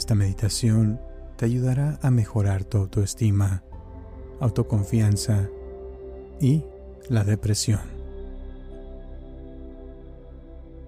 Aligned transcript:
Esta 0.00 0.14
meditación 0.14 0.98
te 1.36 1.44
ayudará 1.44 1.98
a 2.00 2.10
mejorar 2.10 2.64
tu 2.64 2.78
autoestima, 2.78 3.62
autoconfianza 4.40 5.50
y 6.40 6.64
la 7.10 7.22
depresión. 7.22 7.82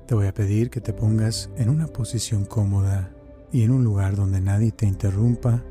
Te 0.07 0.15
voy 0.15 0.29
a 0.29 0.33
pedir 0.33 0.71
que 0.71 0.81
te 0.81 0.95
pongas 0.95 1.51
en 1.59 1.69
una 1.69 1.89
posición 1.89 2.47
cómoda 2.47 3.11
y 3.53 3.65
en 3.65 3.73
un 3.73 3.85
lugar 3.85 4.17
donde 4.17 4.41
nadie 4.41 4.73
te 4.73 4.87
interrumpa. 4.87 5.63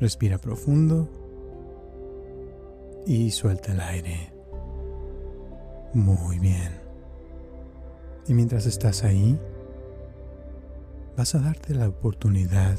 Respira 0.00 0.38
profundo 0.38 1.10
y 3.06 3.32
suelta 3.32 3.72
el 3.72 3.80
aire. 3.80 4.32
Muy 5.92 6.38
bien. 6.38 6.72
Y 8.26 8.32
mientras 8.32 8.64
estás 8.64 9.04
ahí, 9.04 9.38
vas 11.20 11.34
a 11.34 11.38
darte 11.38 11.74
la 11.74 11.86
oportunidad 11.86 12.78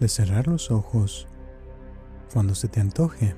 de 0.00 0.08
cerrar 0.08 0.48
los 0.48 0.72
ojos 0.72 1.28
cuando 2.32 2.56
se 2.56 2.66
te 2.66 2.80
antoje. 2.80 3.36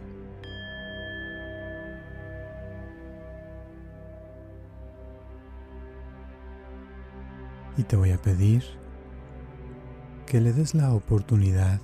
Y 7.77 7.82
te 7.82 7.97
voy 7.97 8.12
a 8.12 8.16
pedir 8.16 8.64
que 10.24 10.41
le 10.41 10.54
des 10.54 10.75
la 10.75 10.94
oportunidad 10.94 11.78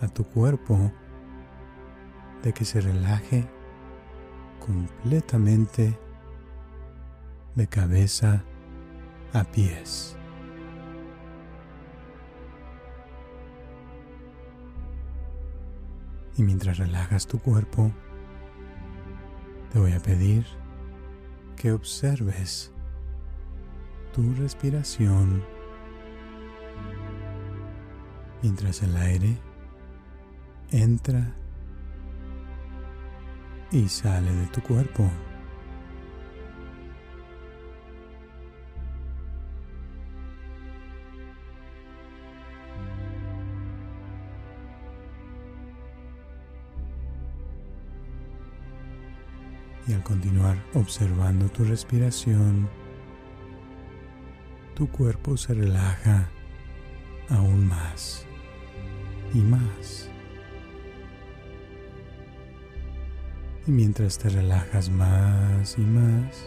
a 0.00 0.08
tu 0.08 0.24
cuerpo 0.24 0.90
de 2.42 2.54
que 2.54 2.64
se 2.64 2.80
relaje 2.80 3.46
completamente 4.64 5.94
de 7.54 7.66
cabeza 7.66 8.42
a 9.34 9.44
pies. 9.44 10.16
Y 16.36 16.42
mientras 16.42 16.78
relajas 16.78 17.26
tu 17.26 17.38
cuerpo, 17.38 17.92
te 19.72 19.78
voy 19.78 19.92
a 19.92 20.00
pedir 20.00 20.44
que 21.56 21.72
observes 21.72 22.72
tu 24.12 24.34
respiración 24.34 25.42
mientras 28.42 28.82
el 28.82 28.96
aire 28.96 29.38
entra 30.70 31.34
y 33.70 33.88
sale 33.88 34.32
de 34.32 34.46
tu 34.48 34.60
cuerpo. 34.62 35.10
Al 49.94 50.02
continuar 50.02 50.56
observando 50.74 51.48
tu 51.48 51.64
respiración, 51.64 52.68
tu 54.74 54.88
cuerpo 54.88 55.36
se 55.36 55.54
relaja 55.54 56.28
aún 57.30 57.66
más 57.66 58.26
y 59.32 59.38
más. 59.38 60.08
Y 63.66 63.70
mientras 63.70 64.18
te 64.18 64.28
relajas 64.28 64.90
más 64.90 65.78
y 65.78 65.82
más, 65.82 66.46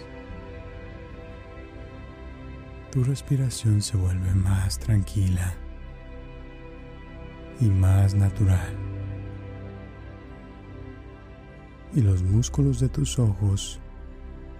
tu 2.91 3.03
respiración 3.03 3.81
se 3.81 3.97
vuelve 3.97 4.33
más 4.35 4.77
tranquila 4.77 5.53
y 7.59 7.65
más 7.65 8.13
natural 8.13 8.86
y 11.93 12.01
los 12.01 12.23
músculos 12.23 12.79
de 12.79 12.89
tus 12.89 13.17
ojos 13.19 13.79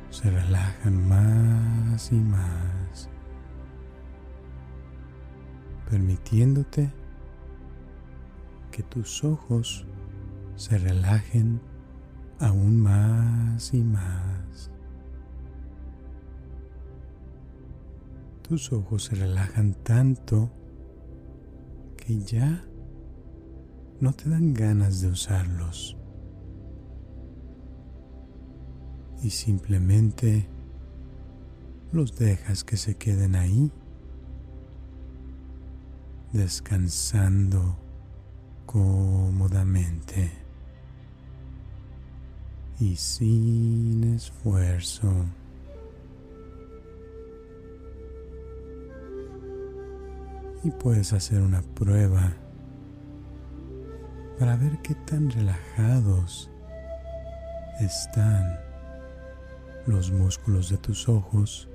se 0.10 0.30
relajan 0.30 1.08
más 1.08 2.12
y 2.12 2.16
más, 2.16 3.10
permitiéndote 5.90 6.92
que 8.72 8.84
tus 8.84 9.24
ojos 9.24 9.86
se 10.56 10.78
relajen 10.78 11.62
aún 12.40 12.78
más 12.78 13.74
y 13.74 13.84
más. 13.84 14.72
Tus 18.48 18.72
ojos 18.72 19.06
se 19.06 19.16
relajan 19.16 19.74
tanto 19.84 20.50
que 21.98 22.18
ya 22.20 22.64
no 24.00 24.14
te 24.14 24.30
dan 24.30 24.54
ganas 24.54 25.02
de 25.02 25.10
usarlos. 25.10 25.97
Y 29.24 29.30
simplemente 29.30 30.48
los 31.92 32.16
dejas 32.16 32.64
que 32.64 32.78
se 32.78 32.96
queden 32.96 33.36
ahí, 33.36 33.72
descansando 36.34 37.78
cómodamente 38.66 40.32
y 42.80 42.96
sin 42.96 44.16
esfuerzo. 44.16 45.12
Y 50.64 50.72
puedes 50.72 51.14
hacer 51.14 51.42
una 51.42 51.62
prueba 51.62 52.34
para 54.38 54.58
ver 54.58 54.80
qué 54.82 54.96
tan 54.96 55.30
relajados 55.32 56.52
están 57.80 58.67
los 59.88 60.12
músculos 60.12 60.70
de 60.70 60.78
tus 60.78 61.08
ojos 61.08 61.70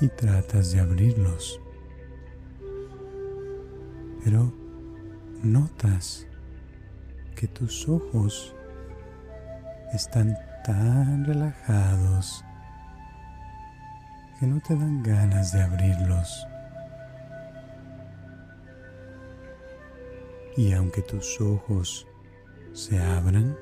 y 0.00 0.08
tratas 0.08 0.72
de 0.72 0.80
abrirlos. 0.80 1.60
Pero 4.24 4.52
notas 5.42 6.26
que 7.34 7.48
tus 7.48 7.88
ojos 7.88 8.54
están 9.92 10.38
tan 10.64 11.24
relajados 11.24 12.44
que 14.38 14.46
no 14.46 14.60
te 14.60 14.76
dan 14.76 15.02
ganas 15.02 15.52
de 15.52 15.62
abrirlos. 15.62 16.46
Y 20.56 20.72
aunque 20.72 21.02
tus 21.02 21.40
ojos 21.40 22.06
se 22.72 22.98
abran, 23.00 23.56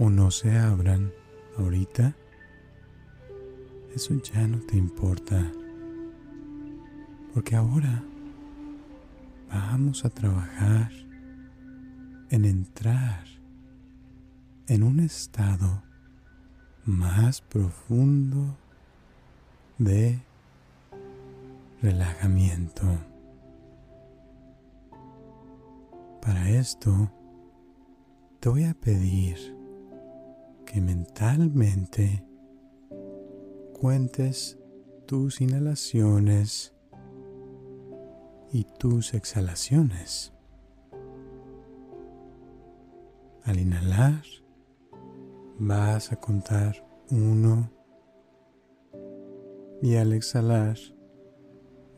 o 0.00 0.08
no 0.08 0.30
se 0.30 0.56
abran 0.56 1.12
ahorita, 1.58 2.16
eso 3.94 4.14
ya 4.14 4.48
no 4.48 4.58
te 4.60 4.78
importa. 4.78 5.52
Porque 7.34 7.54
ahora 7.54 8.02
vamos 9.50 10.06
a 10.06 10.08
trabajar 10.08 10.90
en 12.30 12.46
entrar 12.46 13.26
en 14.68 14.84
un 14.84 15.00
estado 15.00 15.82
más 16.86 17.42
profundo 17.42 18.56
de 19.76 20.18
relajamiento. 21.82 22.86
Para 26.22 26.48
esto, 26.48 27.12
te 28.40 28.48
voy 28.48 28.64
a 28.64 28.72
pedir 28.72 29.59
que 30.72 30.80
mentalmente 30.80 32.24
cuentes 33.72 34.56
tus 35.04 35.40
inhalaciones 35.40 36.76
y 38.52 38.62
tus 38.78 39.14
exhalaciones. 39.14 40.32
Al 43.42 43.58
inhalar 43.58 44.22
vas 45.58 46.12
a 46.12 46.20
contar 46.20 46.86
uno, 47.10 47.68
Y 49.82 49.96
al 49.96 50.12
exhalar, 50.12 50.76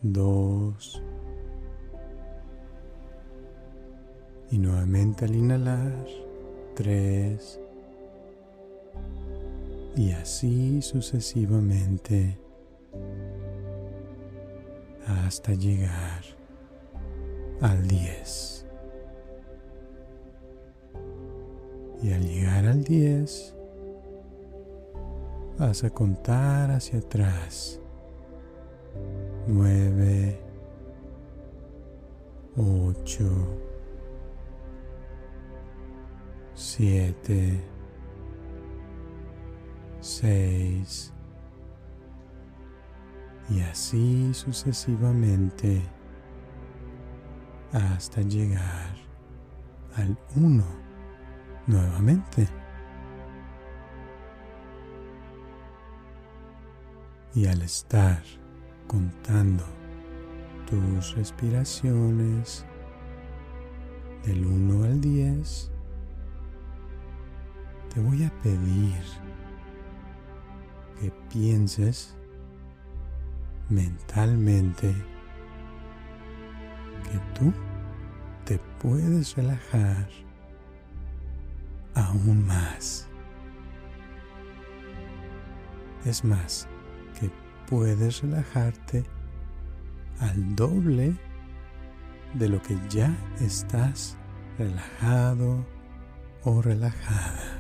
dos. 0.02 1.02
Y 4.52 4.58
nuevamente 4.58 5.24
al 5.24 5.34
inhalar, 5.34 6.06
tres. 6.76 7.61
Y 9.94 10.12
así 10.12 10.80
sucesivamente 10.80 12.38
hasta 15.06 15.52
llegar 15.52 16.22
al 17.60 17.86
10. 17.86 18.66
Y 22.02 22.12
al 22.12 22.22
llegar 22.22 22.66
al 22.66 22.82
10, 22.82 23.54
vas 25.58 25.84
a 25.84 25.90
contar 25.90 26.70
hacia 26.70 26.98
atrás. 26.98 27.80
9, 29.46 30.40
8, 32.56 33.24
7, 36.54 37.71
6, 40.02 41.14
y 43.50 43.60
así 43.60 44.34
sucesivamente 44.34 45.82
hasta 47.72 48.20
llegar 48.22 48.96
al 49.94 50.18
1 50.36 50.64
nuevamente. 51.66 52.48
Y 57.34 57.46
al 57.46 57.62
estar 57.62 58.22
contando 58.86 59.64
tus 60.68 61.14
respiraciones 61.16 62.66
del 64.24 64.44
1 64.44 64.84
al 64.84 65.00
10, 65.00 65.70
te 67.94 68.00
voy 68.00 68.24
a 68.24 68.30
pedir 68.42 69.21
que 71.02 71.10
pienses 71.32 72.16
mentalmente 73.68 74.94
que 77.02 77.18
tú 77.36 77.52
te 78.44 78.60
puedes 78.80 79.34
relajar 79.34 80.08
aún 81.94 82.46
más. 82.46 83.08
Es 86.04 86.24
más, 86.24 86.68
que 87.18 87.32
puedes 87.68 88.22
relajarte 88.22 89.02
al 90.20 90.54
doble 90.54 91.16
de 92.34 92.48
lo 92.48 92.62
que 92.62 92.78
ya 92.88 93.12
estás 93.40 94.16
relajado 94.56 95.66
o 96.44 96.62
relajada. 96.62 97.51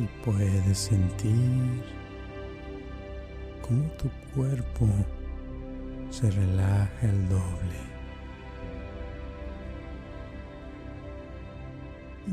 Y 0.00 0.08
puedes 0.24 0.78
sentir 0.78 1.84
cómo 3.60 3.84
tu 3.98 4.08
cuerpo 4.34 4.88
se 6.08 6.30
relaja 6.30 6.90
el 7.02 7.28
doble. 7.28 7.80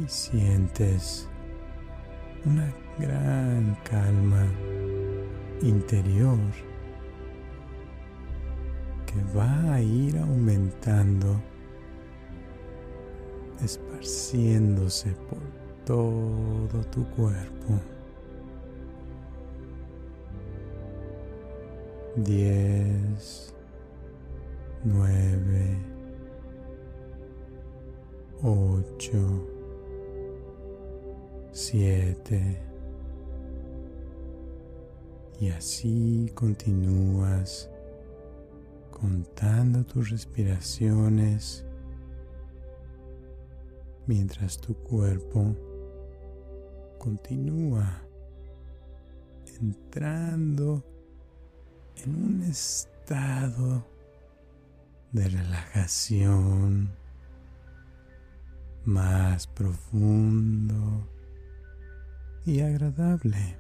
Y 0.02 0.08
sientes 0.08 1.28
una 2.46 2.74
gran 3.00 3.78
calma 3.84 4.46
interior 5.62 6.40
que 9.06 9.38
va 9.38 9.74
a 9.74 9.82
ir 9.82 10.18
aumentando, 10.20 11.42
esparciéndose 13.62 15.12
por 15.30 15.67
todo 15.88 16.82
tu 16.92 17.10
cuerpo. 17.12 17.80
Diez, 22.18 23.54
nueve, 24.84 25.78
ocho, 28.44 29.48
siete. 31.54 32.62
Y 35.40 35.50
así 35.52 36.30
continúas 36.36 37.70
contando 38.92 39.86
tus 39.86 40.10
respiraciones 40.10 41.64
mientras 44.06 44.60
tu 44.60 44.74
cuerpo 44.74 45.56
continúa 46.98 48.02
entrando 49.60 50.84
en 52.04 52.16
un 52.16 52.44
estado 52.44 53.86
de 55.12 55.30
relajación 55.30 56.92
más 58.86 59.48
profundo 59.48 61.08
y 62.46 62.62
agradable. 62.62 63.58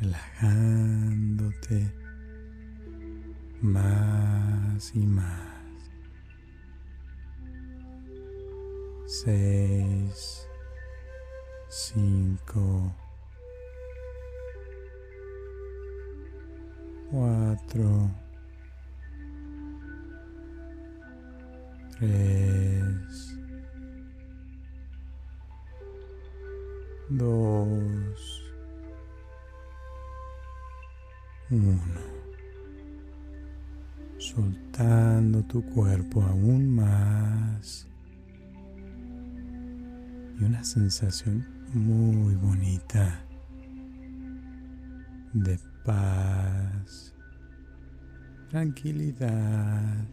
Relajándote 0.00 1.92
más 3.60 4.94
y 4.94 5.06
más. 5.06 5.49
Seis, 9.10 10.48
cinco, 11.68 12.94
cuatro, 17.10 18.08
tres, 21.98 23.36
dos, 27.08 28.42
uno. 31.50 32.10
Soltando 34.18 35.42
tu 35.42 35.64
cuerpo 35.66 36.22
aún 36.22 36.76
más 36.76 37.90
y 40.40 40.44
una 40.44 40.64
sensación 40.64 41.46
muy 41.74 42.34
bonita 42.34 43.22
de 45.34 45.58
paz, 45.84 47.14
tranquilidad 48.48 50.06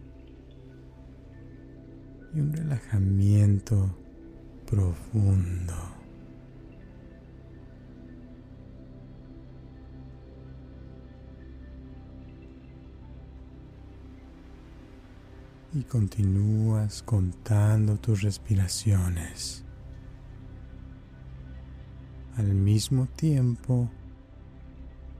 y 2.33 2.39
un 2.41 2.51
relajamiento 2.51 3.95
profundo. 4.69 5.73
Y 15.73 15.83
continúas 15.83 17.03
contando 17.03 17.97
tus 17.97 18.23
respiraciones 18.23 19.66
al 22.37 22.53
mismo 22.53 23.07
tiempo 23.07 23.89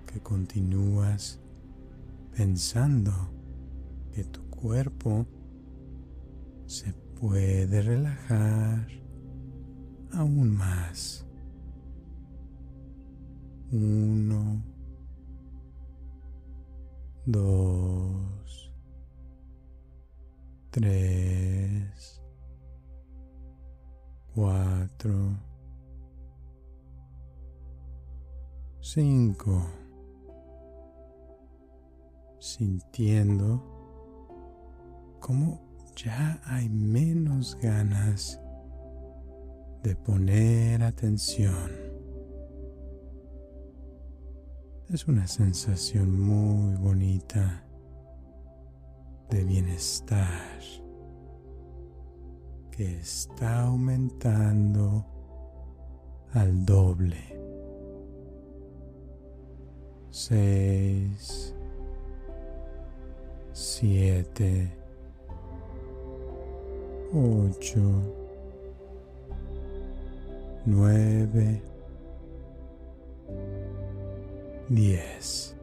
que 0.06 0.20
continúas 0.22 1.40
pensando 2.36 3.12
que 4.14 4.24
tu 4.24 4.48
cuerpo 4.52 5.26
se 6.68 6.94
puede 7.20 7.82
relajar 7.82 8.88
aún 10.12 10.56
más. 10.56 11.26
Uno, 13.72 14.64
dos, 17.26 18.72
tres, 20.70 22.22
cuatro, 24.36 25.47
5. 28.94 29.66
Sintiendo 32.40 33.62
cómo 35.20 35.60
ya 35.94 36.40
hay 36.46 36.70
menos 36.70 37.58
ganas 37.62 38.40
de 39.84 39.94
poner 39.94 40.84
atención. 40.84 41.70
Es 44.88 45.06
una 45.06 45.28
sensación 45.28 46.18
muy 46.22 46.78
bonita 46.78 47.66
de 49.30 49.44
bienestar 49.44 50.62
que 52.72 53.00
está 53.00 53.64
aumentando 53.64 55.06
al 56.32 56.66
doble. 56.66 57.37
Seis, 60.20 61.54
siete, 63.54 64.68
ocho, 67.14 67.80
nueve, 70.66 71.62
diez. 74.70 75.56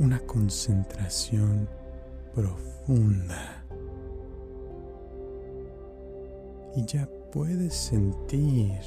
Una 0.00 0.18
concentración 0.26 1.68
profunda. 2.34 3.64
Y 6.74 6.84
ya 6.86 7.08
puedes 7.30 7.72
sentir 7.72 8.80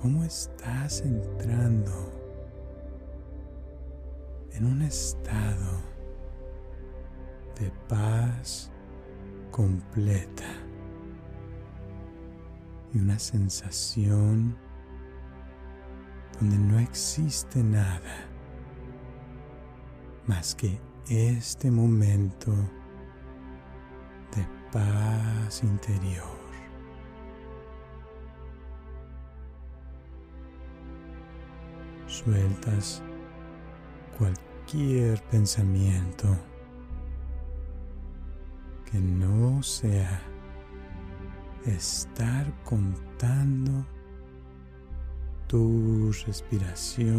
cómo 0.00 0.22
estás 0.22 1.00
entrando 1.00 1.90
en 4.52 4.64
un 4.64 4.82
estado 4.82 5.82
de 7.58 7.72
paz 7.88 8.70
completa 9.50 10.46
y 12.94 12.98
una 13.00 13.18
sensación 13.18 14.56
donde 16.38 16.58
no 16.58 16.78
existe 16.78 17.60
nada 17.64 18.28
más 20.28 20.54
que 20.54 20.80
este 21.08 21.72
momento 21.72 22.52
de 24.36 24.46
paz 24.70 25.64
interior. 25.64 26.37
Sueltas 32.24 33.00
cualquier 34.18 35.22
pensamiento 35.30 36.26
que 38.90 38.98
no 38.98 39.62
sea 39.62 40.20
estar 41.64 42.52
contando 42.64 43.86
tus 45.46 46.26
respiraciones 46.26 47.14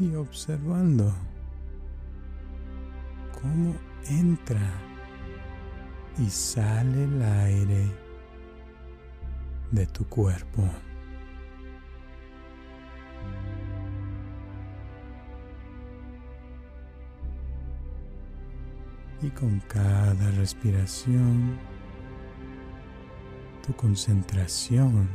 y 0.00 0.14
observando 0.16 1.14
cómo 3.40 3.76
entra 4.08 4.72
y 6.18 6.28
sale 6.28 7.04
el 7.04 7.22
aire 7.22 8.09
de 9.70 9.86
tu 9.86 10.06
cuerpo. 10.06 10.68
Y 19.22 19.28
con 19.30 19.60
cada 19.68 20.30
respiración, 20.32 21.58
tu 23.66 23.74
concentración 23.74 25.08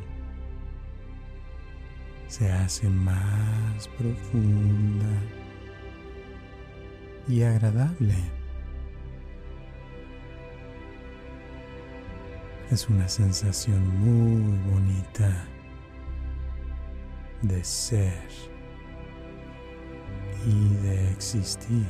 se 2.28 2.52
hace 2.52 2.88
más 2.90 3.88
profunda 3.98 5.08
y 7.28 7.42
agradable. 7.42 8.45
Es 12.72 12.90
una 12.90 13.08
sensación 13.08 13.88
muy 14.00 14.58
bonita 14.72 15.46
de 17.44 17.64
ser 17.64 18.28
y 20.48 20.74
de 20.84 21.12
existir. 21.12 21.86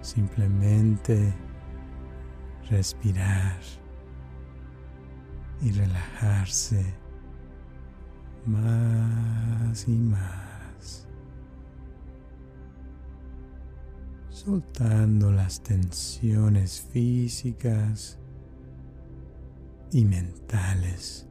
Simplemente 0.00 1.34
respirar 2.70 3.58
y 5.60 5.72
relajarse 5.72 6.94
más 8.46 9.88
y 9.88 9.92
más, 9.92 10.49
soltando 14.44 15.30
las 15.30 15.62
tensiones 15.62 16.80
físicas 16.80 18.18
y 19.92 20.04
mentales 20.04 21.28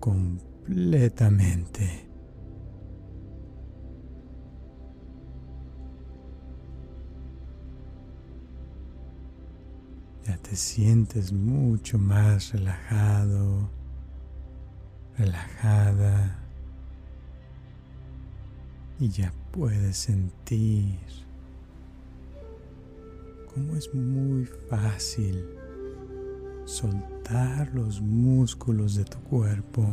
completamente. 0.00 2.08
Ya 10.26 10.36
te 10.38 10.56
sientes 10.56 11.32
mucho 11.32 11.98
más 11.98 12.52
relajado 12.52 13.70
relajada 15.18 16.38
y 18.98 19.08
ya 19.08 19.32
puedes 19.52 19.96
sentir 19.96 20.98
cómo 23.54 23.76
es 23.76 23.94
muy 23.94 24.44
fácil 24.68 25.46
soltar 26.64 27.72
los 27.72 28.00
músculos 28.00 28.96
de 28.96 29.04
tu 29.04 29.18
cuerpo. 29.20 29.86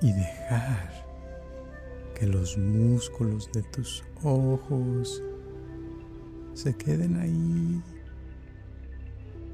Y 0.00 0.12
dejar 0.12 0.92
que 2.14 2.26
los 2.26 2.56
músculos 2.56 3.50
de 3.52 3.62
tus 3.64 4.04
ojos 4.22 5.22
se 6.54 6.74
queden 6.74 7.16
ahí 7.20 7.82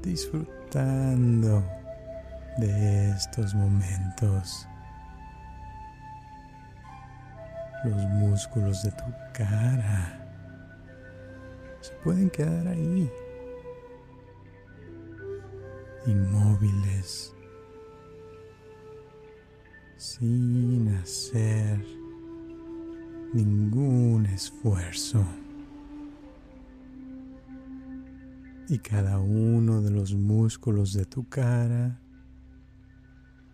disfrutando 0.01 1.63
de 2.57 3.09
estos 3.11 3.53
momentos. 3.55 4.67
Los 7.83 8.01
músculos 8.09 8.83
de 8.83 8.91
tu 8.91 9.03
cara. 9.33 10.19
Se 11.81 11.93
pueden 12.03 12.29
quedar 12.29 12.67
ahí, 12.67 13.11
inmóviles, 16.05 17.33
sin 19.97 20.95
hacer 20.95 21.83
ningún 23.33 24.25
esfuerzo. 24.27 25.25
y 28.73 28.79
cada 28.79 29.19
uno 29.19 29.81
de 29.81 29.91
los 29.91 30.13
músculos 30.13 30.93
de 30.93 31.05
tu 31.05 31.27
cara, 31.27 31.99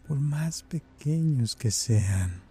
por 0.07 0.19
más 0.19 0.63
pequeños 0.63 1.55
que 1.55 1.71
sean, 1.71 2.41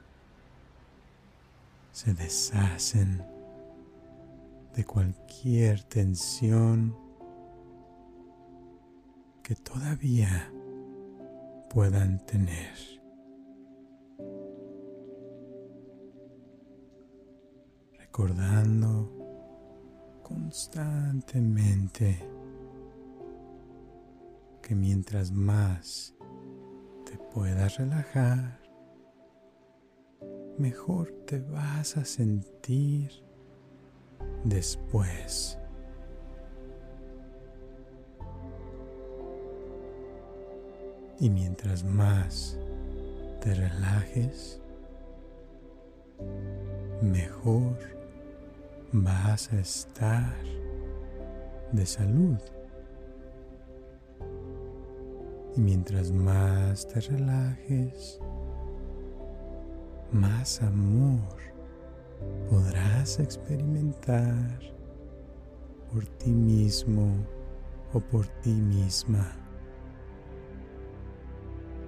se 1.98 2.14
deshacen 2.14 3.26
de 4.72 4.84
cualquier 4.84 5.82
tensión 5.82 6.96
que 9.42 9.56
todavía 9.56 10.48
puedan 11.68 12.24
tener. 12.24 12.76
Recordando 17.98 19.10
constantemente 20.22 22.24
que 24.62 24.76
mientras 24.76 25.32
más 25.32 26.14
te 27.04 27.18
puedas 27.34 27.76
relajar, 27.76 28.57
mejor 30.58 31.12
te 31.26 31.40
vas 31.40 31.96
a 31.96 32.04
sentir 32.04 33.10
después. 34.44 35.58
Y 41.20 41.30
mientras 41.30 41.84
más 41.84 42.58
te 43.40 43.54
relajes, 43.54 44.60
mejor 47.02 47.76
vas 48.92 49.52
a 49.52 49.58
estar 49.58 50.36
de 51.72 51.86
salud. 51.86 52.38
Y 55.56 55.60
mientras 55.60 56.12
más 56.12 56.86
te 56.86 57.00
relajes, 57.00 58.20
más 60.12 60.62
amor 60.62 61.36
podrás 62.48 63.20
experimentar 63.20 64.60
por 65.92 66.06
ti 66.06 66.30
mismo 66.30 67.14
o 67.92 68.00
por 68.00 68.26
ti 68.42 68.52
misma. 68.52 69.32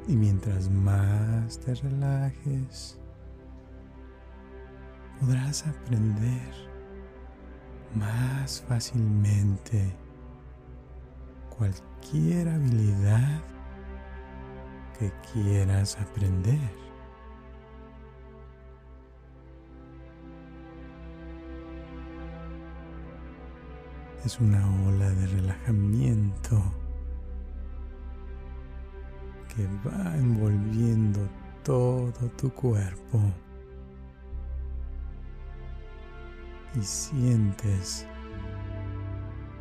Y 0.06 0.16
mientras 0.16 0.70
más 0.70 1.58
te 1.60 1.74
relajes, 1.74 2.98
podrás 5.20 5.66
aprender 5.66 6.70
más 7.94 8.62
fácilmente 8.62 9.94
cualquier 11.56 12.48
habilidad 12.48 13.42
que 14.98 15.12
quieras 15.32 15.98
aprender. 16.00 16.89
Es 24.24 24.38
una 24.38 24.62
ola 24.86 25.08
de 25.10 25.26
relajamiento 25.28 26.62
que 29.48 29.66
va 29.88 30.14
envolviendo 30.14 31.26
todo 31.64 32.28
tu 32.36 32.50
cuerpo 32.50 33.18
y 36.78 36.82
sientes 36.82 38.06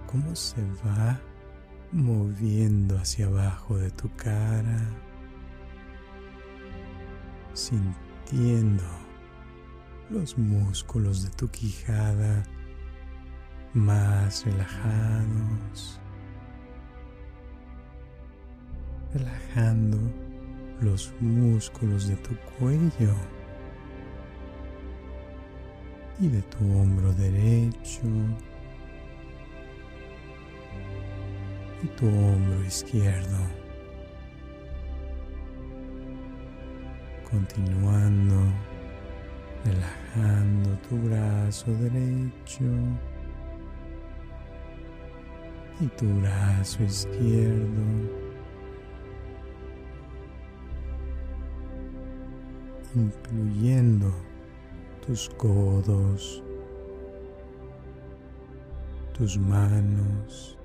cómo 0.07 0.35
se 0.35 0.61
va 0.85 1.17
moviendo 1.93 2.97
hacia 2.97 3.27
abajo 3.27 3.77
de 3.77 3.91
tu 3.91 4.13
cara, 4.17 4.79
sintiendo 7.53 8.83
los 10.09 10.37
músculos 10.37 11.23
de 11.23 11.29
tu 11.29 11.47
quijada 11.47 12.43
más 13.73 14.45
relajados, 14.45 15.99
relajando 19.13 19.97
los 20.81 21.13
músculos 21.19 22.07
de 22.07 22.15
tu 22.17 22.35
cuello 22.57 23.13
y 26.19 26.27
de 26.27 26.41
tu 26.43 26.57
hombro 26.79 27.13
derecho 27.13 28.01
y 31.83 31.87
tu 31.87 32.07
hombro 32.07 32.63
izquierdo. 32.65 33.37
Continuando, 37.29 38.51
relajando 39.63 40.71
tu 40.89 40.97
brazo 40.97 41.71
derecho 41.73 42.65
y 45.79 45.87
tu 45.87 46.05
brazo 46.19 46.83
izquierdo. 46.83 48.29
incluyendo 52.95 54.11
tus 55.05 55.29
codos, 55.37 56.43
tus 59.13 59.37
manos 59.37 60.57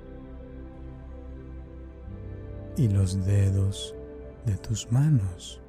y 2.76 2.88
los 2.88 3.24
dedos 3.24 3.94
de 4.46 4.56
tus 4.56 4.90
manos. 4.90 5.60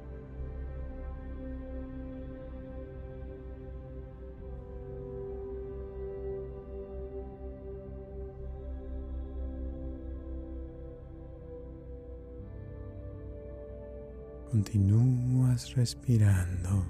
Continúas 14.56 15.74
respirando, 15.74 16.82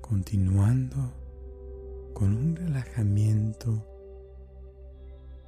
continuando 0.00 1.12
con 2.14 2.32
un 2.32 2.54
relajamiento 2.54 3.84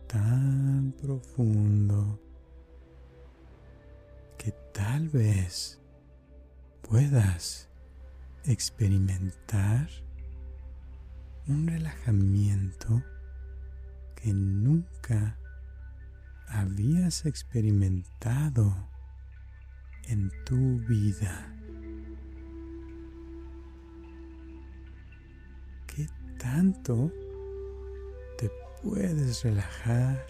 tan 0.08 0.92
profundo 1.00 2.18
que 4.36 4.50
tal 4.74 5.08
vez 5.10 5.78
puedas 6.80 7.68
experimentar 8.42 9.88
un 11.46 11.68
relajamiento 11.68 13.00
que 14.16 14.34
nunca 14.34 15.38
habías 16.48 17.26
experimentado 17.26 18.91
en 20.08 20.30
tu 20.44 20.78
vida. 20.86 21.48
¿Qué 25.86 26.08
tanto 26.38 27.12
te 28.38 28.50
puedes 28.82 29.42
relajar 29.42 30.26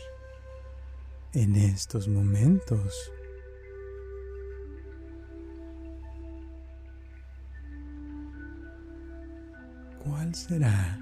en 1.32 1.56
estos 1.56 2.08
momentos? 2.08 3.12
¿Cuál 10.04 10.34
será 10.34 10.98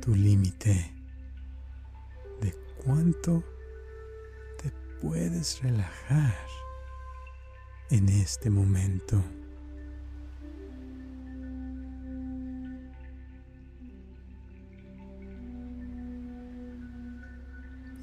tu 0.00 0.14
límite 0.14 0.92
de 2.40 2.52
cuánto 2.84 3.44
te 4.60 4.70
puedes 5.00 5.62
relajar? 5.62 6.63
En 7.90 8.08
este 8.08 8.50
momento. 8.50 9.22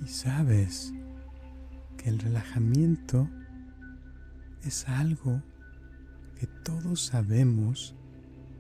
Y 0.03 0.07
sabes 0.07 0.93
que 1.97 2.09
el 2.09 2.19
relajamiento 2.19 3.29
es 4.63 4.87
algo 4.87 5.41
que 6.39 6.47
todos 6.47 7.01
sabemos 7.05 7.95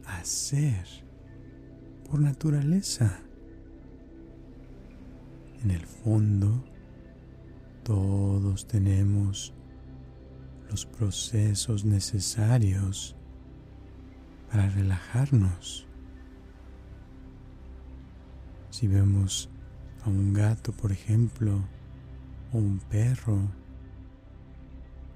hacer 0.05 0.85
por 2.09 2.19
naturaleza. 2.19 3.19
En 5.63 5.71
el 5.71 5.85
fondo, 5.85 6.63
todos 7.83 8.67
tenemos 8.67 9.53
los 10.71 10.85
procesos 10.85 11.83
necesarios 11.83 13.17
para 14.49 14.69
relajarnos. 14.69 15.85
Si 18.69 18.87
vemos 18.87 19.49
a 20.05 20.09
un 20.09 20.33
gato, 20.33 20.71
por 20.71 20.93
ejemplo, 20.93 21.61
o 22.53 22.57
un 22.57 22.79
perro, 22.79 23.51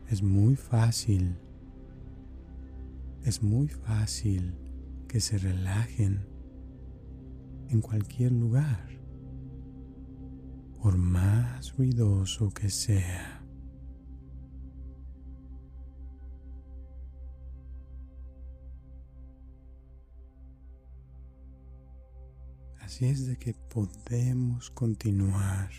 es 0.10 0.22
muy 0.22 0.58
fácil, 0.58 1.38
es 3.24 3.42
muy 3.42 3.70
fácil 3.70 4.54
que 5.08 5.22
se 5.22 5.38
relajen 5.38 6.28
en 7.70 7.80
cualquier 7.80 8.34
lugar, 8.34 8.90
por 10.82 10.98
más 10.98 11.78
ruidoso 11.78 12.50
que 12.50 12.70
sea. 12.70 13.35
Así 22.96 23.08
es 23.08 23.28
de 23.28 23.36
que 23.36 23.54
podemos 23.54 24.70
continuar 24.70 25.70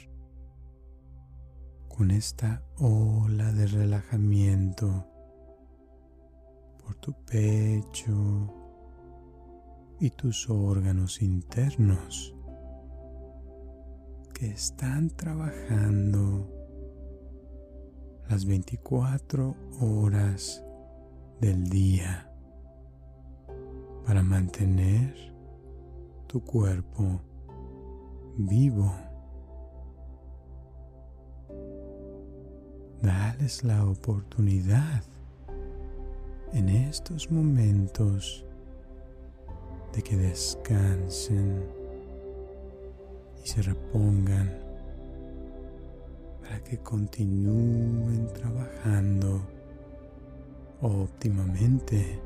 con 1.89 2.11
esta 2.11 2.63
ola 2.77 3.53
de 3.53 3.67
relajamiento 3.69 5.07
por 6.79 6.95
tu 6.97 7.15
pecho 7.25 8.53
y 9.99 10.11
tus 10.11 10.51
órganos 10.51 11.23
internos 11.23 12.35
que 14.35 14.49
están 14.49 15.09
trabajando 15.09 16.53
las 18.29 18.45
24 18.45 19.57
horas 19.81 20.63
del 21.41 21.65
día 21.71 22.31
para 24.05 24.23
mantener 24.23 25.36
tu 26.27 26.41
cuerpo 26.41 27.21
vivo. 28.37 28.93
Dales 33.03 33.63
la 33.63 33.85
oportunidad 33.87 35.03
en 36.53 36.69
estos 36.69 37.31
momentos 37.31 38.45
de 39.93 40.03
que 40.03 40.17
descansen 40.17 41.65
y 43.45 43.49
se 43.49 43.63
repongan 43.63 44.53
para 46.43 46.63
que 46.65 46.79
continúen 46.79 48.29
trabajando 48.33 49.41
óptimamente, 50.81 52.21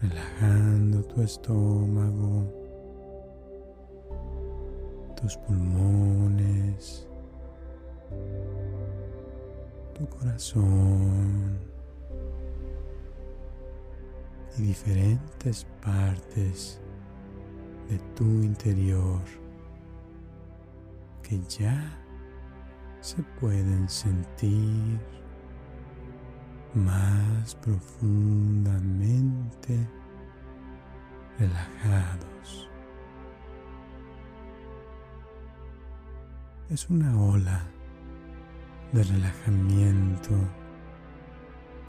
relajando 0.00 1.02
tu 1.04 1.22
estómago, 1.22 2.44
tus 5.20 5.36
pulmones, 5.38 7.08
tu 9.94 10.06
corazón 10.08 11.58
y 14.56 14.62
diferentes 14.62 15.66
partes 15.82 16.80
de 17.88 17.98
tu 18.14 18.24
interior 18.24 19.20
que 21.22 21.40
ya 21.48 21.98
se 23.00 23.22
pueden 23.40 23.88
sentir 23.88 25.17
más 26.74 27.54
profundamente 27.56 29.86
relajados. 31.38 32.70
Es 36.70 36.88
una 36.90 37.20
ola 37.20 37.66
de 38.92 39.02
relajamiento 39.02 40.34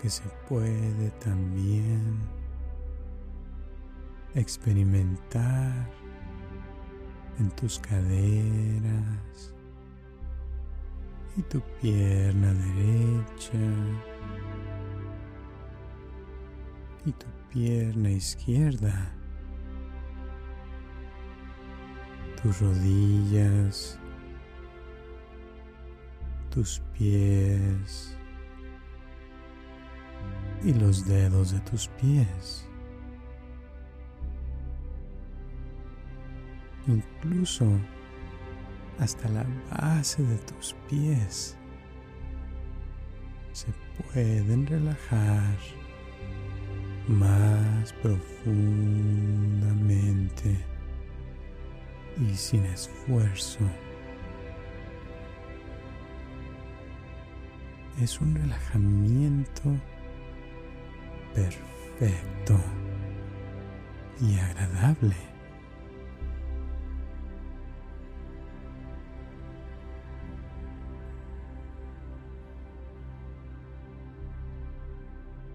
que 0.01 0.09
se 0.09 0.23
puede 0.47 1.11
también 1.19 2.17
experimentar 4.35 5.89
en 7.39 7.49
tus 7.51 7.79
caderas 7.79 9.53
y 11.35 11.41
tu 11.43 11.61
pierna 11.81 12.53
derecha 12.53 13.57
y 17.05 17.11
tu 17.11 17.25
pierna 17.49 18.11
izquierda, 18.11 19.11
tus 22.41 22.61
rodillas, 22.61 23.99
tus 26.49 26.81
pies 26.97 28.15
y 30.63 30.73
los 30.73 31.05
dedos 31.05 31.51
de 31.51 31.59
tus 31.61 31.87
pies. 32.01 32.65
Incluso 36.87 37.65
hasta 38.99 39.29
la 39.29 39.45
base 39.71 40.23
de 40.23 40.37
tus 40.39 40.75
pies 40.89 41.55
se 43.51 43.67
pueden 44.03 44.65
relajar 44.65 45.78
más 47.09 47.91
profundamente 48.03 50.63
y 52.19 52.35
sin 52.35 52.65
esfuerzo. 52.65 53.59
Es 57.99 58.21
un 58.21 58.35
relajamiento 58.35 59.75
perfecto 61.33 62.59
y 64.21 64.37
agradable. 64.37 65.15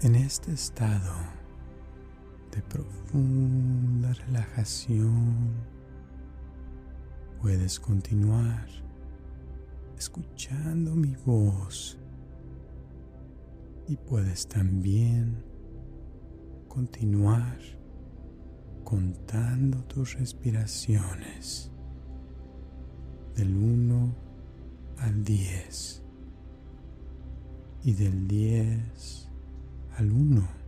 En 0.02 0.16
este 0.16 0.52
estado 0.52 1.43
de 2.54 2.62
profunda 2.62 4.12
relajación, 4.12 5.54
puedes 7.40 7.80
continuar 7.80 8.68
escuchando 9.98 10.94
mi 10.94 11.16
voz. 11.26 11.98
Y 13.86 13.96
puedes 13.96 14.48
también 14.48 15.44
continuar 16.68 17.58
contando 18.82 19.82
tus 19.84 20.14
respiraciones 20.14 21.70
del 23.34 23.54
1 23.54 24.14
al 24.98 25.24
10 25.24 26.02
y 27.82 27.92
del 27.92 28.26
10 28.26 29.28
al 29.98 30.12
uno. 30.12 30.63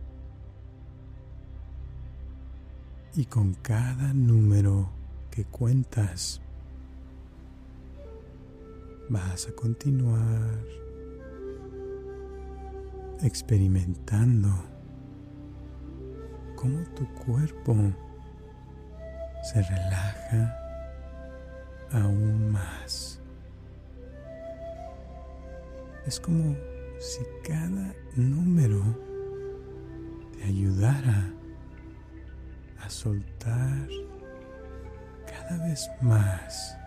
Y 3.17 3.25
con 3.25 3.55
cada 3.63 4.13
número 4.13 4.91
que 5.31 5.43
cuentas, 5.43 6.39
vas 9.09 9.47
a 9.47 9.53
continuar 9.53 10.63
experimentando 13.23 14.49
cómo 16.55 16.83
tu 16.93 17.11
cuerpo 17.25 17.75
se 19.51 19.63
relaja 19.63 20.55
aún 21.93 22.51
más. 22.51 23.19
Es 26.05 26.19
como 26.19 26.55
si 26.99 27.23
cada 27.43 27.95
número 28.15 28.83
ayudara 30.45 31.33
a 32.81 32.89
soltar 32.89 33.87
cada 35.25 35.57
vez 35.67 35.89
más 36.01 36.77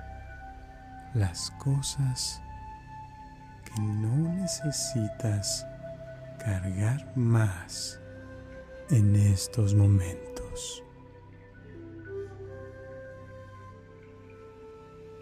las 1.14 1.50
cosas 1.52 2.40
que 3.64 3.80
no 3.80 4.32
necesitas 4.34 5.66
cargar 6.38 7.16
más 7.16 8.00
en 8.90 9.14
estos 9.16 9.74
momentos. 9.74 10.82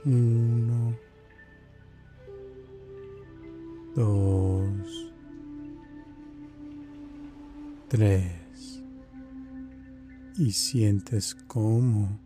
Uno, 0.05 0.97
dos, 3.95 5.13
tres 7.89 8.38
y 10.39 10.53
sientes 10.53 11.35
cómo 11.35 12.19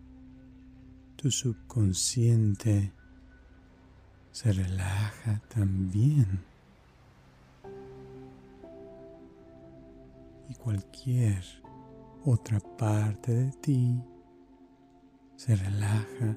tu 1.16 1.30
subconsciente 1.30 2.92
se 4.32 4.52
relaja 4.52 5.40
también 5.48 6.44
y 10.50 10.54
cualquier 10.56 11.42
otra 12.26 12.60
parte 12.60 13.32
de 13.32 13.50
ti 13.52 13.98
se 15.36 15.56
relaja 15.56 16.36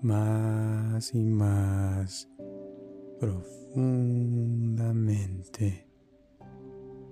más 0.00 1.14
y 1.14 1.22
más 1.22 2.30
profundamente 3.20 5.86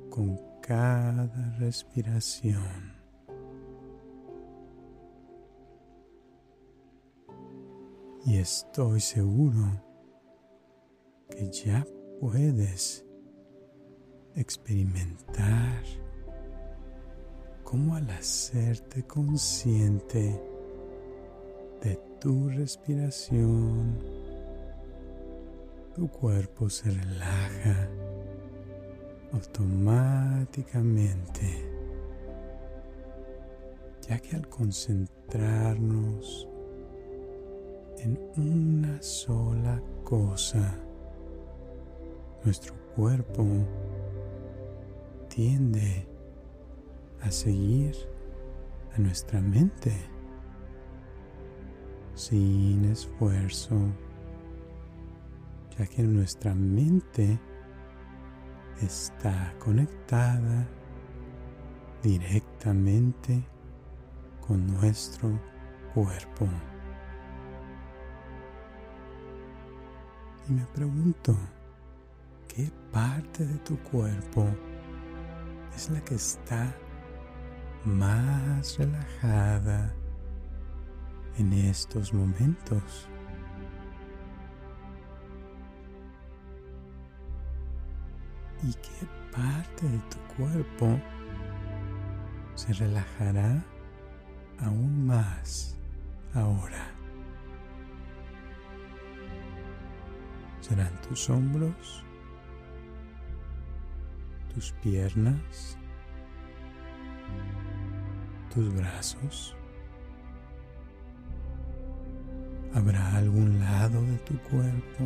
con 0.08 0.40
cada 0.62 1.58
respiración. 1.58 2.95
Y 8.26 8.36
estoy 8.38 9.00
seguro 9.00 9.80
que 11.30 11.48
ya 11.48 11.86
puedes 12.20 13.06
experimentar 14.34 15.84
cómo 17.62 17.94
al 17.94 18.10
hacerte 18.10 19.04
consciente 19.04 20.42
de 21.82 21.94
tu 22.20 22.48
respiración 22.48 23.96
tu 25.94 26.08
cuerpo 26.08 26.68
se 26.68 26.90
relaja 26.90 27.88
automáticamente, 29.32 31.64
ya 34.08 34.18
que 34.18 34.34
al 34.34 34.48
concentrarnos 34.48 36.48
en 37.98 38.18
una 38.36 39.00
sola 39.02 39.80
cosa, 40.04 40.78
nuestro 42.44 42.74
cuerpo 42.94 43.44
tiende 45.28 46.06
a 47.20 47.30
seguir 47.30 47.94
a 48.94 48.98
nuestra 48.98 49.40
mente 49.40 49.92
sin 52.14 52.84
esfuerzo, 52.86 53.76
ya 55.78 55.86
que 55.86 56.02
nuestra 56.02 56.54
mente 56.54 57.38
está 58.80 59.54
conectada 59.58 60.66
directamente 62.02 63.44
con 64.46 64.66
nuestro 64.66 65.38
cuerpo. 65.94 66.46
Y 70.48 70.52
me 70.52 70.64
pregunto, 70.66 71.36
¿qué 72.46 72.70
parte 72.92 73.44
de 73.44 73.58
tu 73.58 73.76
cuerpo 73.78 74.46
es 75.74 75.90
la 75.90 76.00
que 76.02 76.14
está 76.14 76.72
más 77.84 78.78
relajada 78.78 79.92
en 81.36 81.52
estos 81.52 82.14
momentos? 82.14 83.08
¿Y 88.62 88.72
qué 88.74 89.06
parte 89.32 89.88
de 89.88 89.98
tu 89.98 90.18
cuerpo 90.36 91.00
se 92.54 92.72
relajará 92.72 93.64
aún 94.60 95.06
más 95.06 95.76
ahora? 96.34 96.95
¿Serán 100.66 101.00
tus 101.02 101.30
hombros? 101.30 102.02
¿Tus 104.52 104.72
piernas? 104.82 105.78
¿Tus 108.52 108.74
brazos? 108.74 109.56
¿Habrá 112.74 113.14
algún 113.14 113.60
lado 113.60 114.02
de 114.02 114.16
tu 114.18 114.36
cuerpo 114.40 115.04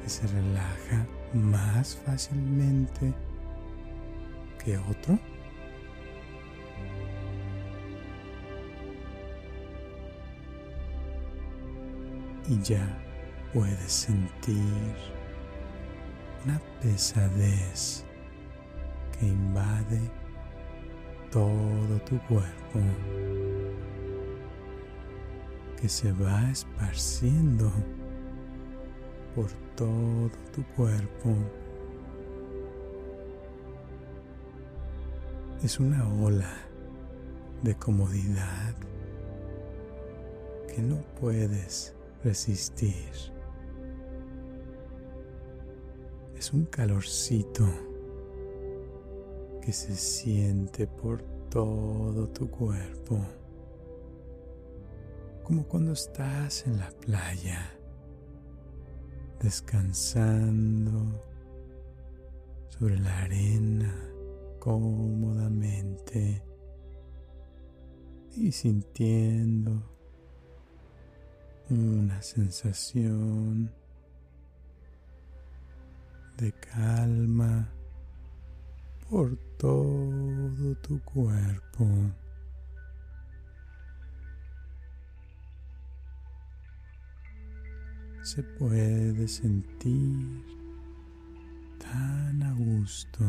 que 0.00 0.08
se 0.08 0.28
relaja 0.28 1.08
más 1.32 1.96
fácilmente 1.96 3.12
que 4.64 4.78
otro? 4.78 5.18
Y 12.48 12.62
ya 12.62 13.04
puedes 13.54 13.92
sentir 13.92 14.96
una 16.44 16.60
pesadez 16.82 18.04
que 19.12 19.26
invade 19.26 20.00
todo 21.30 22.00
tu 22.04 22.18
cuerpo, 22.26 22.80
que 25.80 25.88
se 25.88 26.10
va 26.12 26.50
esparciendo 26.50 27.70
por 29.36 29.50
todo 29.76 30.30
tu 30.52 30.64
cuerpo. 30.76 31.36
Es 35.62 35.78
una 35.78 36.06
ola 36.20 36.56
de 37.62 37.74
comodidad 37.76 38.74
que 40.74 40.82
no 40.82 40.96
puedes 41.20 41.94
resistir. 42.24 43.33
Un 46.54 46.66
calorcito 46.66 47.66
que 49.60 49.72
se 49.72 49.96
siente 49.96 50.86
por 50.86 51.20
todo 51.50 52.28
tu 52.28 52.48
cuerpo, 52.48 53.18
como 55.42 55.66
cuando 55.66 55.92
estás 55.92 56.64
en 56.68 56.78
la 56.78 56.90
playa 56.90 57.72
descansando 59.40 61.20
sobre 62.68 63.00
la 63.00 63.22
arena 63.22 63.92
cómodamente 64.60 66.40
y 68.36 68.52
sintiendo 68.52 69.82
una 71.68 72.22
sensación 72.22 73.72
de 76.36 76.52
calma 76.52 77.68
por 79.08 79.36
todo 79.58 80.74
tu 80.76 81.00
cuerpo. 81.00 81.86
se 88.24 88.42
puede 88.42 89.28
sentir 89.28 90.42
tan 91.78 92.42
a 92.42 92.54
gusto 92.54 93.22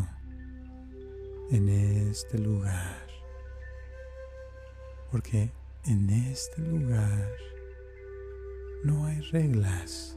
en 1.52 1.68
este 1.68 2.40
lugar, 2.40 3.06
porque 5.12 5.52
en 5.84 6.10
este 6.10 6.62
lugar 6.62 7.30
no 8.86 9.06
hay 9.06 9.20
reglas 9.32 10.15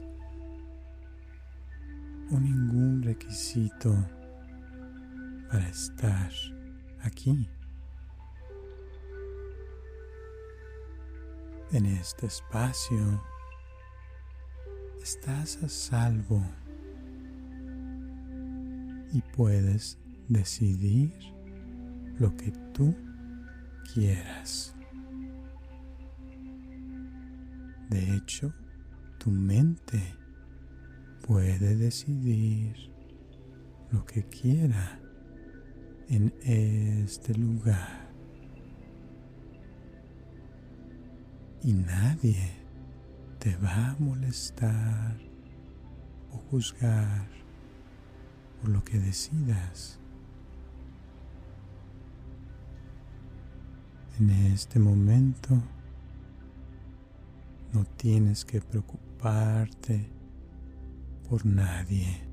o 2.31 2.39
ningún 2.39 3.01
requisito 3.01 3.95
para 5.49 5.67
estar 5.67 6.31
aquí. 7.01 7.49
En 11.71 11.85
este 11.85 12.25
espacio 12.27 13.23
estás 15.01 15.61
a 15.63 15.69
salvo 15.69 16.43
y 19.13 19.21
puedes 19.35 19.97
decidir 20.27 21.13
lo 22.19 22.35
que 22.35 22.51
tú 22.73 22.95
quieras. 23.93 24.75
De 27.89 28.15
hecho, 28.15 28.53
tu 29.17 29.31
mente 29.31 30.15
puede 31.29 31.75
decidir 31.75 32.91
lo 33.91 34.03
que 34.03 34.23
quiera 34.23 34.99
en 36.07 36.33
este 36.41 37.35
lugar. 37.35 38.09
Y 41.61 41.73
nadie 41.73 42.49
te 43.37 43.55
va 43.57 43.91
a 43.91 43.95
molestar 43.99 45.19
o 46.31 46.37
juzgar 46.49 47.27
por 48.59 48.71
lo 48.71 48.83
que 48.83 48.97
decidas. 48.97 49.99
En 54.19 54.31
este 54.31 54.79
momento 54.79 55.61
no 57.71 57.85
tienes 57.97 58.43
que 58.45 58.61
preocuparte 58.61 60.18
por 61.29 61.45
nadie. 61.45 62.27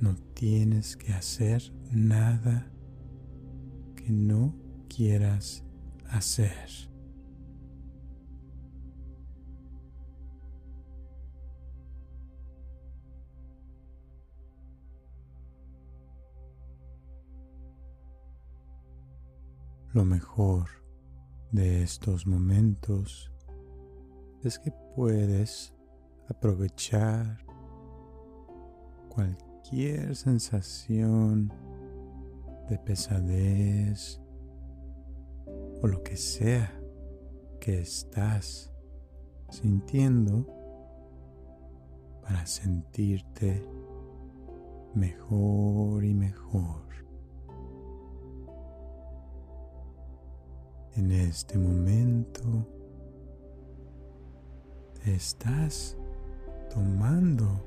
No 0.00 0.16
tienes 0.34 0.96
que 0.96 1.12
hacer 1.12 1.62
nada 1.92 2.68
que 3.94 4.10
no 4.10 4.52
quieras 4.88 5.64
hacer. 6.08 6.68
Lo 19.92 20.04
mejor 20.04 20.66
de 21.52 21.82
estos 21.82 22.26
momentos 22.26 23.32
es 24.42 24.58
que 24.58 24.72
puedes 24.94 25.75
aprovechar 26.28 27.38
cualquier 29.08 30.14
sensación 30.16 31.52
de 32.68 32.78
pesadez 32.78 34.20
o 35.82 35.86
lo 35.86 36.02
que 36.02 36.16
sea 36.16 36.72
que 37.60 37.80
estás 37.80 38.72
sintiendo 39.50 40.46
para 42.22 42.44
sentirte 42.46 43.64
mejor 44.94 46.04
y 46.04 46.14
mejor. 46.14 46.86
En 50.96 51.12
este 51.12 51.58
momento 51.58 52.66
te 55.04 55.14
estás 55.14 55.96
tomando 56.76 57.64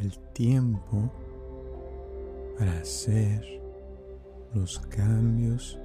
el 0.00 0.18
tiempo 0.32 1.08
para 2.58 2.80
hacer 2.80 3.62
los 4.54 4.80
cambios 4.80 5.78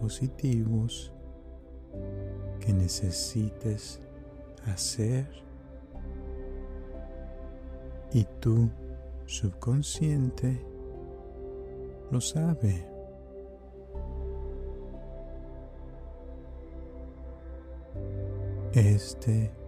positivos 0.00 1.12
que 2.58 2.72
necesites 2.72 4.00
hacer 4.66 5.28
y 8.12 8.24
tu 8.40 8.68
subconsciente 9.26 10.60
lo 12.10 12.20
sabe. 12.20 12.84
Este 18.72 19.61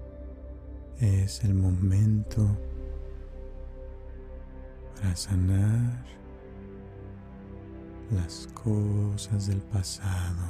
es 1.00 1.44
el 1.44 1.54
momento 1.54 2.48
para 4.94 5.16
sanar 5.16 6.04
las 8.10 8.48
cosas 8.54 9.48
del 9.48 9.60
pasado. 9.62 10.46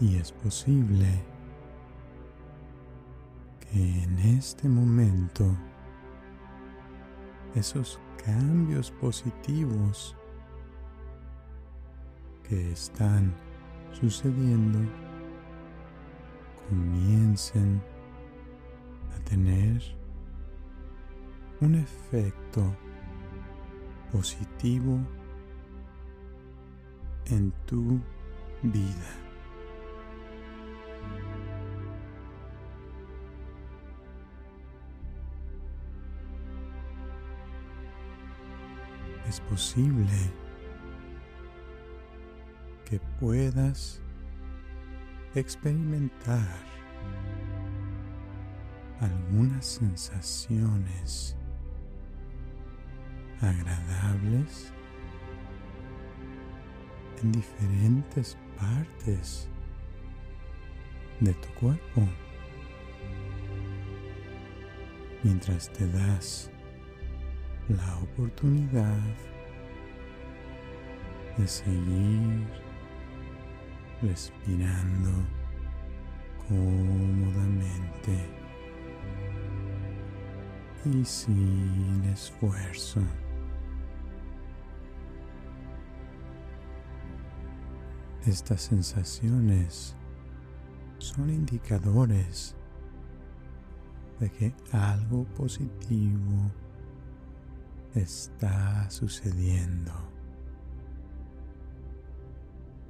Y 0.00 0.16
es 0.16 0.32
posible 0.32 1.22
que 3.60 4.02
en 4.02 4.18
este 4.18 4.68
momento 4.68 5.54
esos 7.54 8.00
cambios 8.24 8.90
positivos 8.92 10.16
que 12.48 12.72
están 12.72 13.32
sucediendo 13.92 14.78
comiencen 16.70 17.82
a 19.14 19.24
tener 19.28 19.82
un 21.60 21.74
efecto 21.74 22.62
positivo 24.10 24.98
en 27.26 27.52
tu 27.66 28.00
vida. 28.62 29.30
es 39.30 39.40
posible 39.42 40.32
que 42.84 42.98
puedas 43.20 44.02
experimentar 45.34 46.70
algunas 49.00 49.64
sensaciones 49.64 51.36
agradables 53.40 54.72
en 57.22 57.32
diferentes 57.32 58.36
partes 58.58 59.48
de 61.20 61.32
tu 61.34 61.48
cuerpo. 61.54 62.08
Mientras 65.22 65.70
te 65.72 65.86
das 65.86 66.50
la 67.68 67.98
oportunidad 67.98 68.98
de 71.36 71.46
seguir 71.46 72.69
respirando 74.02 75.10
cómodamente 76.48 78.40
y 80.84 81.04
sin 81.04 82.04
esfuerzo. 82.04 83.00
Estas 88.26 88.62
sensaciones 88.62 89.96
son 90.98 91.30
indicadores 91.30 92.54
de 94.18 94.30
que 94.30 94.54
algo 94.72 95.24
positivo 95.24 96.50
está 97.94 98.88
sucediendo 98.90 99.92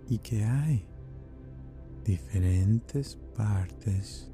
y 0.09 0.19
que 0.19 0.45
hay 0.45 0.90
diferentes 2.05 3.17
partes 3.37 4.31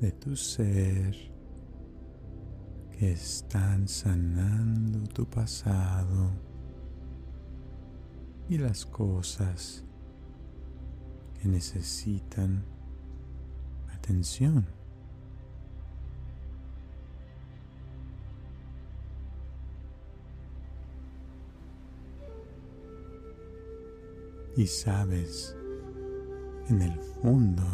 de 0.00 0.12
tu 0.12 0.36
ser 0.36 1.16
que 2.90 3.12
están 3.12 3.86
sanando 3.86 5.04
tu 5.08 5.24
pasado 5.28 6.32
y 8.48 8.58
las 8.58 8.84
cosas 8.84 9.84
que 11.40 11.48
necesitan 11.48 12.64
atención. 13.94 14.66
y 24.56 24.66
sabes 24.66 25.56
en 26.70 26.82
el 26.82 27.00
fondo 27.20 27.64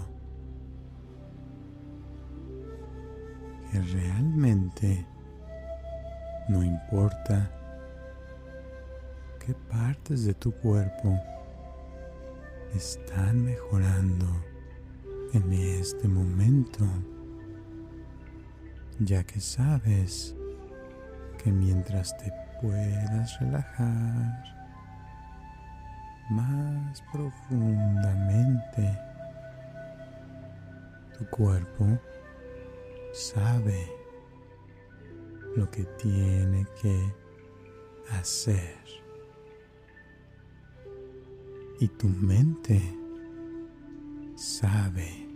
que 3.70 3.80
realmente 3.80 5.06
no 6.48 6.62
importa 6.62 7.50
qué 9.44 9.54
partes 9.70 10.24
de 10.24 10.32
tu 10.34 10.50
cuerpo 10.52 11.20
están 12.74 13.44
mejorando 13.44 14.26
en 15.34 15.52
este 15.52 16.08
momento, 16.08 16.84
ya 18.98 19.24
que 19.24 19.40
sabes 19.40 20.34
que 21.42 21.52
mientras 21.52 22.16
te 22.16 22.32
puedas 22.62 23.38
relajar 23.40 24.65
más 26.30 27.02
profundamente. 27.12 28.98
Tu 31.18 31.26
cuerpo 31.30 31.98
sabe 33.12 33.90
lo 35.56 35.70
que 35.70 35.84
tiene 35.98 36.66
que 36.80 37.14
hacer. 38.10 38.76
Y 41.80 41.88
tu 41.88 42.08
mente 42.08 42.80
sabe 44.34 45.28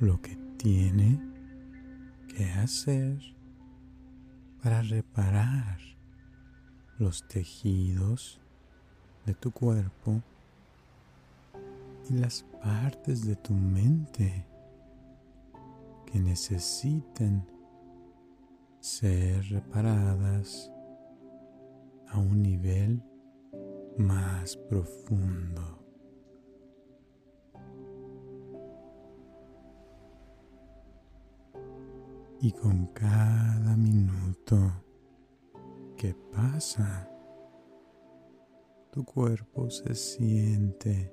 lo 0.00 0.20
que 0.20 0.36
tiene 0.56 1.20
que 2.28 2.50
hacer 2.52 3.18
para 4.62 4.82
reparar 4.82 5.78
los 6.98 7.26
tejidos 7.26 8.41
de 9.26 9.34
tu 9.34 9.50
cuerpo 9.50 10.20
y 12.10 12.14
las 12.14 12.42
partes 12.62 13.24
de 13.26 13.36
tu 13.36 13.54
mente 13.54 14.44
que 16.06 16.18
necesiten 16.18 17.46
ser 18.80 19.44
reparadas 19.48 20.70
a 22.08 22.18
un 22.18 22.42
nivel 22.42 23.02
más 23.96 24.56
profundo. 24.56 25.78
Y 32.40 32.50
con 32.50 32.86
cada 32.86 33.76
minuto 33.76 34.58
que 35.96 36.12
pasa, 36.32 37.08
tu 38.92 39.04
cuerpo 39.06 39.70
se 39.70 39.94
siente 39.94 41.10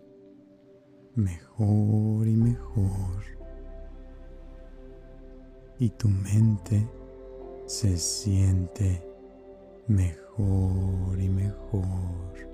mejor 1.16 2.28
y 2.28 2.36
mejor 2.36 3.24
y 5.80 5.90
tu 5.92 6.10
mente 6.10 6.86
se 7.68 7.96
siente 7.96 9.02
mejor 9.88 11.22
y 11.22 11.30
mejor. 11.30 12.50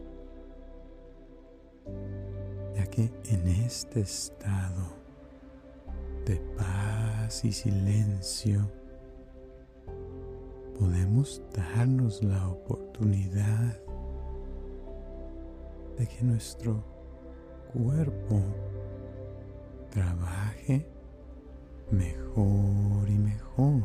ya 2.75 2.85
que 2.85 3.11
en 3.29 3.47
este 3.47 4.01
estado 4.01 4.93
de 6.27 6.35
paz 6.55 7.43
y 7.43 7.51
silencio 7.51 8.69
podemos 10.77 11.41
darnos 11.51 12.21
la 12.23 12.47
oportunidad 12.47 13.84
de 15.97 16.07
que 16.07 16.23
nuestro 16.23 16.83
cuerpo 17.71 18.41
trabaje 19.91 20.85
mejor 21.91 23.09
y 23.09 23.17
mejor. 23.17 23.83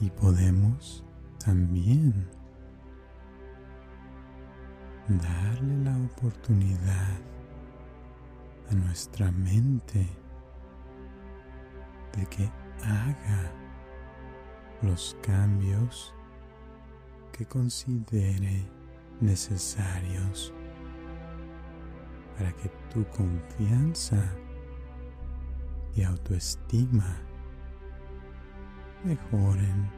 Y 0.00 0.10
podemos 0.10 1.04
también 1.44 2.28
darle 5.08 5.76
la 5.84 5.96
oportunidad 5.96 7.18
a 8.70 8.74
nuestra 8.74 9.30
mente 9.32 10.06
de 12.16 12.26
que 12.26 12.48
haga 12.84 13.50
los 14.82 15.16
cambios 15.22 16.14
que 17.38 17.46
considere 17.46 18.68
necesarios 19.20 20.52
para 22.36 22.52
que 22.52 22.68
tu 22.92 23.04
confianza 23.10 24.20
y 25.94 26.02
autoestima 26.02 27.16
mejoren 29.04 29.88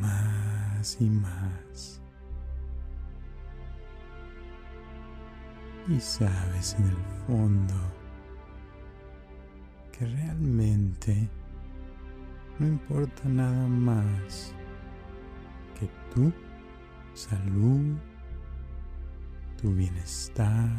más 0.00 0.96
y 1.02 1.10
más. 1.10 2.00
Y 5.86 6.00
sabes 6.00 6.76
en 6.78 6.86
el 6.86 6.96
fondo 7.26 7.74
que 9.92 10.06
realmente 10.06 11.28
no 12.58 12.66
importa 12.66 13.28
nada 13.28 13.68
más 13.68 14.54
que 15.78 15.88
tu 16.14 16.32
salud, 17.14 17.96
tu 19.60 19.72
bienestar, 19.72 20.70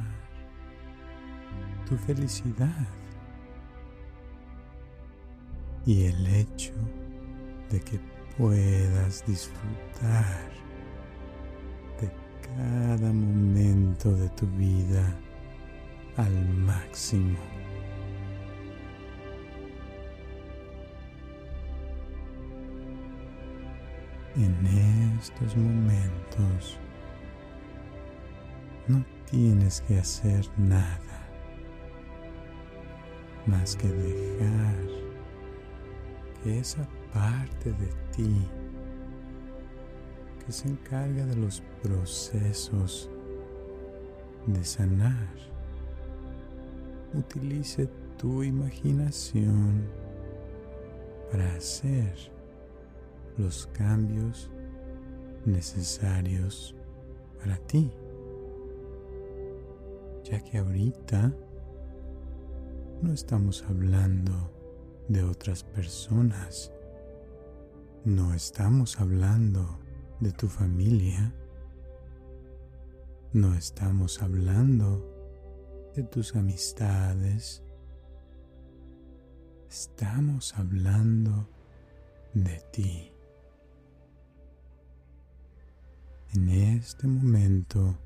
tu 1.87 1.97
felicidad 1.97 2.87
y 5.85 6.05
el 6.05 6.27
hecho 6.27 6.73
de 7.69 7.79
que 7.81 7.99
puedas 8.37 9.25
disfrutar 9.25 10.51
de 11.99 12.11
cada 12.55 13.11
momento 13.11 14.15
de 14.15 14.29
tu 14.29 14.47
vida 14.47 15.03
al 16.17 16.47
máximo. 16.55 17.58
En 24.39 24.55
estos 25.19 25.53
momentos 25.57 26.79
no 28.87 29.03
tienes 29.29 29.81
que 29.81 29.99
hacer 29.99 30.47
nada 30.57 31.27
más 33.45 33.75
que 33.75 33.89
dejar 33.89 34.77
que 36.41 36.59
esa 36.59 36.87
parte 37.13 37.73
de 37.73 37.87
ti 38.15 38.47
que 40.45 40.53
se 40.53 40.69
encarga 40.69 41.25
de 41.25 41.35
los 41.35 41.61
procesos 41.83 43.09
de 44.47 44.63
sanar 44.63 45.35
utilice 47.13 47.89
tu 48.17 48.41
imaginación 48.41 49.83
para 51.29 51.55
hacer 51.55 52.38
los 53.39 53.67
cambios 53.67 54.51
necesarios 55.45 56.75
para 57.39 57.57
ti, 57.57 57.91
ya 60.23 60.43
que 60.43 60.57
ahorita 60.57 61.33
no 63.01 63.13
estamos 63.13 63.63
hablando 63.63 64.51
de 65.07 65.23
otras 65.23 65.63
personas. 65.63 66.71
No 68.03 68.33
estamos 68.33 68.99
hablando 68.99 69.79
de 70.19 70.31
tu 70.33 70.47
familia. 70.47 71.33
No 73.31 73.55
estamos 73.55 74.21
hablando 74.21 75.91
de 75.95 76.03
tus 76.03 76.35
amistades. 76.35 77.63
Estamos 79.69 80.55
hablando 80.57 81.47
de 82.33 82.59
ti. 82.71 83.13
En 86.35 86.49
este 86.49 87.07
momento 87.07 87.97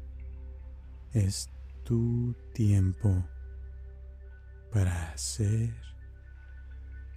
es 1.12 1.50
tu 1.84 2.34
tiempo 2.54 3.24
para 4.72 5.12
hacer 5.12 5.74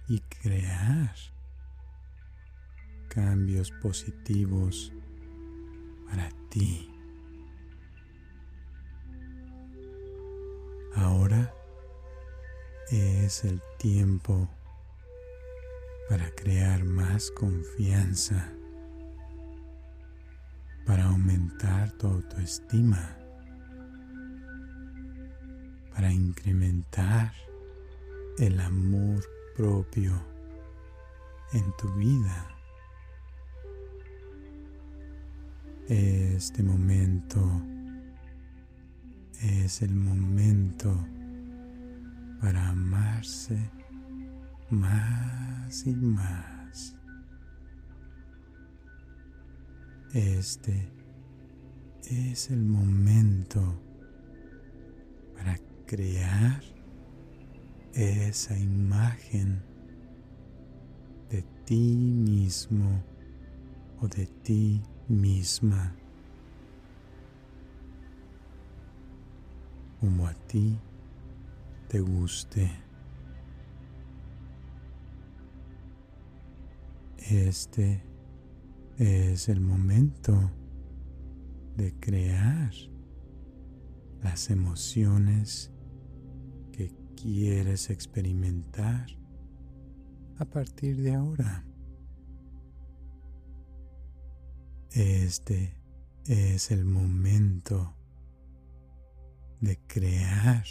y 0.09 0.19
crear 0.19 1.15
cambios 3.07 3.71
positivos 3.81 4.91
para 6.09 6.29
ti. 6.49 6.89
Ahora 10.93 11.53
es 12.89 13.45
el 13.45 13.61
tiempo 13.77 14.49
para 16.09 16.29
crear 16.31 16.83
más 16.83 17.31
confianza, 17.31 18.56
para 20.87 21.03
aumentar 21.03 21.91
tu 21.97 22.07
autoestima, 22.07 23.17
para 25.93 26.09
incrementar 26.11 27.33
el 28.39 28.57
amor 28.61 29.21
propio 29.57 30.13
en 31.51 31.73
tu 31.77 31.93
vida. 31.95 32.47
Este 35.89 36.63
momento 36.63 37.61
es 39.41 39.81
el 39.81 39.93
momento 39.93 41.05
para 42.39 42.69
amarse 42.69 43.57
más 44.69 45.85
y 45.85 45.95
más. 45.95 46.56
Este 50.17 50.89
es 52.09 52.49
el 52.49 52.65
momento 52.65 53.61
para 55.35 55.59
crear 55.85 56.63
esa 57.93 58.57
imagen 58.57 59.61
de 61.29 61.43
ti 61.65 61.95
mismo 61.95 63.03
o 64.01 64.07
de 64.07 64.25
ti 64.41 64.81
misma 65.07 65.95
como 69.99 70.25
a 70.25 70.33
ti 70.33 70.79
te 71.89 71.99
guste. 71.99 72.71
Este 77.19 78.06
es 78.97 79.49
el 79.49 79.61
momento 79.61 80.51
de 81.75 81.93
crear 81.99 82.71
las 84.21 84.49
emociones 84.49 85.71
quieres 87.17 87.89
experimentar 87.89 89.07
a 90.37 90.45
partir 90.45 91.01
de 91.01 91.15
ahora. 91.15 91.65
Este 94.91 95.75
es 96.25 96.71
el 96.71 96.85
momento 96.85 97.93
de 99.59 99.77
crear 99.87 100.63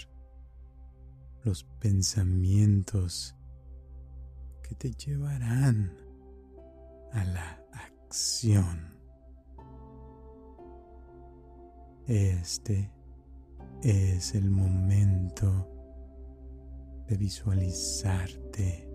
los 1.45 1.65
pensamientos 1.65 3.35
que 4.63 4.75
te 4.75 4.93
llevarán 4.93 5.93
a 7.13 7.25
la 7.25 7.66
acción. 8.07 8.95
Este 12.07 12.93
es 13.83 14.35
el 14.37 14.49
momento 14.49 15.69
de 17.09 17.17
visualizarte 17.17 18.89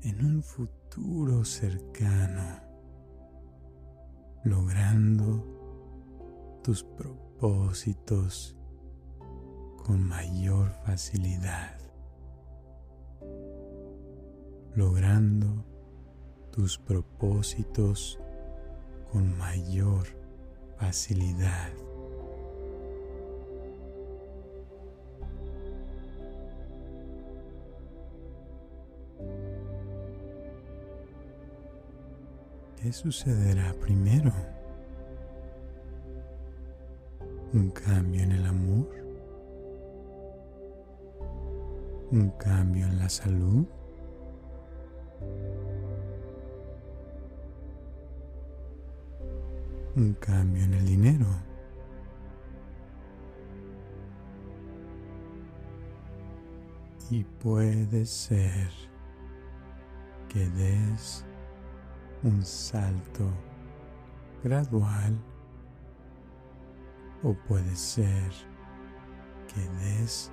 en 0.00 0.24
un 0.24 0.42
futuro 0.42 1.44
cercano, 1.44 2.62
logrando 4.44 5.44
tus 6.62 6.82
propósitos 6.84 8.56
con 9.84 10.02
mayor 10.02 10.70
facilidad, 10.86 11.78
logrando 14.74 15.67
tus 16.58 16.76
propósitos 16.76 18.18
con 19.12 19.38
mayor 19.38 20.08
facilidad. 20.76 21.70
¿Qué 32.82 32.92
sucederá 32.92 33.72
primero? 33.74 34.32
¿Un 37.52 37.70
cambio 37.70 38.24
en 38.24 38.32
el 38.32 38.44
amor? 38.44 38.88
¿Un 42.10 42.30
cambio 42.30 42.84
en 42.84 42.98
la 42.98 43.08
salud? 43.08 43.64
¿Un 49.96 50.14
cambio 50.14 50.64
en 50.64 50.74
el 50.74 50.86
dinero? 50.86 51.26
Y 57.10 57.24
puede 57.24 58.04
ser 58.04 58.70
que 60.28 60.48
des 60.50 61.24
un 62.22 62.44
salto 62.44 63.24
gradual 64.44 65.16
o 67.22 67.32
puede 67.48 67.74
ser 67.74 68.30
que 69.48 69.60
des 69.84 70.30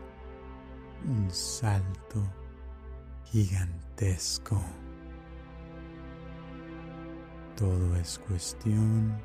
un 1.07 1.29
salto 1.31 2.21
gigantesco. 3.25 4.61
Todo 7.55 7.95
es 7.95 8.19
cuestión 8.19 9.17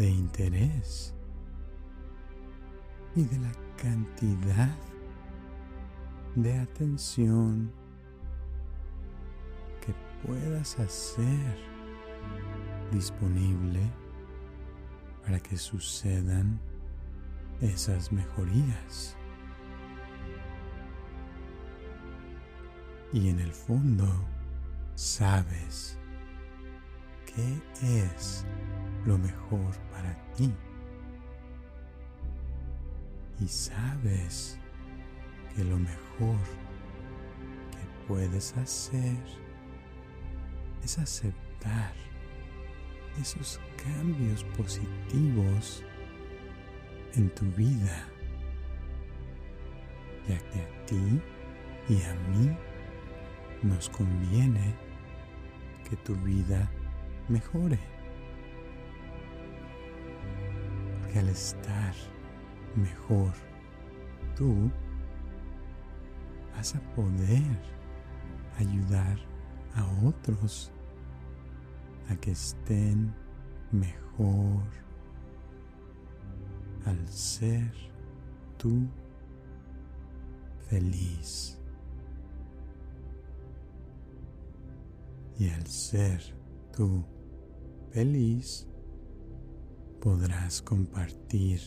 de 0.00 0.08
interés 0.08 1.14
y 3.14 3.24
de 3.24 3.38
la 3.38 3.52
cantidad 3.76 4.74
de 6.36 6.58
atención 6.58 7.70
puedas 10.26 10.78
hacer 10.78 11.56
disponible 12.92 13.80
para 15.22 15.40
que 15.40 15.56
sucedan 15.56 16.60
esas 17.60 18.12
mejorías. 18.12 19.16
Y 23.12 23.28
en 23.28 23.40
el 23.40 23.52
fondo 23.52 24.06
sabes 24.94 25.98
qué 27.26 27.60
es 27.82 28.44
lo 29.04 29.18
mejor 29.18 29.74
para 30.00 30.14
ti. 30.34 30.50
Y 33.40 33.48
sabes 33.48 34.58
que 35.54 35.64
lo 35.64 35.78
mejor 35.78 36.38
que 37.70 38.06
puedes 38.06 38.56
hacer 38.56 39.16
es 40.82 40.98
aceptar 40.98 41.92
esos 43.20 43.60
cambios 43.84 44.44
positivos 44.56 45.82
en 47.14 47.28
tu 47.34 47.44
vida, 47.52 48.06
ya 50.28 50.38
que 50.50 50.60
a 50.60 50.86
ti 50.86 51.20
y 51.88 52.02
a 52.02 52.14
mí 52.14 52.56
nos 53.62 53.90
conviene 53.90 54.74
que 55.88 55.96
tu 55.96 56.14
vida 56.16 56.70
mejore. 57.28 57.99
Porque 61.10 61.26
al 61.26 61.28
estar 61.30 61.92
mejor 62.76 63.32
tú 64.36 64.70
vas 66.54 66.76
a 66.76 66.80
poder 66.94 67.58
ayudar 68.58 69.18
a 69.74 70.06
otros 70.06 70.70
a 72.08 72.14
que 72.14 72.30
estén 72.30 73.12
mejor 73.72 74.62
al 76.84 77.08
ser 77.08 77.74
tú 78.56 78.86
feliz. 80.68 81.58
Y 85.40 85.48
al 85.48 85.66
ser 85.66 86.22
tú 86.72 87.04
feliz, 87.90 88.69
podrás 90.00 90.62
compartir 90.62 91.60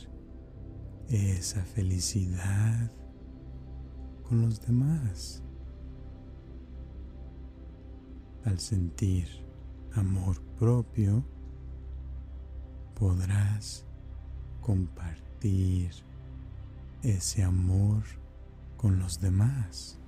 esa 1.08 1.64
felicidad 1.64 2.92
con 4.24 4.42
los 4.42 4.60
demás 4.62 5.44
al 8.46 8.60
sentir 8.60 9.28
amor 9.94 10.42
propio, 10.60 11.24
podrás 12.96 13.86
compartir 14.62 15.92
ese 17.04 17.44
amor 17.44 18.04
con 18.78 19.00
los 19.00 19.20
demás. 19.20 20.00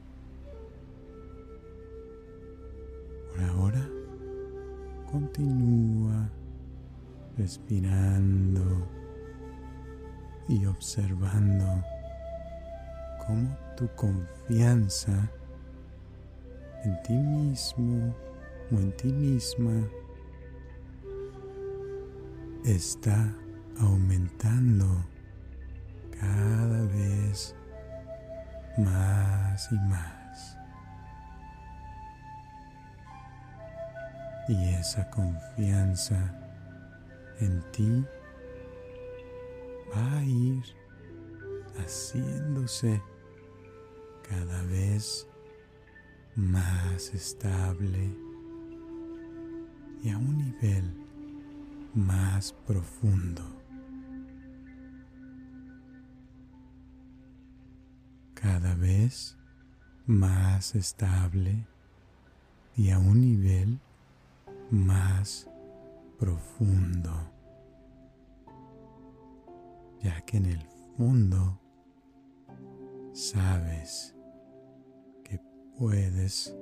Por 3.31 3.43
ahora, 3.43 3.87
continúa 5.11 6.29
respirando 7.37 8.87
y 10.47 10.65
observando 10.65 11.83
cómo 13.25 13.57
tu 13.75 13.87
confianza 13.95 15.29
en 16.83 17.01
ti 17.03 17.13
mismo 17.13 18.15
o 18.71 18.75
en 18.75 18.95
ti 18.97 19.11
misma 19.11 19.87
está 22.63 23.33
aumentando 23.79 24.85
cada 26.19 26.85
vez 26.85 27.55
más 28.77 29.71
y 29.71 29.75
más. 29.89 30.57
Y 34.47 34.69
esa 34.75 35.09
confianza 35.09 36.44
en 37.39 37.63
ti 37.71 38.05
va 39.93 40.17
a 40.17 40.23
ir 40.23 40.63
haciéndose 41.77 43.01
cada 44.29 44.63
vez 44.63 45.27
más 46.35 47.13
estable 47.13 48.09
y 50.03 50.09
a 50.09 50.17
un 50.17 50.37
nivel 50.37 50.93
más 51.93 52.53
profundo. 52.67 53.43
Cada 58.33 58.75
vez 58.75 59.37
más 60.05 60.75
estable 60.75 61.65
y 62.75 62.91
a 62.91 62.99
un 62.99 63.21
nivel 63.21 63.79
más 64.69 65.47
profundo, 66.17 67.11
ya 69.99 70.21
que 70.21 70.37
en 70.37 70.45
el 70.45 70.61
fondo 70.97 71.59
sabes 73.13 74.15
puedes 75.77 76.55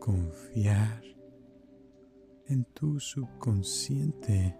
confiar 0.00 1.02
en 2.46 2.64
tu 2.74 2.98
subconsciente, 2.98 4.58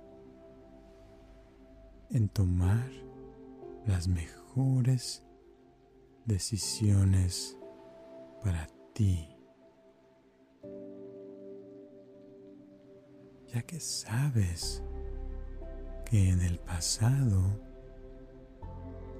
en 2.10 2.28
tomar 2.28 2.88
las 3.86 4.06
mejores 4.06 5.24
decisiones 6.24 7.58
para 8.44 8.68
ti. 8.94 9.39
Ya 13.52 13.62
que 13.62 13.80
sabes 13.80 14.80
que 16.04 16.28
en 16.30 16.40
el 16.40 16.60
pasado 16.60 17.42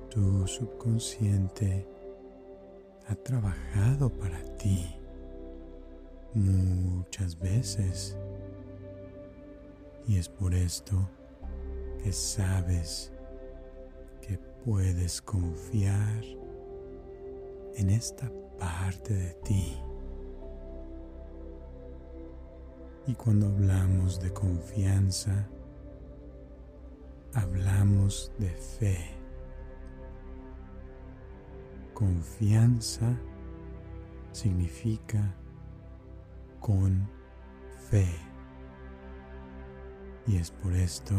tu 0.09 0.47
subconsciente 0.47 1.85
ha 3.09 3.15
trabajado 3.17 4.09
para 4.09 4.39
ti 4.57 4.87
muchas 6.35 7.37
veces. 7.39 8.17
Y 10.07 10.17
es 10.17 10.29
por 10.29 10.55
esto 10.55 11.09
que 12.03 12.13
sabes 12.13 13.13
que 14.21 14.39
puedes 14.65 15.21
confiar 15.21 16.25
en 17.75 17.91
esta 17.91 18.31
parte 18.59 19.13
de 19.13 19.35
ti. 19.43 19.90
Y 23.11 23.15
cuando 23.15 23.47
hablamos 23.49 24.21
de 24.21 24.33
confianza, 24.33 25.49
hablamos 27.35 28.33
de 28.39 28.51
fe. 28.51 28.99
Confianza 31.93 33.13
significa 34.31 35.35
con 36.61 37.11
fe. 37.91 38.07
Y 40.29 40.37
es 40.37 40.53
por 40.53 40.73
esto 40.73 41.17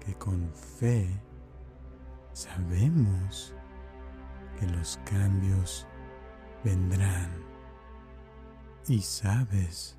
que 0.00 0.14
con 0.14 0.50
fe 0.50 1.06
sabemos 2.32 3.54
que 4.58 4.66
los 4.68 4.98
cambios 5.04 5.86
vendrán 6.64 7.28
y 8.88 9.02
sabes 9.02 9.98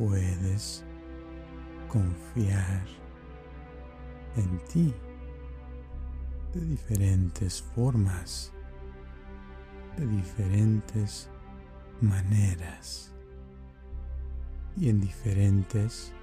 puedes 0.00 0.82
confiar 1.86 2.86
en 4.36 4.58
ti 4.60 4.94
de 6.54 6.60
diferentes 6.62 7.60
formas, 7.74 8.50
de 9.98 10.06
diferentes 10.06 11.28
maneras 12.00 13.12
y 14.74 14.88
en 14.88 15.02
diferentes 15.02 16.14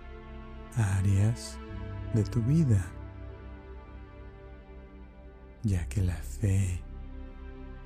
áreas 0.75 1.59
de 2.15 2.23
tu 2.23 2.41
vida, 2.41 2.84
ya 5.61 5.88
que 5.88 6.01
la 6.01 6.15
fe 6.15 6.82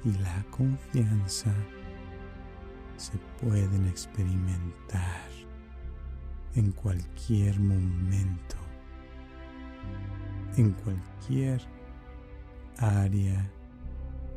y 0.06 0.12
la 0.20 0.46
confianza 0.52 1.54
se 2.96 3.18
pueden 3.42 3.88
experimentar 3.88 5.31
en 6.56 6.72
cualquier 6.72 7.60
momento, 7.60 8.56
en 10.58 10.72
cualquier 10.72 11.62
área 12.78 13.50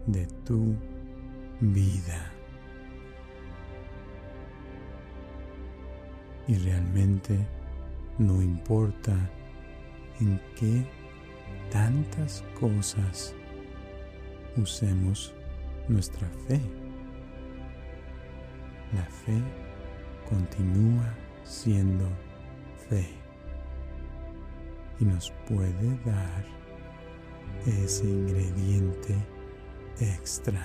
de 0.06 0.26
tu 0.44 0.76
vida. 1.60 2.30
Y 6.46 6.56
realmente 6.56 7.38
no 8.18 8.42
importa 8.42 9.16
en 10.20 10.40
qué 10.56 10.86
tantas 11.70 12.44
cosas 12.60 13.34
usemos 14.56 15.34
nuestra 15.88 16.28
fe. 16.46 16.60
La 18.92 19.04
fe 19.04 19.40
continúa 20.28 21.23
siendo 21.44 22.08
fe 22.88 23.06
y 25.00 25.04
nos 25.04 25.32
puede 25.48 25.98
dar 26.04 26.44
ese 27.66 28.04
ingrediente 28.04 29.14
extra 30.00 30.62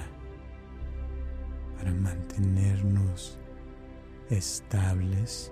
para 1.77 1.93
mantenernos 1.93 3.39
estables 4.29 5.51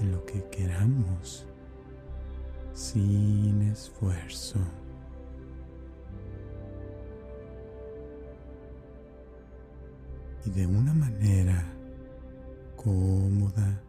en 0.00 0.12
lo 0.12 0.24
que 0.26 0.44
queramos 0.50 1.46
sin 2.72 3.62
esfuerzo. 3.62 4.58
Y 10.44 10.50
de 10.50 10.66
una 10.66 10.92
manera 10.92 11.64
cómoda 12.76 13.80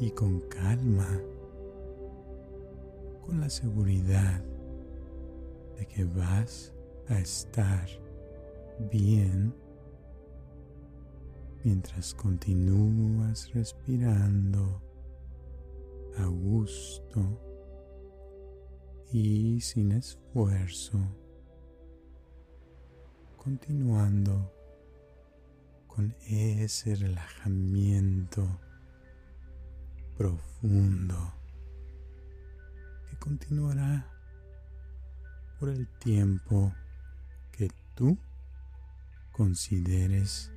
y 0.00 0.10
con 0.10 0.40
calma, 0.48 1.20
con 3.24 3.40
la 3.40 3.48
seguridad 3.48 4.42
de 5.76 5.86
que 5.86 6.04
vas 6.04 6.72
a 7.08 7.18
estar 7.18 7.88
bien 8.90 9.54
mientras 11.64 12.14
continúas 12.14 13.52
respirando 13.52 14.82
a 16.18 16.26
gusto 16.26 17.20
y 19.12 19.60
sin 19.60 19.92
esfuerzo, 19.92 20.98
continuando 23.36 24.52
con 25.86 26.14
ese 26.26 26.94
relajamiento 26.94 28.42
profundo 30.22 31.34
que 33.10 33.16
continuará 33.16 34.06
por 35.58 35.68
el 35.68 35.88
tiempo 35.98 36.72
que 37.50 37.68
tú 37.96 38.16
consideres 39.32 40.52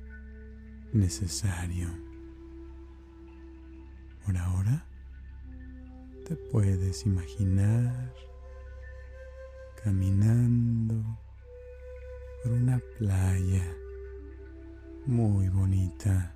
necesario. 0.92 1.88
Por 4.24 4.36
ahora, 4.36 4.86
te 6.28 6.36
puedes 6.36 7.04
imaginar 7.04 8.14
caminando 9.82 10.94
por 12.44 12.52
una 12.52 12.80
playa 12.98 13.66
muy 15.06 15.48
bonita, 15.48 16.35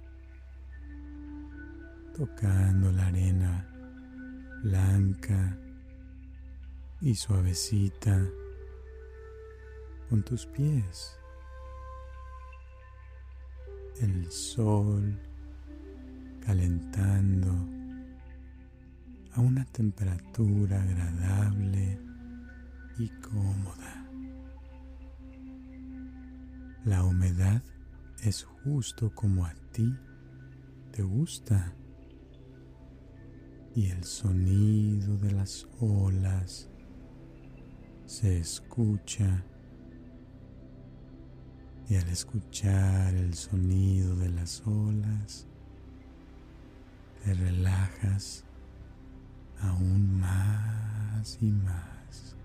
tocando 2.20 2.92
la 2.92 3.06
arena 3.06 3.66
blanca 4.62 5.56
y 7.00 7.14
suavecita 7.14 8.28
con 10.10 10.22
tus 10.22 10.44
pies. 10.44 11.18
El 14.02 14.30
sol 14.30 15.18
calentando 16.44 17.52
a 19.32 19.40
una 19.40 19.64
temperatura 19.64 20.82
agradable 20.82 21.98
y 22.98 23.08
cómoda. 23.22 24.06
La 26.84 27.02
humedad 27.02 27.62
es 28.22 28.44
justo 28.44 29.10
como 29.14 29.46
a 29.46 29.54
ti 29.72 29.96
te 30.92 31.02
gusta 31.02 31.72
y 33.74 33.90
el 33.90 34.04
sonido 34.04 35.16
de 35.18 35.32
las 35.32 35.66
olas 35.80 36.68
se 38.06 38.38
escucha 38.38 39.44
y 41.88 41.96
al 41.96 42.08
escuchar 42.08 43.14
el 43.14 43.34
sonido 43.34 44.16
de 44.16 44.28
las 44.30 44.62
olas 44.66 45.46
te 47.24 47.34
relajas 47.34 48.44
aún 49.60 50.18
más 50.18 51.38
y 51.40 51.50
más. 51.50 52.36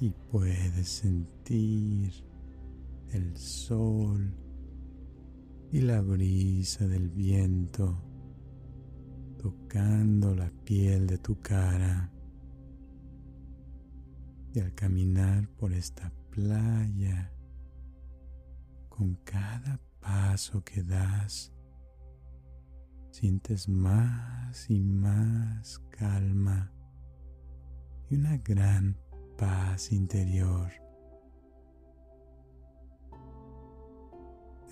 Y 0.00 0.10
puedes 0.30 0.88
sentir 0.88 2.12
el 3.12 3.36
sol 3.36 4.32
y 5.72 5.80
la 5.80 6.00
brisa 6.00 6.86
del 6.88 7.08
viento 7.08 8.02
tocando 9.40 10.34
la 10.34 10.50
piel 10.64 11.06
de 11.06 11.18
tu 11.18 11.40
cara. 11.40 12.10
Y 14.52 14.60
al 14.60 14.74
caminar 14.74 15.48
por 15.56 15.72
esta 15.72 16.12
playa, 16.30 17.32
con 18.88 19.14
cada 19.24 19.80
paso 20.00 20.62
que 20.64 20.82
das, 20.82 21.52
sientes 23.10 23.68
más 23.68 24.68
y 24.68 24.80
más 24.80 25.78
calma 25.90 26.72
y 28.10 28.16
una 28.16 28.36
gran 28.38 28.96
paz 29.38 29.92
interior. 29.92 30.89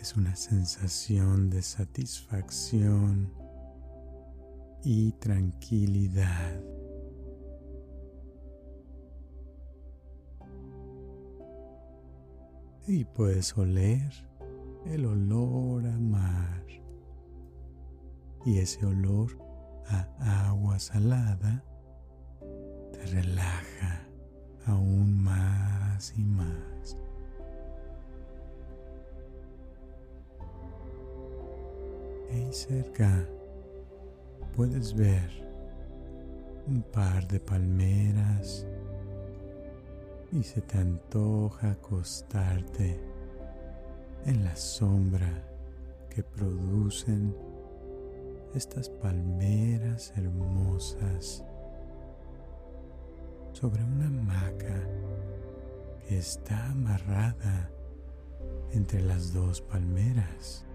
Es 0.00 0.16
una 0.16 0.36
sensación 0.36 1.50
de 1.50 1.60
satisfacción 1.60 3.32
y 4.84 5.12
tranquilidad. 5.12 6.62
Y 12.86 13.04
puedes 13.04 13.56
oler 13.58 14.10
el 14.86 15.04
olor 15.04 15.86
a 15.86 15.98
mar 15.98 16.64
y 18.46 18.58
ese 18.58 18.86
olor 18.86 19.36
a 19.88 20.48
agua 20.48 20.78
salada 20.78 21.64
te 22.92 23.06
relaja 23.06 24.08
aún 24.66 25.22
más 25.22 26.14
y 26.16 26.24
más. 26.24 26.77
Ahí 32.30 32.52
cerca 32.52 33.26
puedes 34.54 34.94
ver 34.94 35.30
un 36.66 36.82
par 36.82 37.26
de 37.28 37.40
palmeras 37.40 38.66
y 40.32 40.42
se 40.42 40.60
te 40.60 40.78
antoja 40.78 41.70
acostarte 41.70 43.00
en 44.26 44.44
la 44.44 44.54
sombra 44.56 45.30
que 46.10 46.22
producen 46.22 47.34
estas 48.54 48.90
palmeras 48.90 50.12
hermosas 50.16 51.44
sobre 53.52 53.82
una 53.84 54.06
hamaca 54.06 54.86
que 56.06 56.18
está 56.18 56.70
amarrada 56.70 57.70
entre 58.72 59.00
las 59.02 59.32
dos 59.32 59.60
palmeras. 59.60 60.67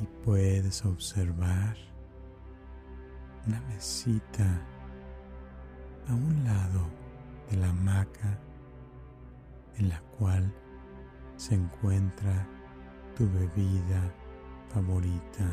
Y 0.00 0.06
puedes 0.24 0.84
observar 0.84 1.76
una 3.46 3.60
mesita 3.62 4.60
a 6.08 6.14
un 6.14 6.44
lado 6.44 6.86
de 7.50 7.56
la 7.56 7.70
hamaca 7.70 8.38
en 9.78 9.88
la 9.88 10.00
cual 10.18 10.52
se 11.36 11.54
encuentra 11.54 12.46
tu 13.16 13.30
bebida 13.30 14.12
favorita. 14.68 15.50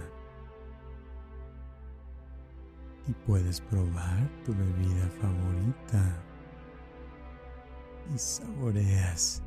Y 3.07 3.13
puedes 3.25 3.61
probar 3.61 4.29
tu 4.45 4.53
bebida 4.53 5.07
favorita 5.21 6.23
y 8.13 8.17
saboreas 8.17 9.41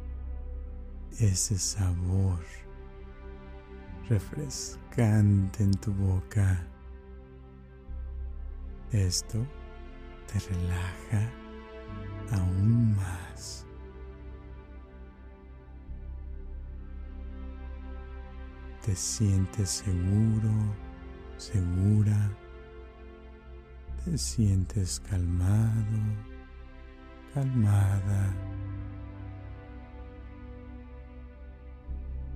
ese 1.18 1.59
sabor 1.59 2.40
refrescante 4.09 5.64
en 5.64 5.72
tu 5.72 5.92
boca. 5.92 6.66
Esto 8.92 9.46
te 10.26 10.38
relaja 10.38 11.30
aún 12.32 12.96
más. 12.96 13.66
te 18.86 18.94
sientes 18.94 19.68
seguro, 19.68 20.52
segura, 21.38 22.30
te 24.04 24.16
sientes 24.16 25.00
calmado, 25.00 25.98
calmada 27.34 28.32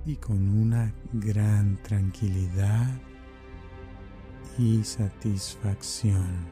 y 0.06 0.16
con 0.16 0.48
una 0.48 0.92
gran 1.12 1.76
tranquilidad 1.82 2.88
y 4.58 4.82
satisfacción. 4.82 6.48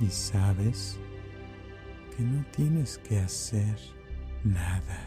Y 0.00 0.08
sabes 0.08 0.98
que 2.16 2.22
no 2.22 2.44
tienes 2.52 2.98
que 2.98 3.18
hacer 3.18 3.76
nada. 4.44 5.06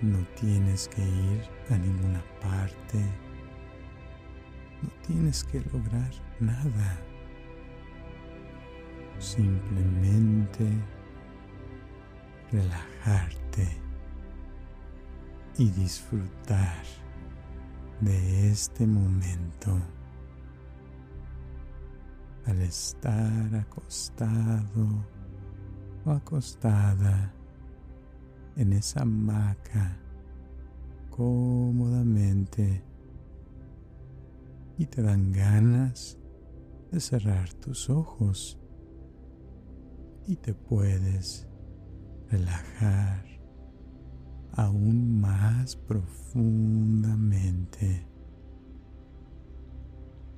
No 0.00 0.18
tienes 0.40 0.88
que 0.88 1.02
ir 1.02 1.42
a 1.70 1.78
ninguna 1.78 2.22
parte. 2.40 2.98
No 4.82 4.88
tienes 5.06 5.44
que 5.44 5.60
lograr 5.72 6.10
nada. 6.40 6.98
Simplemente 9.18 10.66
relajarte 12.52 13.66
y 15.56 15.70
disfrutar 15.70 16.84
de 18.00 18.50
este 18.50 18.86
momento 18.86 19.78
al 22.44 22.60
estar 22.60 23.54
acostado 23.54 25.06
o 26.04 26.10
acostada 26.10 27.32
en 28.56 28.74
esa 28.74 29.02
hamaca 29.02 29.96
cómodamente 31.10 32.84
y 34.76 34.86
te 34.86 35.00
dan 35.00 35.32
ganas 35.32 36.18
de 36.90 37.00
cerrar 37.00 37.50
tus 37.54 37.88
ojos 37.88 38.58
y 40.26 40.36
te 40.36 40.52
puedes 40.52 41.51
relajar 42.32 43.24
aún 44.54 45.20
más 45.20 45.76
profundamente. 45.76 48.04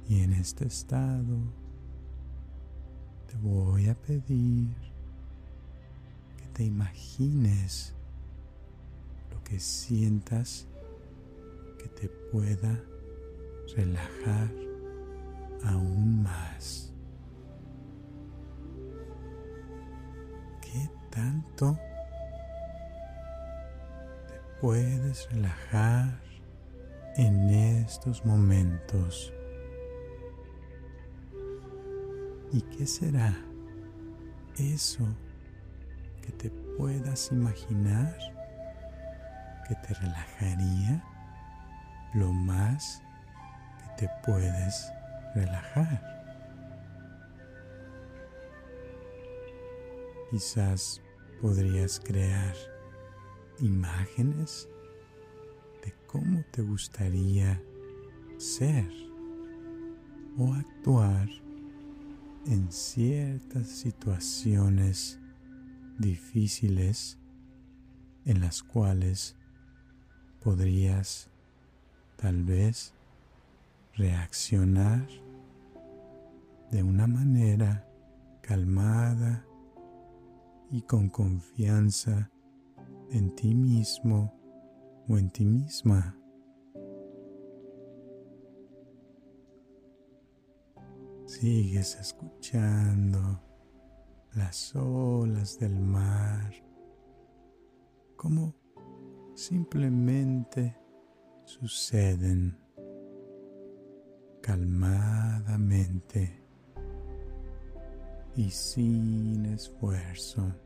Y 0.07 0.21
en 0.21 0.35
este 0.35 0.67
estado 0.67 1.39
te 3.27 3.39
voy 3.39 3.89
a 3.89 3.95
pedir 3.95 4.95
te 6.55 6.63
imagines 6.63 7.93
lo 9.33 9.43
que 9.43 9.59
sientas 9.59 10.69
que 11.79 11.89
te 11.89 12.09
pueda 12.09 12.81
relajar 13.75 14.53
aún 15.65 16.23
más. 16.23 16.93
¿Qué 20.63 20.89
tanto 21.15 21.79
te 24.27 24.61
puedes 24.61 25.31
relajar 25.31 26.21
en 27.17 27.51
estos 27.51 28.25
momentos? 28.25 29.33
¿Y 32.53 32.61
qué 32.63 32.87
será 32.87 33.35
eso 34.57 35.07
que 36.23 36.33
te 36.33 36.51
puedas 36.77 37.31
imaginar 37.33 38.17
que 39.69 39.75
te 39.77 39.95
relajaría 39.95 41.03
lo 42.15 42.33
más 42.33 43.03
que 43.79 44.07
te 44.07 44.13
puedes 44.25 44.93
relajar. 45.35 46.03
Quizás 50.31 51.01
podrías 51.45 52.01
crear 52.01 52.57
imágenes 53.61 54.67
de 55.85 55.93
cómo 56.07 56.43
te 56.51 56.63
gustaría 56.63 57.63
ser 58.39 58.91
o 60.39 60.55
actuar 60.55 61.29
en 62.47 62.73
ciertas 62.73 63.69
situaciones 63.69 65.21
difíciles 65.99 67.19
en 68.25 68.41
las 68.41 68.63
cuales 68.63 69.37
podrías 70.43 71.29
tal 72.17 72.43
vez 72.43 72.95
reaccionar 73.93 75.07
de 76.71 76.83
una 76.83 77.07
manera 77.07 77.87
calmada 78.41 79.45
y 80.75 80.83
con 80.83 81.09
confianza 81.09 82.31
en 83.13 83.33
ti 83.37 83.55
mismo 83.55 84.35
o 85.09 85.17
en 85.17 85.31
ti 85.31 85.45
misma. 85.45 86.19
Sigues 91.27 91.95
escuchando 92.01 93.41
las 94.35 94.75
olas 94.75 95.61
del 95.61 95.79
mar, 95.79 96.53
como 98.17 98.57
simplemente 99.37 100.77
suceden 101.45 102.59
calmadamente 104.43 106.43
y 108.35 108.51
sin 108.51 109.47
esfuerzo. 109.47 110.64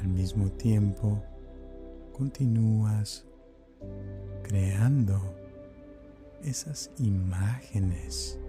Al 0.00 0.08
mismo 0.08 0.50
tiempo, 0.50 1.22
continúas 2.12 3.24
creando 4.42 5.20
esas 6.42 6.90
imágenes 6.98 8.40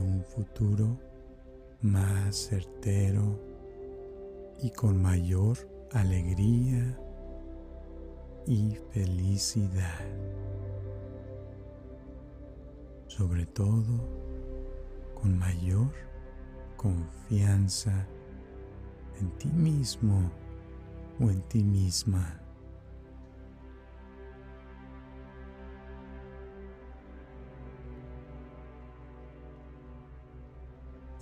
un 0.00 0.22
futuro 0.24 0.98
más 1.80 2.36
certero 2.36 3.38
y 4.62 4.70
con 4.70 5.00
mayor 5.00 5.56
alegría 5.92 6.98
y 8.46 8.76
felicidad. 8.92 10.04
Sobre 13.06 13.46
todo 13.46 14.08
con 15.14 15.38
mayor 15.38 15.92
confianza 16.76 18.06
en 19.20 19.30
ti 19.38 19.48
mismo 19.48 20.30
o 21.20 21.30
en 21.30 21.40
ti 21.42 21.62
misma. 21.62 22.40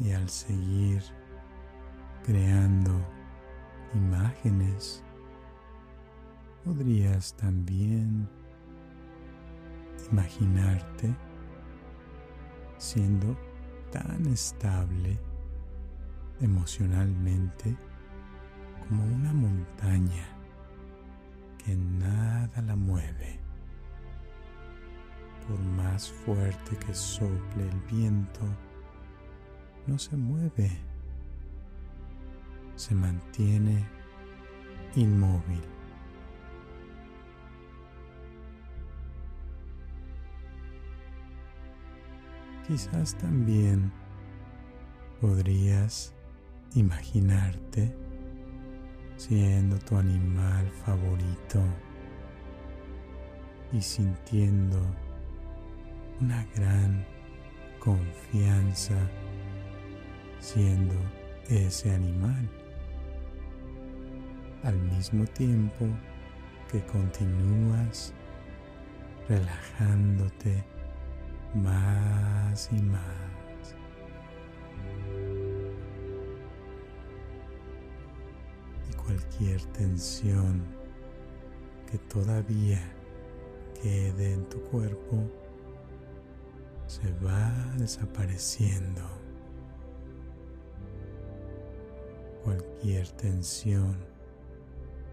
Y 0.01 0.13
al 0.13 0.29
seguir 0.29 1.03
creando 2.25 2.93
imágenes, 3.95 5.03
podrías 6.65 7.35
también 7.35 8.29
imaginarte 10.11 11.15
siendo 12.77 13.37
tan 13.91 14.27
estable 14.27 15.19
emocionalmente 16.41 17.77
como 18.89 19.05
una 19.05 19.33
montaña 19.33 20.27
que 21.65 21.75
nada 21.75 22.63
la 22.63 22.77
mueve. 22.77 23.41
Por 25.49 25.59
más 25.61 26.11
fuerte 26.11 26.77
que 26.77 26.95
sople 26.95 27.69
el 27.69 27.81
viento, 27.93 28.41
no 29.87 29.99
se 29.99 30.17
mueve, 30.17 30.71
se 32.77 32.95
mantiene 32.95 33.87
inmóvil. 34.97 35.63
Quizás 42.67 43.15
también 43.17 43.93
podrías 45.21 46.15
imaginarte 46.75 48.04
siendo 49.17 49.79
tu 49.79 49.97
animal 49.97 50.67
favorito 50.85 51.63
y 53.73 53.81
sintiendo 53.81 54.81
una 56.21 56.47
gran 56.55 57.05
confianza 57.79 58.95
siendo 60.41 60.95
ese 61.49 61.91
animal 61.91 62.49
al 64.63 64.79
mismo 64.79 65.25
tiempo 65.27 65.87
que 66.71 66.85
continúas 66.87 68.15
relajándote 69.29 70.65
más 71.55 72.69
y 72.73 72.83
más. 72.83 73.44
Cualquier 79.15 79.65
tensión 79.67 80.65
que 81.89 81.99
todavía 81.99 82.81
quede 83.81 84.33
en 84.33 84.49
tu 84.49 84.61
cuerpo 84.63 85.31
se 86.89 87.13
va 87.25 87.53
desapareciendo. 87.79 89.03
Cualquier 92.43 93.09
tensión 93.13 93.97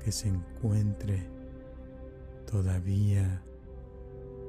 que 0.03 0.11
se 0.11 0.29
encuentre 0.29 1.23
todavía 2.49 3.43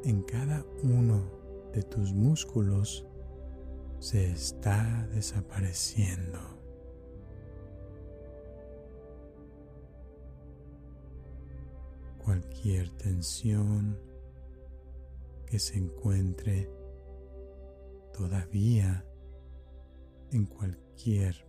en 0.04 0.22
cada 0.22 0.64
uno 0.82 1.30
de 1.74 1.82
tus 1.82 2.14
músculos 2.14 3.06
se 3.98 4.30
está 4.30 5.06
desapareciendo. 5.12 6.51
Cualquier 12.24 12.90
tensión 12.90 13.98
que 15.46 15.58
se 15.58 15.76
encuentre 15.76 16.70
todavía 18.12 19.04
en 20.30 20.46
cualquier 20.46 21.46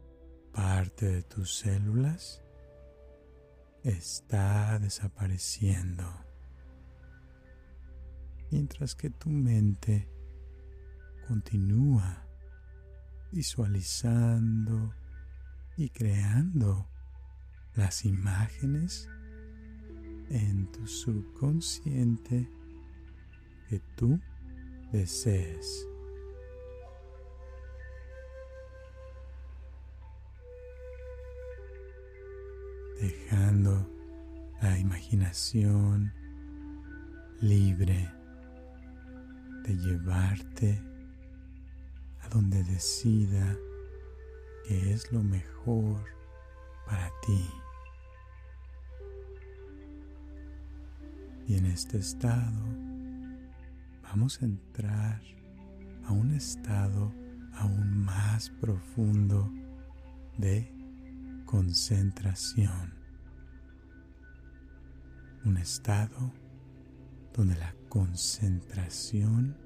parte 0.51 1.07
de 1.07 1.23
tus 1.23 1.57
células 1.57 2.43
está 3.83 4.79
desapareciendo. 4.79 6.03
Mientras 8.51 8.95
que 8.95 9.09
tu 9.09 9.29
mente 9.29 10.09
continúa 11.27 12.27
visualizando 13.31 14.93
y 15.75 15.89
creando 15.89 16.87
las 17.73 18.05
imágenes 18.05 19.09
en 20.29 20.71
tu 20.71 20.87
subconsciente 20.87 22.49
que 23.69 23.79
tú 23.95 24.19
desees. 24.91 25.87
Dejando 32.99 33.89
la 34.61 34.77
imaginación 34.79 36.13
libre 37.41 38.09
de 39.63 39.75
llevarte 39.75 40.81
a 42.21 42.29
donde 42.29 42.63
decida 42.63 43.57
que 44.65 44.93
es 44.93 45.11
lo 45.11 45.21
mejor 45.21 46.03
para 46.85 47.11
ti. 47.25 47.62
Y 51.47 51.55
en 51.55 51.65
este 51.65 51.97
estado 51.97 52.61
vamos 54.01 54.41
a 54.41 54.45
entrar 54.45 55.21
a 56.05 56.13
un 56.13 56.31
estado 56.31 57.11
aún 57.53 58.05
más 58.05 58.49
profundo 58.49 59.51
de 60.37 60.71
concentración. 61.45 62.93
Un 65.43 65.57
estado 65.57 66.31
donde 67.33 67.55
la 67.55 67.75
concentración 67.89 69.57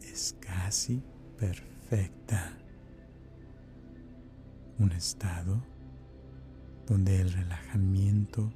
es 0.00 0.36
casi 0.40 1.02
perfecta. 1.38 2.56
Un 4.78 4.92
estado 4.92 5.60
donde 6.86 7.20
el 7.20 7.32
relajamiento 7.32 8.52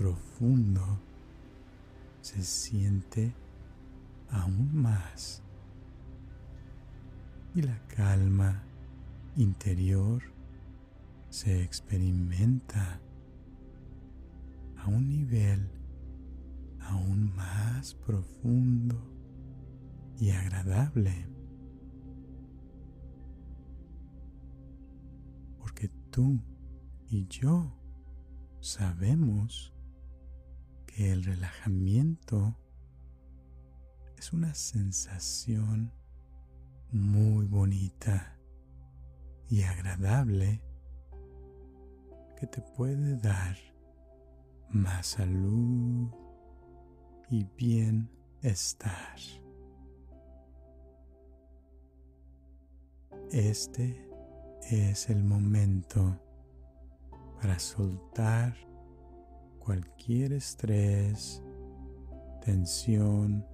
profundo 0.00 0.98
se 2.22 2.42
siente 2.42 3.34
aún 4.30 4.70
más 4.74 5.42
y 7.54 7.60
la 7.60 7.78
calma 7.88 8.62
interior 9.36 10.22
se 11.28 11.62
experimenta 11.62 12.98
a 14.78 14.88
un 14.88 15.06
nivel 15.06 15.68
aún 16.80 17.36
más 17.36 17.92
profundo 17.92 18.96
y 20.18 20.30
agradable. 20.30 21.26
Porque 25.58 25.90
tú 26.10 26.40
y 27.10 27.26
yo 27.26 27.70
sabemos 28.60 29.74
el 31.06 31.24
relajamiento 31.24 32.54
es 34.18 34.34
una 34.34 34.54
sensación 34.54 35.92
muy 36.92 37.46
bonita 37.46 38.36
y 39.48 39.62
agradable 39.62 40.62
que 42.38 42.46
te 42.46 42.60
puede 42.60 43.16
dar 43.16 43.56
más 44.68 45.06
salud 45.06 46.10
y 47.30 47.44
bienestar. 47.56 49.16
Este 53.30 54.06
es 54.70 55.08
el 55.08 55.24
momento 55.24 56.20
para 57.40 57.58
soltar 57.58 58.69
cualquier 59.60 60.32
estrés, 60.32 61.42
tensión 62.44 63.46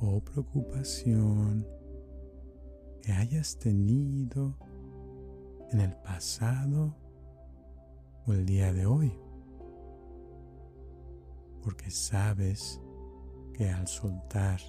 o 0.00 0.20
preocupación 0.20 1.66
que 3.02 3.12
hayas 3.12 3.58
tenido 3.58 4.56
en 5.72 5.80
el 5.80 5.94
pasado 5.96 6.94
o 8.26 8.32
el 8.32 8.46
día 8.46 8.72
de 8.72 8.86
hoy. 8.86 9.18
Porque 11.62 11.90
sabes 11.90 12.80
que 13.54 13.70
al 13.70 13.88
soltar 13.88 14.60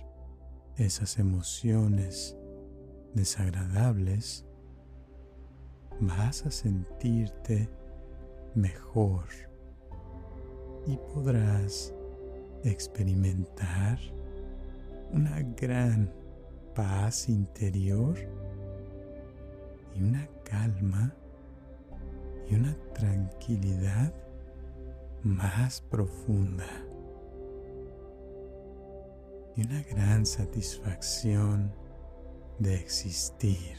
esas 0.78 1.20
emociones 1.20 2.36
desagradables, 3.14 4.46
vas 6.00 6.46
a 6.46 6.52
sentirte 6.52 7.70
mejor 8.56 9.49
y 10.88 10.98
podrás 11.14 11.94
experimentar 12.64 14.00
una 15.12 15.42
gran 15.58 16.12
paz 16.76 17.30
interior 17.30 18.18
y 19.96 20.04
una 20.04 20.28
calma 20.44 21.14
y 22.50 22.56
una 22.56 22.76
tranquilidad 22.94 24.14
más 25.24 25.82
profunda 25.82 26.68
y 29.56 29.66
una 29.66 29.84
gran 29.84 30.26
satisfacción 30.26 31.72
de 32.60 32.76
existir. 32.76 33.78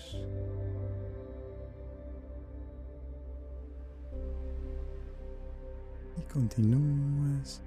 Continúas 6.32 7.60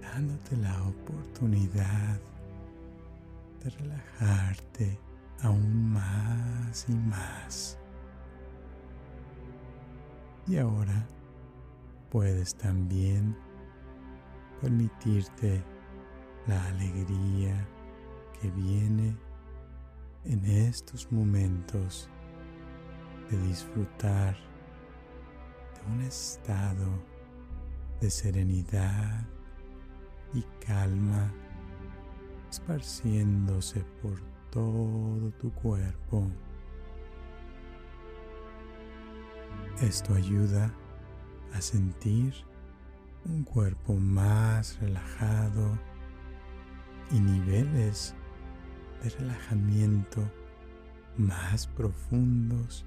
dándote 0.00 0.56
la 0.56 0.82
oportunidad 0.84 2.18
de 3.62 3.70
relajarte 3.70 4.98
aún 5.42 5.92
más 5.92 6.86
y 6.88 6.94
más. 6.94 7.78
Y 10.46 10.56
ahora 10.56 11.06
puedes 12.10 12.54
también 12.54 13.36
permitirte 14.62 15.62
la 16.46 16.64
alegría 16.68 17.68
que 18.40 18.50
viene 18.50 19.14
en 20.24 20.44
estos 20.46 21.12
momentos 21.12 22.08
de 23.30 23.38
disfrutar 23.42 24.34
de 25.74 25.92
un 25.92 26.00
estado 26.00 27.17
de 28.00 28.10
serenidad 28.10 29.26
y 30.34 30.42
calma 30.64 31.32
esparciéndose 32.50 33.84
por 34.02 34.20
todo 34.50 35.30
tu 35.40 35.52
cuerpo. 35.52 36.30
Esto 39.80 40.14
ayuda 40.14 40.72
a 41.54 41.60
sentir 41.60 42.34
un 43.24 43.44
cuerpo 43.44 43.94
más 43.94 44.78
relajado 44.80 45.78
y 47.10 47.20
niveles 47.20 48.14
de 49.02 49.10
relajamiento 49.10 50.20
más 51.16 51.66
profundos 51.66 52.84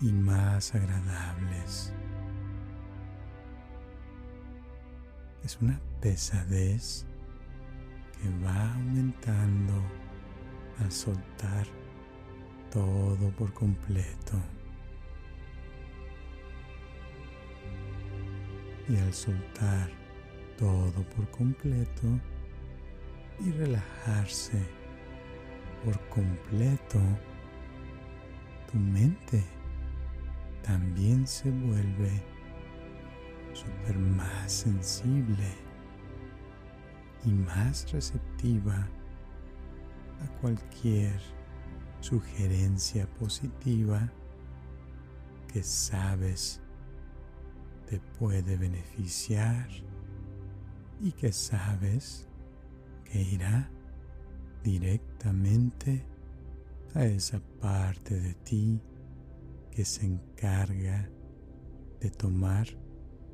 y 0.00 0.12
más 0.12 0.74
agradables. 0.74 1.92
Es 5.44 5.58
una 5.60 5.80
pesadez 6.00 7.04
que 8.20 8.28
va 8.44 8.74
aumentando 8.74 9.82
al 10.78 10.92
soltar 10.92 11.66
todo 12.70 13.30
por 13.36 13.52
completo. 13.52 14.40
Y 18.88 18.96
al 18.96 19.12
soltar 19.12 19.90
todo 20.58 21.02
por 21.16 21.28
completo 21.30 22.06
y 23.40 23.50
relajarse 23.50 24.58
por 25.84 25.98
completo, 26.08 27.00
tu 28.70 28.78
mente 28.78 29.42
también 30.62 31.26
se 31.26 31.50
vuelve 31.50 32.31
super 33.52 33.98
más 33.98 34.52
sensible 34.52 35.48
y 37.24 37.30
más 37.30 37.90
receptiva 37.92 38.88
a 40.22 40.40
cualquier 40.40 41.20
sugerencia 42.00 43.06
positiva 43.14 44.12
que 45.52 45.62
sabes 45.62 46.60
te 47.88 48.00
puede 48.18 48.56
beneficiar 48.56 49.68
y 51.00 51.12
que 51.12 51.32
sabes 51.32 52.26
que 53.04 53.20
irá 53.20 53.70
directamente 54.62 56.06
a 56.94 57.04
esa 57.04 57.40
parte 57.60 58.18
de 58.18 58.34
ti 58.34 58.80
que 59.70 59.84
se 59.84 60.06
encarga 60.06 61.08
de 62.00 62.10
tomar 62.10 62.66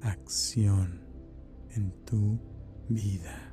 acción 0.02 1.00
en 1.70 1.92
tu 2.04 2.38
vida. 2.88 3.48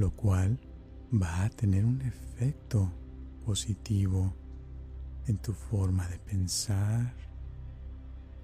lo 0.00 0.10
cual 0.12 0.58
va 1.12 1.44
a 1.44 1.50
tener 1.50 1.84
un 1.84 2.00
efecto 2.00 2.90
positivo 3.44 4.32
en 5.26 5.36
tu 5.36 5.52
forma 5.52 6.08
de 6.08 6.18
pensar, 6.18 7.12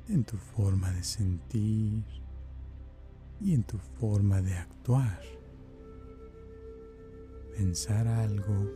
en 0.09 0.22
tu 0.24 0.37
forma 0.37 0.93
de 0.93 1.03
sentir 1.03 2.05
y 3.41 3.55
en 3.55 3.64
tu 3.64 3.78
forma 3.78 4.43
de 4.43 4.55
actuar. 4.55 5.22
Pensar 7.57 8.07
algo, 8.07 8.70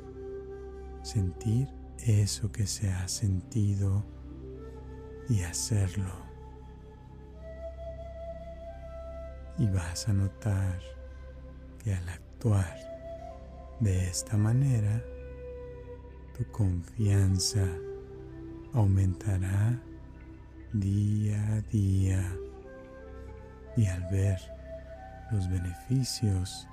sentir 1.03 1.69
eso 2.07 2.53
que 2.53 2.67
se 2.67 2.91
ha 2.91 3.09
sentido 3.09 4.05
y 5.29 5.43
hacerlo. 5.43 6.13
Y 9.59 9.67
vas 9.67 10.09
a 10.09 10.13
notar 10.13 10.81
que 11.83 11.95
al 11.95 12.09
actuar 12.09 12.77
de 13.81 14.09
esta 14.09 14.37
manera, 14.37 15.03
tu 16.37 16.45
confianza 16.51 17.67
aumentará 18.73 19.81
día 20.73 21.55
a 21.55 21.61
día 21.63 22.37
y 23.77 23.87
al 23.87 24.03
ver 24.11 24.39
los 25.31 25.49
beneficios 25.49 26.69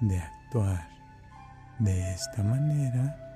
de 0.00 0.18
actuar 0.18 0.88
de 1.78 2.12
esta 2.12 2.42
manera, 2.42 3.29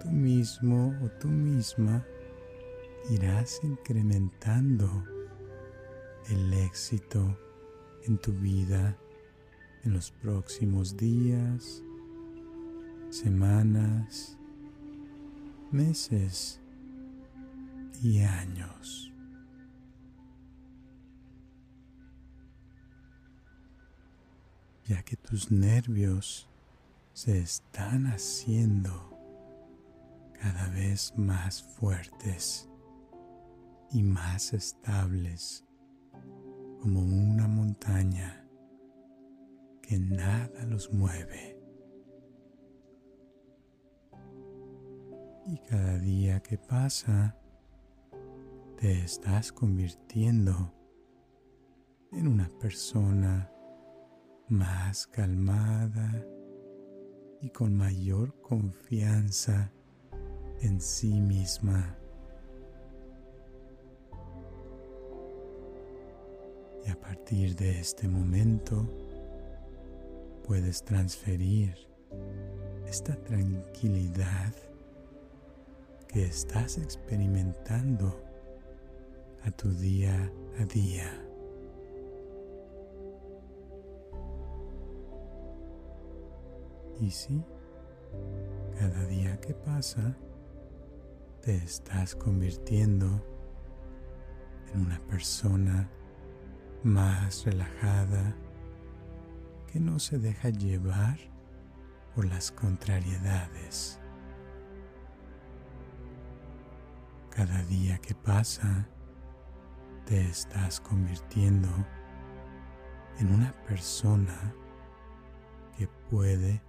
tú 0.00 0.10
mismo 0.10 0.98
o 1.02 1.08
tú 1.20 1.28
misma 1.28 2.04
irás 3.10 3.60
incrementando 3.62 5.04
el 6.28 6.52
éxito 6.54 7.38
en 8.04 8.18
tu 8.18 8.32
vida 8.32 8.96
en 9.84 9.92
los 9.92 10.10
próximos 10.10 10.96
días, 10.96 11.82
semanas, 13.10 14.38
meses 15.70 16.60
y 18.02 18.20
años. 18.20 19.12
Ya 24.86 25.02
que 25.02 25.16
tus 25.16 25.50
nervios 25.50 26.48
se 27.12 27.38
están 27.38 28.06
haciendo 28.06 29.09
cada 30.40 30.68
vez 30.70 31.12
más 31.18 31.62
fuertes 31.62 32.66
y 33.90 34.02
más 34.02 34.54
estables 34.54 35.66
como 36.80 37.00
una 37.00 37.46
montaña 37.46 38.48
que 39.82 39.98
nada 39.98 40.64
los 40.64 40.90
mueve. 40.92 41.60
Y 45.46 45.58
cada 45.68 45.98
día 45.98 46.40
que 46.40 46.56
pasa, 46.56 47.36
te 48.78 49.04
estás 49.04 49.52
convirtiendo 49.52 50.72
en 52.12 52.28
una 52.28 52.48
persona 52.60 53.52
más 54.48 55.06
calmada 55.06 56.24
y 57.42 57.50
con 57.50 57.76
mayor 57.76 58.40
confianza 58.40 59.72
en 60.60 60.80
sí 60.80 61.20
misma. 61.20 61.96
Y 66.86 66.90
a 66.90 66.98
partir 66.98 67.54
de 67.56 67.80
este 67.80 68.08
momento, 68.08 68.86
puedes 70.46 70.82
transferir 70.82 71.74
esta 72.86 73.14
tranquilidad 73.16 74.52
que 76.08 76.24
estás 76.24 76.78
experimentando 76.78 78.20
a 79.44 79.50
tu 79.52 79.72
día 79.72 80.30
a 80.58 80.64
día. 80.64 81.08
Y 87.00 87.10
sí, 87.10 87.42
cada 88.78 89.06
día 89.06 89.40
que 89.40 89.54
pasa, 89.54 90.14
te 91.42 91.56
estás 91.56 92.14
convirtiendo 92.14 93.24
en 94.72 94.82
una 94.82 94.98
persona 95.00 95.90
más 96.82 97.44
relajada 97.46 98.36
que 99.66 99.80
no 99.80 99.98
se 99.98 100.18
deja 100.18 100.50
llevar 100.50 101.18
por 102.14 102.26
las 102.26 102.50
contrariedades. 102.50 103.98
Cada 107.30 107.62
día 107.64 107.98
que 107.98 108.14
pasa, 108.14 108.86
te 110.04 110.20
estás 110.20 110.80
convirtiendo 110.80 111.68
en 113.18 113.32
una 113.32 113.52
persona 113.64 114.54
que 115.78 115.88
puede 116.10 116.60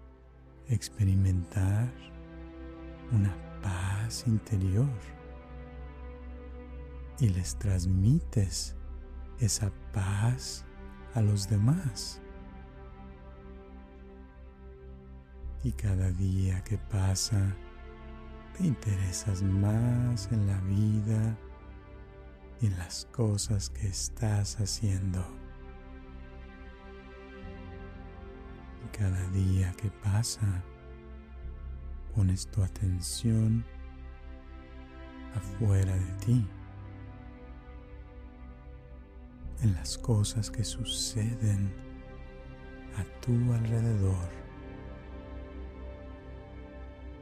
experimentar 0.68 1.92
una 3.12 3.51
paz 3.62 4.26
interior 4.28 4.90
y 7.20 7.30
les 7.30 7.56
transmites 7.56 8.76
esa 9.40 9.72
paz 9.94 10.66
a 11.14 11.22
los 11.22 11.50
demás. 11.50 12.22
Y 15.64 15.72
cada 15.74 16.12
día 16.12 16.64
que 16.64 16.78
pasa, 16.78 17.56
te 18.58 18.66
interesas 18.66 19.44
más 19.44 20.32
en 20.32 20.48
la 20.48 20.60
vida 20.62 21.38
y 22.60 22.68
en 22.68 22.78
las 22.80 23.06
cosas 23.12 23.70
que 23.70 23.88
estás 23.88 24.60
haciendo. 24.60 25.24
Y 28.84 28.98
cada 28.98 29.28
día 29.30 29.72
que 29.74 29.92
pasa, 29.92 30.64
pones 32.16 32.48
tu 32.48 32.64
atención 32.64 33.64
afuera 35.36 35.96
de 35.96 36.12
ti, 36.26 36.48
en 39.62 39.74
las 39.74 39.98
cosas 39.98 40.50
que 40.50 40.64
suceden 40.64 41.74
a 42.98 43.04
tu 43.22 43.32
alrededor, 43.54 44.30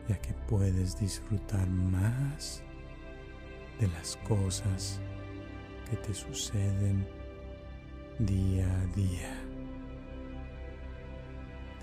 ya 0.07 0.17
que 0.19 0.33
puedes 0.47 0.99
disfrutar 0.99 1.69
más 1.69 2.63
de 3.79 3.87
las 3.89 4.17
cosas 4.27 4.99
que 5.89 5.97
te 5.97 6.13
suceden 6.13 7.07
día 8.19 8.67
a 8.81 8.85
día 8.95 9.49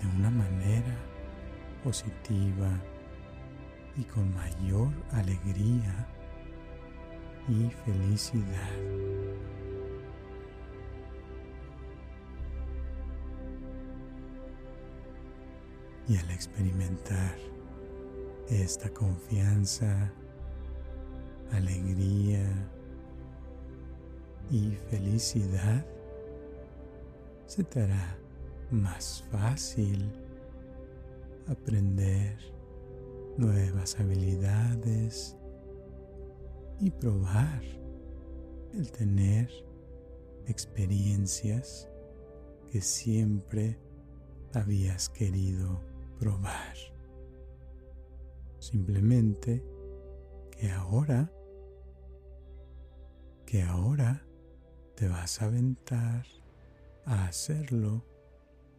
de 0.01 0.07
una 0.17 0.29
manera 0.29 0.95
positiva 1.83 2.69
y 3.97 4.03
con 4.03 4.33
mayor 4.33 4.89
alegría 5.11 6.07
y 7.47 7.69
felicidad. 7.85 8.77
Y 16.07 16.17
al 16.17 16.31
experimentar 16.31 17.35
esta 18.49 18.89
confianza, 18.89 20.11
alegría, 21.51 22.47
y 24.49 24.77
felicidad, 24.89 25.85
se 27.45 27.63
te 27.63 27.83
hará 27.83 28.17
más 28.71 29.23
fácil 29.31 30.11
aprender 31.47 32.37
nuevas 33.37 33.99
habilidades 33.99 35.37
y 36.79 36.91
probar 36.91 37.61
el 38.73 38.91
tener 38.91 39.49
experiencias 40.45 41.89
que 42.71 42.81
siempre 42.81 43.79
habías 44.53 45.09
querido 45.09 45.81
probar. 46.19 46.75
Simplemente 48.59 49.63
que 50.51 50.71
ahora, 50.71 51.31
que 53.45 53.61
ahora 53.63 54.25
te 54.95 55.07
vas 55.07 55.41
a 55.41 55.45
aventar 55.45 56.25
a 57.05 57.27
hacerlo 57.27 58.03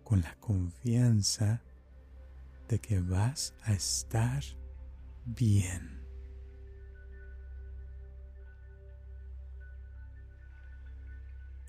con 0.02 0.20
la 0.20 0.34
confianza 0.40 1.62
de 2.68 2.78
que 2.78 3.00
vas 3.00 3.54
a 3.62 3.72
estar 3.72 4.42
bien. 5.24 5.98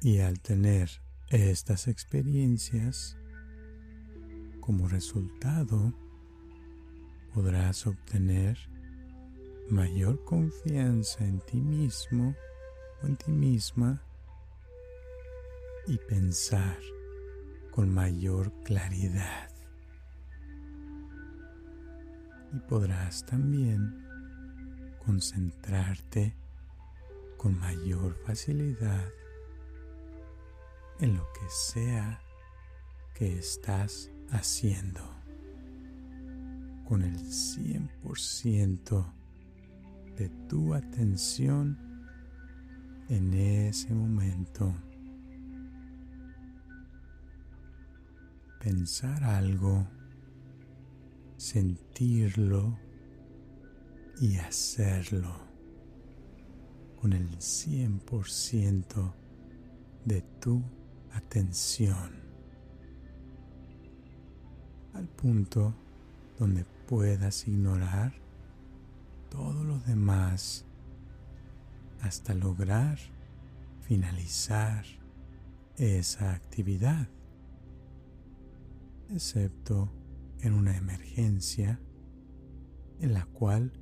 Y 0.02 0.20
al 0.20 0.40
tener 0.40 0.90
estas 1.30 1.88
experiencias, 1.88 3.18
como 4.62 4.88
resultado, 4.88 5.94
podrás 7.34 7.86
obtener 7.88 8.58
mayor 9.70 10.24
confianza 10.24 11.26
en 11.26 11.40
ti 11.42 11.60
mismo 11.60 12.36
o 13.02 13.08
en 13.08 13.18
ti 13.18 13.32
misma 13.32 14.02
y 15.88 15.98
pensar 15.98 16.78
con 17.72 17.94
mayor 17.94 18.52
claridad. 18.64 19.49
Y 22.54 22.60
podrás 22.60 23.26
también 23.26 24.06
concentrarte 25.06 26.36
con 27.38 27.58
mayor 27.60 28.16
facilidad 28.26 29.08
en 31.00 31.16
lo 31.16 31.24
que 31.34 31.50
sea 31.50 32.22
que 33.14 33.38
estás 33.38 34.12
haciendo 34.32 35.02
con 36.88 37.04
el 37.04 37.16
100% 37.18 39.14
de 40.18 40.30
tu 40.48 40.74
atención 40.74 41.78
en 43.10 43.34
ese 43.34 43.94
momento. 43.94 44.76
pensar 48.60 49.24
algo, 49.24 49.88
sentirlo 51.40 52.78
y 54.20 54.36
hacerlo 54.36 55.34
con 57.00 57.14
el 57.14 57.30
100% 57.38 59.14
de 60.04 60.22
tu 60.42 60.62
atención. 61.14 62.12
Al 64.94 65.08
punto 65.08 65.74
donde 66.38 66.66
puedas 66.90 67.48
ignorar 67.48 68.14
todo 69.30 69.64
lo 69.64 69.80
demás 69.80 70.66
hasta 72.02 72.34
lograr 72.34 73.00
finalizar 73.82 74.84
esa 75.78 76.34
actividad. 76.34 77.08
Excepto 79.10 79.99
en 80.42 80.54
una 80.54 80.76
emergencia 80.78 81.82
en 83.00 83.14
la 83.14 83.26
cual 83.26 83.74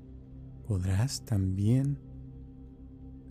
podrás 0.67 1.25
también 1.25 1.99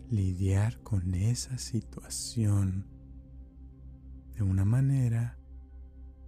lidiar 0.08 0.80
con 0.82 1.14
esa 1.14 1.58
situación 1.58 2.86
de 4.34 4.42
una 4.42 4.64
manera 4.64 5.38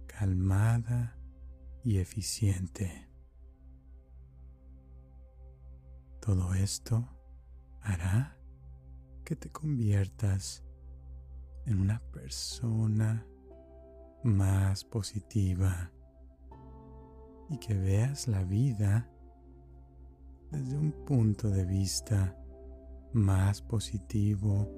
calmada 0.07 1.17
y 1.83 1.97
eficiente. 1.97 3.09
Todo 6.21 6.53
esto 6.53 7.07
hará 7.81 8.37
que 9.23 9.35
te 9.35 9.49
conviertas 9.49 10.65
en 11.65 11.79
una 11.79 12.01
persona 12.11 13.25
más 14.23 14.83
positiva 14.83 15.91
y 17.49 17.57
que 17.57 17.73
veas 17.73 18.27
la 18.27 18.43
vida 18.43 19.09
desde 20.51 20.77
un 20.77 20.91
punto 20.91 21.49
de 21.49 21.65
vista 21.65 22.35
más 23.13 23.61
positivo 23.61 24.69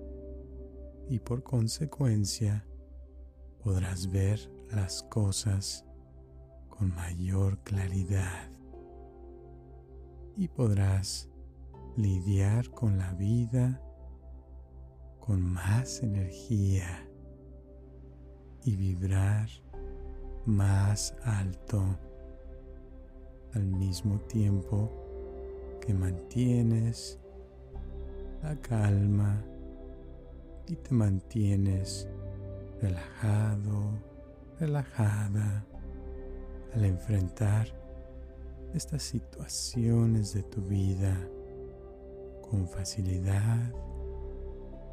y 1.10 1.20
por 1.20 1.44
consecuencia 1.44 2.66
podrás 3.64 4.10
ver 4.10 4.40
las 4.72 5.04
cosas 5.04 5.86
con 6.70 6.94
mayor 6.96 7.60
claridad. 7.60 8.50
Y 10.38 10.48
podrás 10.48 11.30
lidiar 11.98 12.70
con 12.72 12.98
la 12.98 13.14
vida 13.14 13.82
con 15.20 15.42
más 15.42 16.02
energía 16.02 17.08
y 18.64 18.76
vibrar 18.76 19.50
más 20.46 21.14
alto 21.24 22.00
al 23.54 23.66
mismo 23.66 24.20
tiempo 24.22 24.90
que 25.82 25.94
mantienes 25.94 27.20
la 28.44 28.56
calma 28.62 29.44
y 30.68 30.76
te 30.76 30.94
mantienes 30.94 32.08
relajado, 32.82 34.00
relajada 34.60 35.66
al 36.74 36.86
enfrentar 36.86 37.68
estas 38.74 39.04
situaciones 39.04 40.34
de 40.34 40.44
tu 40.44 40.62
vida 40.62 41.18
con 42.50 42.68
facilidad 42.68 43.74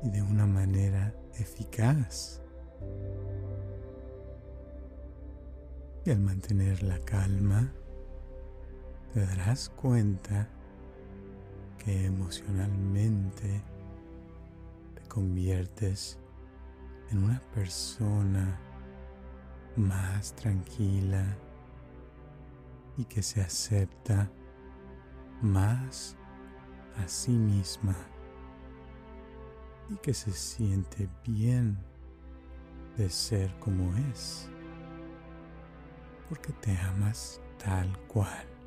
y 0.02 0.10
de 0.10 0.22
una 0.22 0.46
manera 0.46 1.14
eficaz. 1.38 2.40
Y 6.04 6.10
al 6.10 6.20
mantener 6.20 6.82
la 6.82 6.98
calma, 7.00 7.72
te 9.18 9.26
darás 9.26 9.68
cuenta 9.70 10.48
que 11.76 12.06
emocionalmente 12.06 13.64
te 14.94 15.08
conviertes 15.08 16.20
en 17.10 17.24
una 17.24 17.40
persona 17.52 18.60
más 19.74 20.32
tranquila 20.36 21.36
y 22.96 23.06
que 23.06 23.20
se 23.24 23.40
acepta 23.40 24.30
más 25.42 26.16
a 26.96 27.08
sí 27.08 27.32
misma 27.32 27.96
y 29.88 29.96
que 29.96 30.14
se 30.14 30.30
siente 30.30 31.08
bien 31.26 31.76
de 32.96 33.10
ser 33.10 33.52
como 33.58 33.92
es, 34.12 34.48
porque 36.28 36.52
te 36.52 36.76
amas 36.78 37.40
tal 37.58 37.98
cual, 38.06 38.57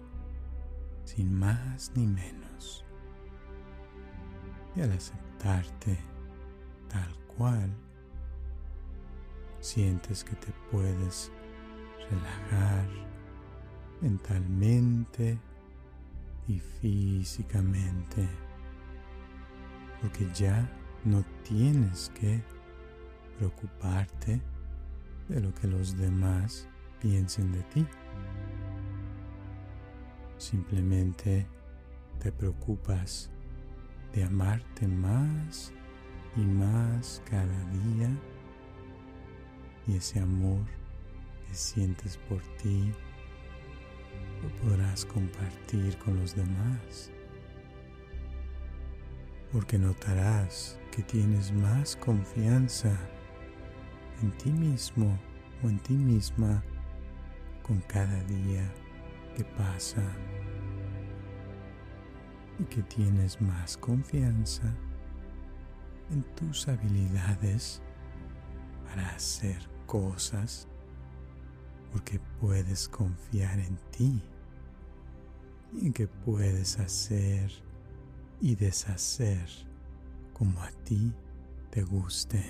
sin 1.04 1.34
más 1.34 1.92
ni 1.96 2.08
menos. 2.08 2.86
Y 4.76 4.82
al 4.82 4.92
aceptarte 4.92 5.98
tal 6.88 7.14
cual, 7.38 7.72
sientes 9.60 10.24
que 10.24 10.36
te 10.36 10.52
puedes 10.72 11.32
relajar 12.10 12.88
mentalmente 14.02 15.40
y 16.48 16.60
físicamente, 16.60 18.28
porque 20.02 20.28
ya 20.34 20.70
no 21.06 21.24
tienes 21.44 22.12
que 22.20 22.44
preocuparte 23.38 24.42
de 25.30 25.40
lo 25.40 25.54
que 25.54 25.68
los 25.68 25.98
demás 25.98 26.68
piensen 27.00 27.52
de 27.52 27.64
ti. 27.64 27.88
Simplemente 30.42 31.46
te 32.20 32.32
preocupas 32.32 33.30
de 34.12 34.24
amarte 34.24 34.88
más 34.88 35.72
y 36.36 36.40
más 36.40 37.22
cada 37.30 37.64
día. 37.70 38.10
Y 39.88 39.98
ese 39.98 40.20
amor 40.20 40.66
que 41.48 41.54
sientes 41.54 42.18
por 42.28 42.42
ti 42.58 42.92
lo 44.42 44.50
podrás 44.56 45.06
compartir 45.06 45.96
con 46.00 46.20
los 46.20 46.36
demás. 46.36 47.12
Porque 49.52 49.78
notarás 49.78 50.80
que 50.90 51.04
tienes 51.04 51.52
más 51.52 51.96
confianza 51.98 52.98
en 54.24 54.32
ti 54.40 54.50
mismo 54.50 55.20
o 55.64 55.70
en 55.70 55.78
ti 55.78 55.94
misma 55.94 56.64
con 57.62 57.80
cada 57.82 58.24
día 58.24 58.68
que 59.36 59.44
pasa 59.44 60.04
y 62.60 62.66
que 62.66 62.84
tienes 62.84 63.42
más 63.42 63.78
confianza 63.78 64.64
en 66.12 66.24
tus 66.36 66.68
habilidades 66.68 67.82
para 68.86 69.10
hacer 69.10 69.58
cosas 69.86 70.68
porque 71.92 72.20
puedes 72.40 72.88
confiar 72.88 73.60
en 73.60 73.78
ti 73.92 74.22
y 75.74 75.88
en 75.88 75.94
que 75.94 76.08
puedes 76.08 76.80
hacer 76.80 77.52
y 78.42 78.56
deshacer 78.56 79.48
como 80.34 80.62
a 80.62 80.72
ti 80.84 81.14
te 81.70 81.84
guste, 81.84 82.44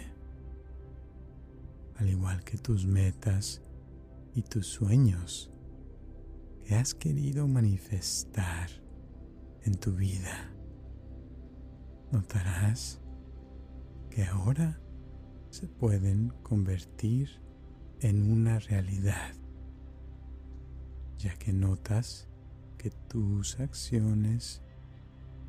al 1.98 2.10
igual 2.10 2.44
que 2.44 2.58
tus 2.58 2.86
metas 2.86 3.62
y 4.34 4.42
tus 4.42 4.68
sueños 4.68 5.51
que 6.64 6.76
has 6.76 6.94
querido 6.94 7.48
manifestar 7.48 8.70
en 9.64 9.76
tu 9.76 9.94
vida. 9.94 10.52
Notarás 12.12 13.02
que 14.10 14.24
ahora 14.26 14.80
se 15.50 15.68
pueden 15.68 16.34
convertir 16.44 17.42
en 18.00 18.32
una 18.32 18.60
realidad, 18.60 19.34
ya 21.18 21.36
que 21.38 21.54
notas 21.54 22.28
que 22.78 22.90
tus 22.90 23.60
acciones 23.60 24.62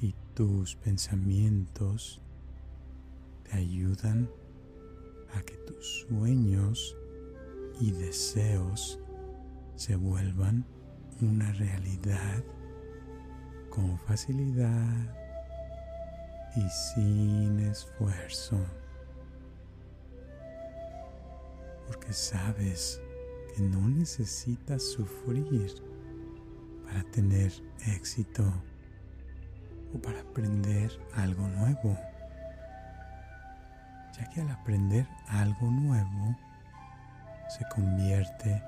y 0.01 0.15
tus 0.35 0.77
pensamientos 0.77 2.21
te 3.45 3.57
ayudan 3.57 4.31
a 5.35 5.43
que 5.43 5.57
tus 5.57 6.07
sueños 6.09 6.97
y 7.81 7.91
deseos 7.93 9.01
se 9.77 9.97
vuelvan 9.97 10.67
una 11.27 11.53
realidad 11.53 12.43
con 13.71 13.99
facilidad 13.99 15.23
y 16.57 16.69
sin 16.69 17.61
esfuerzo. 17.61 18.59
Porque 21.87 22.13
sabes 22.13 23.01
que 23.55 23.63
no 23.63 23.89
necesitas 23.89 24.83
sufrir 24.83 25.73
para 26.85 27.03
tener 27.05 27.53
éxito 27.87 28.45
o 29.95 29.99
para 29.99 30.21
aprender 30.21 30.91
algo 31.15 31.47
nuevo, 31.49 31.99
ya 34.19 34.29
que 34.31 34.41
al 34.41 34.51
aprender 34.51 35.07
algo 35.29 35.71
nuevo 35.71 36.37
se 37.49 37.65
convierte 37.75 38.63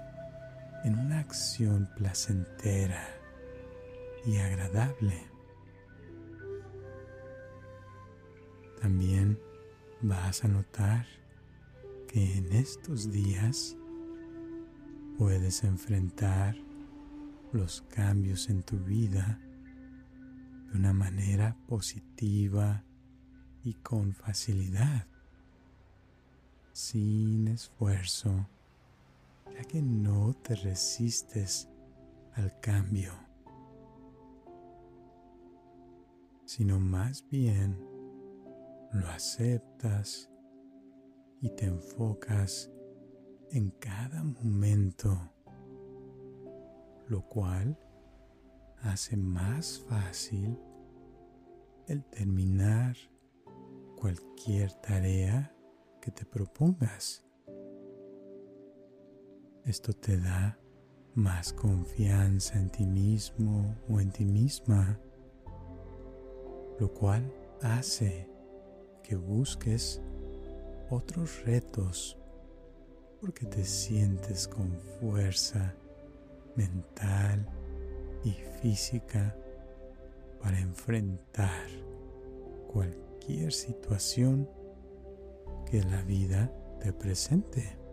en 0.85 0.99
una 0.99 1.19
acción 1.19 1.89
placentera 1.97 3.03
y 4.27 4.37
agradable. 4.37 5.27
También 8.81 9.39
vas 10.03 10.45
a 10.45 10.49
notar 10.49 11.07
que 12.07 12.37
en 12.37 12.53
estos 12.53 13.11
días 13.11 13.77
puedes 15.17 15.65
enfrentar 15.65 16.55
los 17.53 17.83
cambios 17.83 18.51
en 18.51 18.63
tu 18.63 18.79
vida 18.79 19.41
de 20.71 20.79
una 20.79 20.93
manera 20.93 21.57
positiva 21.67 22.85
y 23.63 23.75
con 23.75 24.13
facilidad, 24.13 25.07
sin 26.73 27.49
esfuerzo, 27.49 28.49
ya 29.55 29.65
que 29.65 29.81
no 29.81 30.35
te 30.43 30.55
resistes 30.57 31.71
al 32.35 32.59
cambio, 32.61 33.13
sino 36.45 36.81
más 36.81 37.27
bien 37.31 37.79
lo 38.93 39.09
aceptas 39.09 40.31
y 41.41 41.51
te 41.51 41.67
enfocas 41.67 42.71
en 43.51 43.71
cada 43.71 44.25
momento, 44.25 45.17
lo 47.09 47.23
cual 47.29 47.79
hace 48.83 49.17
más 49.17 49.81
fácil 49.89 50.59
el 51.87 52.05
terminar 52.05 52.97
cualquier 53.97 54.73
tarea 54.75 55.55
que 56.01 56.11
te 56.11 56.25
propongas. 56.25 57.25
Esto 59.65 59.95
te 59.95 60.19
da 60.19 60.59
más 61.15 61.55
confianza 61.55 62.59
en 62.59 62.69
ti 62.69 62.85
mismo 62.85 63.75
o 63.89 63.99
en 63.99 64.11
ti 64.11 64.27
misma, 64.27 65.01
lo 66.79 66.93
cual 66.93 67.33
hace 67.63 68.29
que 69.03 69.17
busques 69.17 70.03
otros 70.91 71.43
retos 71.47 72.19
porque 73.23 73.47
te 73.47 73.65
sientes 73.65 74.47
con 74.47 74.71
fuerza 75.01 75.75
mental 76.57 77.49
y 78.23 78.33
física 78.61 79.35
para 80.43 80.61
enfrentar 80.61 81.69
cualquier 82.71 83.51
situación 83.51 84.47
que 85.65 85.83
la 85.85 86.03
vida 86.03 86.53
te 86.81 86.93
presente. 86.93 87.84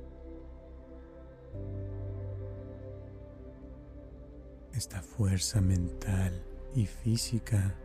Esta 4.74 5.02
fuerza 5.02 5.62
mental 5.62 6.44
y 6.76 6.86
física 6.86 7.76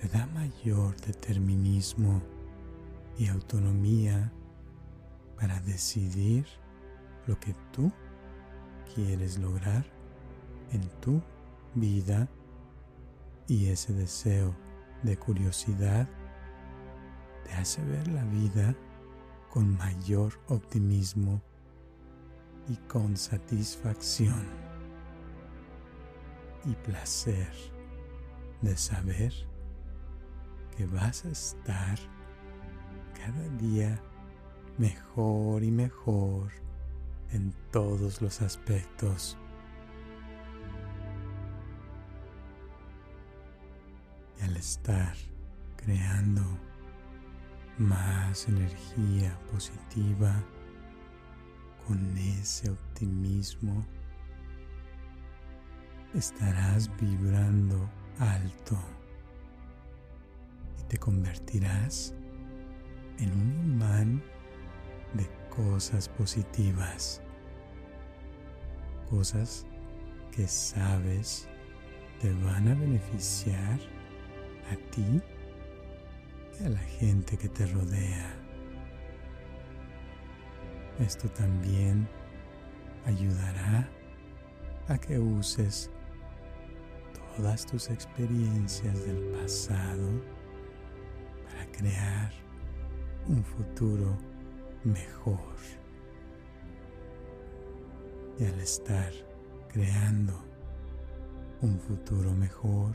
te 0.00 0.08
da 0.08 0.26
mayor 0.26 0.94
determinismo 1.00 2.22
y 3.18 3.28
autonomía 3.28 4.32
para 5.36 5.60
decidir 5.60 6.46
lo 7.26 7.38
que 7.40 7.54
tú 7.72 7.90
quieres 8.94 9.38
lograr 9.38 9.84
en 10.72 10.82
tu 11.00 11.22
vida 11.74 12.28
y 13.46 13.66
ese 13.66 13.92
deseo 13.92 14.54
de 15.02 15.16
curiosidad 15.16 16.08
te 17.44 17.52
hace 17.52 17.82
ver 17.84 18.06
la 18.08 18.24
vida 18.24 18.74
con 19.50 19.76
mayor 19.76 20.38
optimismo 20.48 21.42
y 22.70 22.76
con 22.86 23.16
satisfacción 23.16 24.46
y 26.64 26.74
placer 26.86 27.52
de 28.62 28.76
saber 28.76 29.32
que 30.76 30.86
vas 30.86 31.24
a 31.24 31.30
estar 31.30 31.98
cada 33.12 33.48
día 33.58 34.00
mejor 34.78 35.64
y 35.64 35.72
mejor 35.72 36.52
en 37.32 37.52
todos 37.72 38.22
los 38.22 38.40
aspectos. 38.40 39.36
Y 44.38 44.44
al 44.44 44.56
estar 44.56 45.16
creando 45.76 46.42
más 47.78 48.46
energía 48.46 49.36
positiva 49.50 50.40
con 51.86 52.16
ese 52.16 52.70
optimismo, 52.70 53.84
estarás 56.14 56.90
vibrando 57.00 57.88
alto 58.18 58.78
y 60.78 60.82
te 60.84 60.98
convertirás 60.98 62.14
en 63.18 63.32
un 63.32 63.72
imán 63.74 64.22
de 65.14 65.28
cosas 65.48 66.08
positivas, 66.08 67.22
cosas 69.08 69.66
que 70.32 70.46
sabes 70.46 71.48
te 72.20 72.32
van 72.44 72.68
a 72.68 72.74
beneficiar 72.74 73.80
a 74.70 74.90
ti 74.90 75.22
y 76.60 76.64
a 76.64 76.68
la 76.68 76.78
gente 76.78 77.36
que 77.38 77.48
te 77.48 77.66
rodea. 77.66 78.39
Esto 81.00 81.28
también 81.30 82.06
ayudará 83.06 83.88
a 84.86 84.98
que 84.98 85.18
uses 85.18 85.90
todas 87.36 87.64
tus 87.64 87.88
experiencias 87.88 89.06
del 89.06 89.16
pasado 89.32 90.08
para 91.44 91.66
crear 91.72 92.30
un 93.28 93.42
futuro 93.42 94.14
mejor. 94.84 95.56
Y 98.38 98.44
al 98.44 98.60
estar 98.60 99.12
creando 99.72 100.34
un 101.62 101.78
futuro 101.78 102.32
mejor, 102.34 102.94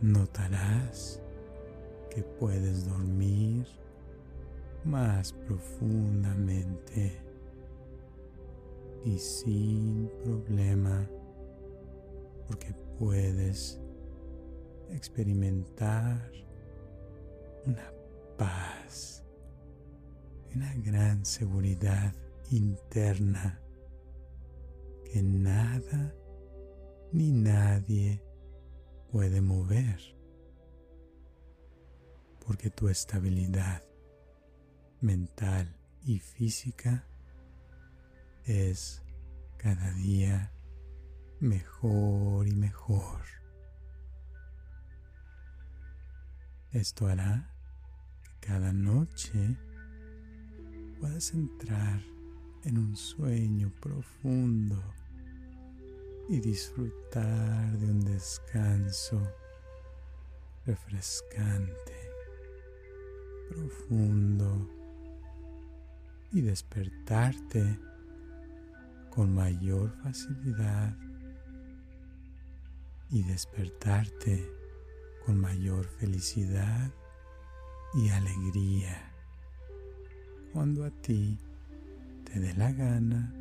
notarás 0.00 1.20
que 2.10 2.22
puedes 2.22 2.86
dormir 2.86 3.66
más 4.84 5.32
profundamente 5.32 7.20
y 9.04 9.18
sin 9.18 10.10
problema 10.22 11.08
porque 12.46 12.74
puedes 12.98 13.80
experimentar 14.90 16.30
una 17.66 17.92
paz 18.36 19.22
una 20.54 20.74
gran 20.76 21.24
seguridad 21.24 22.12
interna 22.50 23.60
que 25.04 25.22
nada 25.22 26.14
ni 27.12 27.30
nadie 27.32 28.22
puede 29.10 29.40
mover, 29.40 30.00
porque 32.46 32.70
tu 32.70 32.88
estabilidad 32.88 33.82
mental 35.02 35.74
y 36.04 36.18
física 36.18 37.04
es 38.44 39.02
cada 39.56 39.92
día 39.92 40.52
mejor 41.40 42.46
y 42.46 42.54
mejor. 42.54 43.20
Esto 46.70 47.06
hará 47.06 47.50
que 48.22 48.46
cada 48.46 48.72
noche 48.72 49.56
puedas 50.98 51.32
entrar 51.32 52.00
en 52.64 52.78
un 52.78 52.96
sueño 52.96 53.72
profundo 53.80 54.80
y 56.28 56.40
disfrutar 56.40 57.76
de 57.78 57.86
un 57.86 58.04
descanso 58.04 59.20
refrescante, 60.64 62.10
profundo 63.48 64.81
y 66.32 66.40
despertarte 66.40 67.78
con 69.10 69.34
mayor 69.34 69.90
facilidad 70.02 70.96
y 73.10 73.22
despertarte 73.24 74.50
con 75.26 75.38
mayor 75.38 75.84
felicidad 75.84 76.90
y 77.94 78.08
alegría. 78.08 79.12
Cuando 80.52 80.84
a 80.84 80.90
ti 80.90 81.38
te 82.24 82.40
dé 82.40 82.54
la 82.54 82.72
gana, 82.72 83.34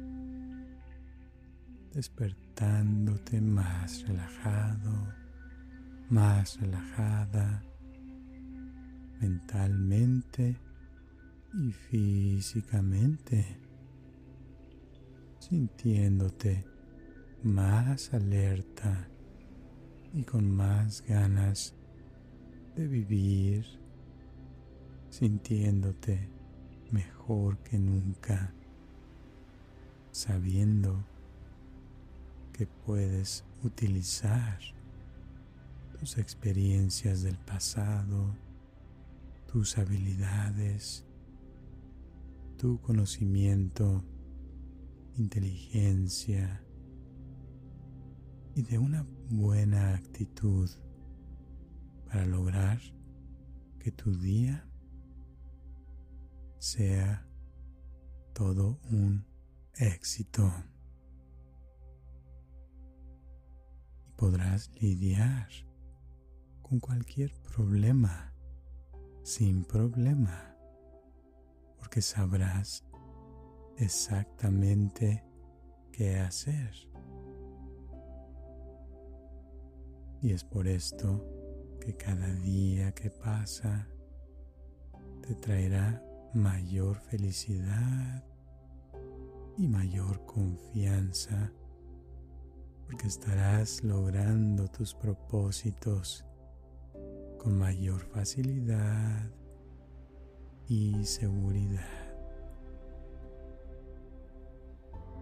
despertándote 1.94 3.40
más 3.40 4.06
relajado, 4.08 5.14
más 6.10 6.60
relajada 6.60 7.64
mentalmente 9.22 10.58
y 11.54 11.72
físicamente, 11.72 13.46
sintiéndote 15.40 16.66
más 17.44 18.14
alerta 18.14 19.10
y 20.14 20.24
con 20.24 20.50
más 20.50 21.02
ganas 21.02 21.76
de 22.76 22.88
vivir, 22.88 23.66
sintiéndote 25.10 26.30
mejor 26.92 27.58
que 27.60 27.78
nunca, 27.78 28.54
sabiendo 30.12 31.04
que 32.54 32.66
puedes 32.66 33.44
utilizar 33.64 34.60
tus 36.00 36.18
experiencias 36.18 37.24
del 37.24 37.38
pasado, 37.38 38.36
tus 39.52 39.78
habilidades, 39.78 41.06
tu 42.62 42.80
conocimiento, 42.80 44.06
inteligencia 45.18 46.64
y 48.54 48.62
de 48.62 48.78
una 48.78 49.04
buena 49.32 49.96
actitud 49.96 50.70
para 52.06 52.24
lograr 52.28 52.80
que 53.80 53.92
tu 53.92 54.16
día 54.16 54.70
sea 56.60 57.28
todo 58.36 58.80
un 58.92 59.26
éxito. 59.74 60.54
Y 64.08 64.12
podrás 64.12 64.70
lidiar 64.80 65.48
con 66.62 66.80
cualquier 66.80 67.34
problema 67.42 68.36
sin 69.24 69.64
problema, 69.64 70.51
porque 71.82 72.00
sabrás 72.04 72.86
exactamente 73.78 75.26
qué 75.92 76.20
hacer. 76.20 76.72
Y 80.22 80.32
es 80.32 80.44
por 80.44 80.68
esto 80.68 81.26
que 81.80 81.98
cada 81.98 82.32
día 82.36 82.94
que 82.94 83.10
pasa 83.10 83.88
te 85.24 85.34
traerá 85.34 86.04
mayor 86.36 87.00
felicidad 87.00 88.24
y 89.58 89.68
mayor 89.68 90.24
confianza 90.28 91.52
porque 92.86 93.08
estarás 93.08 93.84
logrando 93.84 94.68
tus 94.68 94.94
propósitos 94.94 96.26
con 97.40 97.58
mayor 97.58 98.02
facilidad 98.02 99.41
y 100.72 101.04
seguridad. 101.04 102.14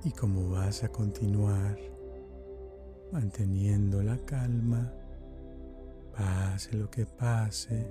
Y 0.04 0.12
como 0.12 0.52
vas 0.52 0.84
a 0.84 0.90
continuar 0.90 1.76
manteniendo 3.12 4.04
la 4.04 4.16
calma, 4.20 4.94
pase 6.16 6.78
lo 6.78 6.88
que 6.92 7.08
pase, 7.08 7.88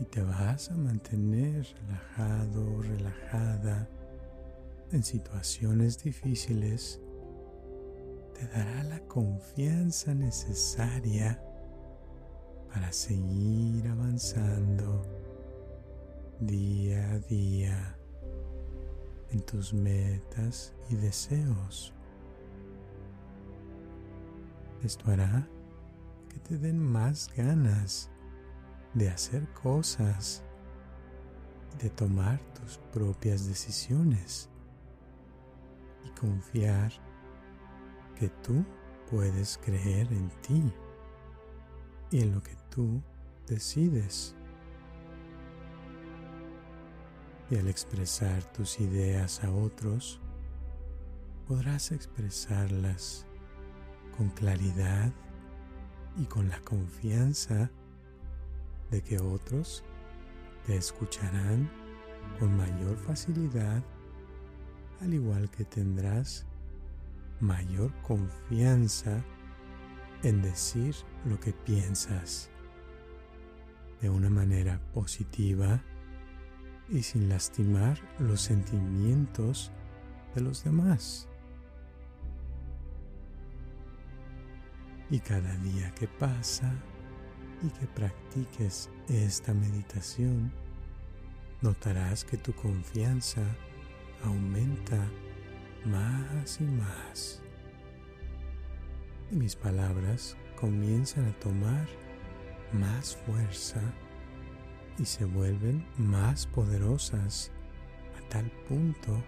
y 0.00 0.06
te 0.06 0.22
vas 0.22 0.70
a 0.70 0.74
mantener 0.74 1.66
relajado, 1.82 2.80
relajada 2.80 3.86
en 4.92 5.02
situaciones 5.02 6.02
difíciles, 6.02 6.98
te 8.32 8.46
dará 8.46 8.84
la 8.84 9.00
confianza 9.00 10.14
necesaria 10.14 11.44
para 12.72 12.90
seguir 12.90 13.86
avanzando 13.86 15.19
día 16.40 17.12
a 17.12 17.18
día 17.18 17.96
en 19.30 19.40
tus 19.42 19.74
metas 19.74 20.74
y 20.88 20.94
deseos. 20.96 21.92
Esto 24.82 25.10
hará 25.10 25.46
que 26.30 26.38
te 26.38 26.56
den 26.56 26.82
más 26.82 27.30
ganas 27.36 28.10
de 28.94 29.10
hacer 29.10 29.46
cosas, 29.52 30.42
de 31.80 31.90
tomar 31.90 32.40
tus 32.54 32.78
propias 32.92 33.46
decisiones 33.46 34.48
y 36.04 36.10
confiar 36.18 36.90
que 38.18 38.30
tú 38.42 38.64
puedes 39.10 39.58
creer 39.58 40.10
en 40.12 40.30
ti 40.40 40.72
y 42.10 42.22
en 42.22 42.32
lo 42.32 42.42
que 42.42 42.56
tú 42.70 43.02
decides. 43.46 44.34
Y 47.50 47.56
al 47.56 47.66
expresar 47.66 48.44
tus 48.52 48.78
ideas 48.78 49.42
a 49.42 49.50
otros, 49.50 50.20
podrás 51.48 51.90
expresarlas 51.90 53.26
con 54.16 54.30
claridad 54.30 55.12
y 56.16 56.26
con 56.26 56.48
la 56.48 56.60
confianza 56.60 57.70
de 58.90 59.02
que 59.02 59.18
otros 59.18 59.82
te 60.66 60.76
escucharán 60.76 61.68
con 62.38 62.56
mayor 62.56 62.96
facilidad, 62.96 63.82
al 65.00 65.14
igual 65.14 65.50
que 65.50 65.64
tendrás 65.64 66.46
mayor 67.40 67.92
confianza 68.02 69.24
en 70.22 70.42
decir 70.42 70.94
lo 71.24 71.40
que 71.40 71.52
piensas 71.52 72.50
de 74.00 74.10
una 74.10 74.30
manera 74.30 74.80
positiva 74.92 75.82
y 76.90 77.02
sin 77.02 77.28
lastimar 77.28 77.98
los 78.18 78.40
sentimientos 78.40 79.70
de 80.34 80.40
los 80.40 80.64
demás. 80.64 81.28
Y 85.10 85.18
cada 85.20 85.56
día 85.56 85.92
que 85.94 86.06
pasa 86.06 86.72
y 87.62 87.68
que 87.78 87.86
practiques 87.86 88.90
esta 89.08 89.52
meditación, 89.54 90.52
notarás 91.62 92.24
que 92.24 92.36
tu 92.36 92.52
confianza 92.52 93.42
aumenta 94.22 95.04
más 95.84 96.60
y 96.60 96.64
más 96.64 97.42
y 99.30 99.36
mis 99.36 99.54
palabras 99.54 100.36
comienzan 100.56 101.26
a 101.26 101.32
tomar 101.38 101.86
más 102.72 103.16
fuerza 103.16 103.80
y 105.00 105.06
se 105.06 105.24
vuelven 105.24 105.86
más 105.96 106.46
poderosas 106.46 107.50
a 108.18 108.28
tal 108.28 108.50
punto 108.68 109.24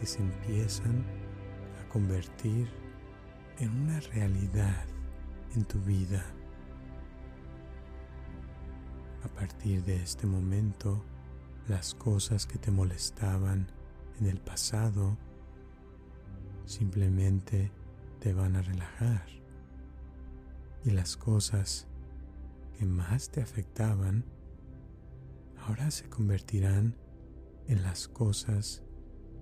que 0.00 0.06
se 0.06 0.22
empiezan 0.22 1.04
a 1.78 1.88
convertir 1.92 2.70
en 3.58 3.82
una 3.82 4.00
realidad 4.00 4.86
en 5.54 5.64
tu 5.64 5.78
vida. 5.80 6.24
A 9.24 9.28
partir 9.28 9.84
de 9.84 10.02
este 10.02 10.26
momento, 10.26 11.04
las 11.68 11.94
cosas 11.94 12.46
que 12.46 12.58
te 12.58 12.70
molestaban 12.70 13.66
en 14.20 14.26
el 14.26 14.40
pasado 14.40 15.18
simplemente 16.64 17.70
te 18.20 18.32
van 18.32 18.56
a 18.56 18.62
relajar 18.62 19.26
y 20.82 20.90
las 20.90 21.18
cosas 21.18 21.86
que 22.78 22.86
más 22.86 23.28
te 23.28 23.42
afectaban 23.42 24.24
ahora 25.66 25.90
se 25.90 26.08
convertirán 26.10 26.94
en 27.68 27.82
las 27.82 28.06
cosas 28.08 28.82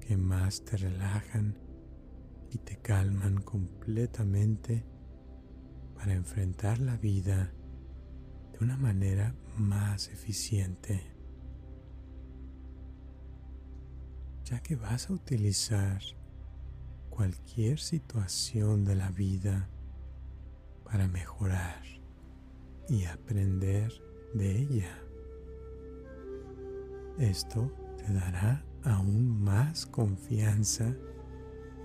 que 0.00 0.16
más 0.16 0.64
te 0.64 0.76
relajan 0.76 1.58
y 2.50 2.58
te 2.58 2.76
calman 2.76 3.42
completamente 3.42 4.84
para 5.96 6.14
enfrentar 6.14 6.78
la 6.78 6.96
vida 6.96 7.52
de 8.52 8.64
una 8.64 8.76
manera 8.76 9.34
más 9.56 10.08
eficiente. 10.08 11.02
Ya 14.44 14.60
que 14.60 14.76
vas 14.76 15.10
a 15.10 15.14
utilizar 15.14 16.02
cualquier 17.10 17.80
situación 17.80 18.84
de 18.84 18.94
la 18.94 19.10
vida 19.10 19.68
para 20.84 21.08
mejorar 21.08 21.82
y 22.88 23.06
aprender 23.06 23.92
de 24.34 24.58
ella. 24.58 25.11
Esto 27.18 27.70
te 27.98 28.12
dará 28.12 28.64
aún 28.84 29.43
más 29.43 29.86
confianza 29.86 30.93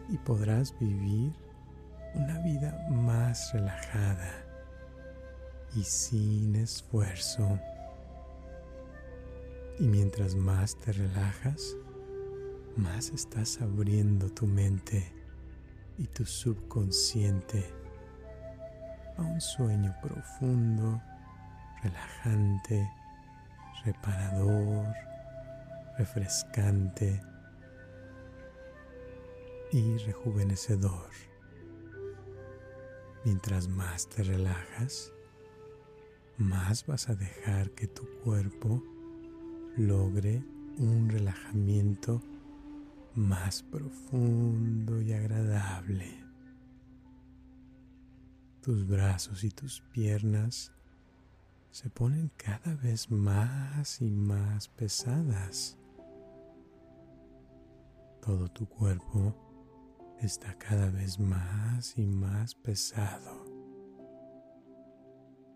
y 0.09 0.17
podrás 0.17 0.77
vivir 0.79 1.33
una 2.15 2.39
vida 2.39 2.87
más 2.89 3.51
relajada 3.53 4.31
y 5.75 5.83
sin 5.83 6.55
esfuerzo. 6.55 7.59
Y 9.79 9.87
mientras 9.87 10.33
más 10.33 10.75
te 10.77 10.93
relajas, 10.93 11.75
más 12.77 13.09
estás 13.09 13.61
abriendo 13.61 14.29
tu 14.29 14.47
mente 14.47 15.11
y 15.97 16.07
tu 16.07 16.25
subconsciente 16.25 17.65
a 19.17 19.21
un 19.21 19.41
sueño 19.41 19.95
profundo, 20.01 21.01
relajante, 21.83 22.89
reparador, 23.83 24.87
refrescante 25.97 27.21
y 29.71 29.97
rejuvenecedor. 29.97 31.09
Mientras 33.25 33.67
más 33.67 34.07
te 34.07 34.23
relajas, 34.23 35.11
más 36.37 36.85
vas 36.85 37.09
a 37.09 37.15
dejar 37.15 37.71
que 37.71 37.87
tu 37.87 38.07
cuerpo 38.23 38.83
logre 39.75 40.43
un 40.77 41.09
relajamiento 41.09 42.21
más 43.15 43.63
profundo 43.63 45.01
y 45.01 45.11
agradable. 45.11 46.23
Tus 48.61 48.87
brazos 48.87 49.43
y 49.43 49.49
tus 49.49 49.81
piernas 49.91 50.71
se 51.71 51.89
ponen 51.89 52.31
cada 52.37 52.75
vez 52.75 53.09
más 53.09 54.01
y 54.01 54.11
más 54.11 54.67
pesadas. 54.67 55.77
Todo 58.21 58.47
tu 58.49 58.67
cuerpo 58.67 59.33
está 60.19 60.57
cada 60.57 60.89
vez 60.89 61.19
más 61.19 61.97
y 61.97 62.05
más 62.05 62.55
pesado. 62.55 63.45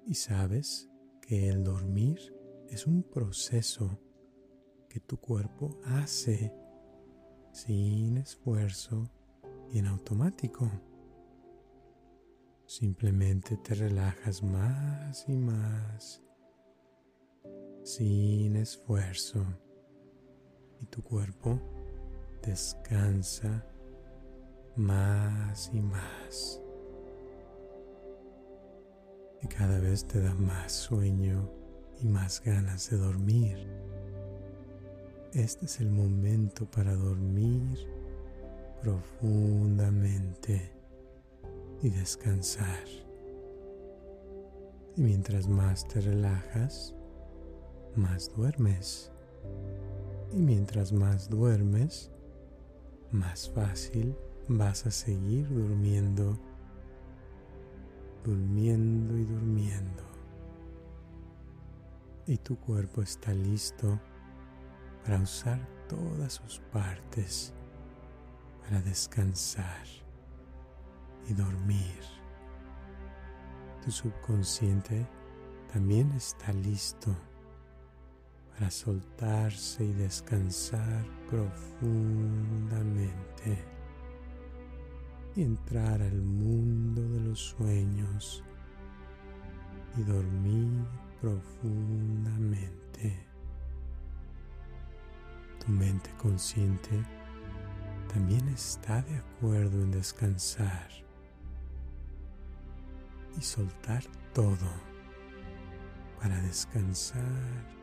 Y 0.05 0.13
sabes 0.15 0.89
que 1.21 1.49
el 1.49 1.63
dormir 1.63 2.19
es 2.69 2.87
un 2.87 3.03
proceso 3.03 3.99
que 4.89 4.99
tu 4.99 5.17
cuerpo 5.17 5.79
hace 5.85 6.53
sin 7.51 8.17
esfuerzo 8.17 9.09
y 9.71 9.79
en 9.79 9.87
automático. 9.87 10.69
Simplemente 12.65 13.57
te 13.57 13.75
relajas 13.75 14.43
más 14.43 15.27
y 15.27 15.35
más 15.35 16.21
sin 17.83 18.55
esfuerzo 18.55 19.43
y 20.79 20.85
tu 20.85 21.01
cuerpo 21.01 21.59
descansa 22.41 23.63
más 24.75 25.69
y 25.73 25.81
más. 25.81 26.61
Y 29.41 29.47
cada 29.47 29.79
vez 29.79 30.05
te 30.05 30.21
da 30.21 30.33
más 30.33 30.71
sueño 30.71 31.49
y 31.99 32.07
más 32.07 32.41
ganas 32.43 32.89
de 32.89 32.97
dormir. 32.97 33.67
Este 35.33 35.65
es 35.65 35.79
el 35.79 35.89
momento 35.89 36.69
para 36.69 36.93
dormir 36.93 37.87
profundamente 38.81 40.71
y 41.81 41.89
descansar. 41.89 42.85
Y 44.95 45.01
mientras 45.01 45.47
más 45.47 45.87
te 45.87 46.01
relajas, 46.01 46.93
más 47.95 48.29
duermes. 48.35 49.11
Y 50.33 50.41
mientras 50.41 50.91
más 50.91 51.29
duermes, 51.29 52.11
más 53.11 53.49
fácil 53.49 54.15
vas 54.47 54.85
a 54.85 54.91
seguir 54.91 55.47
durmiendo, 55.49 56.37
durmiendo 58.23 59.17
y 59.17 59.25
durmiendo. 59.25 60.03
Y 62.27 62.37
tu 62.37 62.57
cuerpo 62.57 63.01
está 63.01 63.33
listo 63.33 63.99
para 65.03 65.19
usar 65.19 65.59
todas 65.87 66.33
sus 66.33 66.59
partes 66.71 67.53
para 68.61 68.81
descansar 68.81 69.85
y 71.27 71.33
dormir. 71.33 71.99
Tu 73.83 73.91
subconsciente 73.91 75.05
también 75.73 76.11
está 76.11 76.53
listo 76.53 77.13
para 78.53 78.69
soltarse 78.69 79.83
y 79.83 79.93
descansar 79.93 81.05
profundamente 81.31 83.57
y 85.33 85.43
entrar 85.43 86.01
al 86.01 86.21
mundo 86.21 87.01
de 87.01 87.21
los 87.21 87.39
sueños 87.39 88.43
y 89.97 90.03
dormir 90.03 90.85
profundamente. 91.21 93.25
Tu 95.65 95.71
mente 95.71 96.09
consciente 96.17 97.01
también 98.13 98.45
está 98.49 99.01
de 99.03 99.15
acuerdo 99.15 99.81
en 99.81 99.91
descansar 99.91 100.89
y 103.37 103.41
soltar 103.41 104.03
todo 104.33 104.67
para 106.19 106.41
descansar 106.41 107.80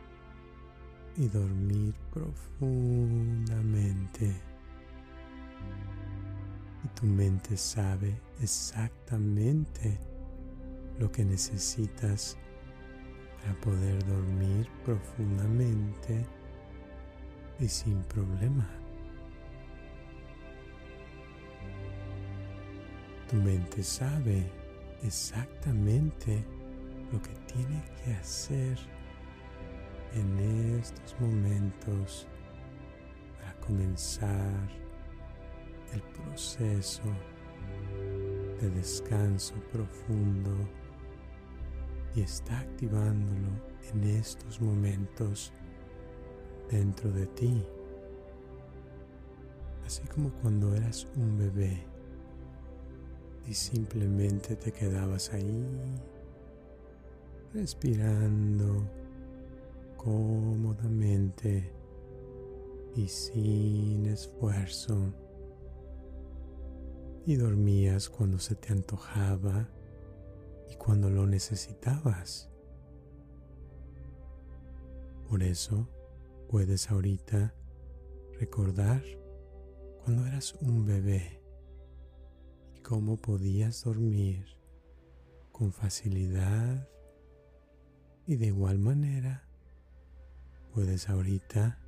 y 1.18 1.28
dormir 1.28 1.94
profundamente. 2.14 4.34
Y 6.84 6.88
tu 6.94 7.06
mente 7.06 7.56
sabe 7.56 8.16
exactamente 8.40 9.98
lo 11.00 11.10
que 11.10 11.24
necesitas 11.24 12.38
para 13.40 13.52
poder 13.60 14.06
dormir 14.06 14.68
profundamente 14.84 16.24
y 17.58 17.66
sin 17.66 18.00
problema. 18.04 18.68
Tu 23.28 23.34
mente 23.36 23.82
sabe 23.82 24.48
exactamente 25.02 26.44
lo 27.12 27.20
que 27.20 27.34
tiene 27.52 27.82
que 28.04 28.14
hacer 28.14 28.78
en 30.14 30.38
estos 30.78 31.14
momentos 31.20 32.26
para 33.38 33.54
comenzar 33.60 34.68
el 35.92 36.02
proceso 36.02 37.02
de 38.60 38.70
descanso 38.70 39.54
profundo 39.72 40.50
y 42.14 42.22
está 42.22 42.60
activándolo 42.60 43.48
en 43.92 44.04
estos 44.04 44.60
momentos 44.60 45.52
dentro 46.70 47.10
de 47.10 47.26
ti, 47.26 47.64
así 49.86 50.02
como 50.08 50.30
cuando 50.42 50.74
eras 50.74 51.06
un 51.16 51.38
bebé 51.38 51.82
y 53.46 53.54
simplemente 53.54 54.56
te 54.56 54.72
quedabas 54.72 55.32
ahí 55.32 55.64
respirando 57.54 58.82
cómodamente 59.98 61.70
y 62.96 63.06
sin 63.08 64.06
esfuerzo 64.06 65.12
y 67.26 67.36
dormías 67.36 68.08
cuando 68.08 68.38
se 68.38 68.54
te 68.54 68.72
antojaba 68.72 69.68
y 70.70 70.76
cuando 70.76 71.10
lo 71.10 71.26
necesitabas. 71.26 72.48
Por 75.28 75.42
eso 75.42 75.86
puedes 76.48 76.90
ahorita 76.90 77.54
recordar 78.40 79.02
cuando 80.02 80.26
eras 80.26 80.54
un 80.62 80.86
bebé 80.86 81.38
cómo 82.88 83.18
podías 83.18 83.84
dormir 83.84 84.46
con 85.52 85.72
facilidad 85.72 86.88
y 88.26 88.36
de 88.36 88.46
igual 88.46 88.78
manera 88.78 89.47
puedes 90.74 91.08
ahorita 91.08 91.78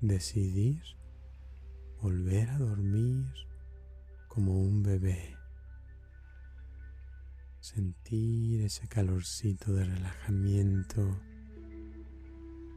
decidir 0.00 0.82
volver 2.00 2.48
a 2.50 2.58
dormir 2.58 3.26
como 4.28 4.60
un 4.60 4.82
bebé. 4.82 5.36
Sentir 7.60 8.62
ese 8.62 8.88
calorcito 8.88 9.72
de 9.72 9.84
relajamiento 9.84 11.20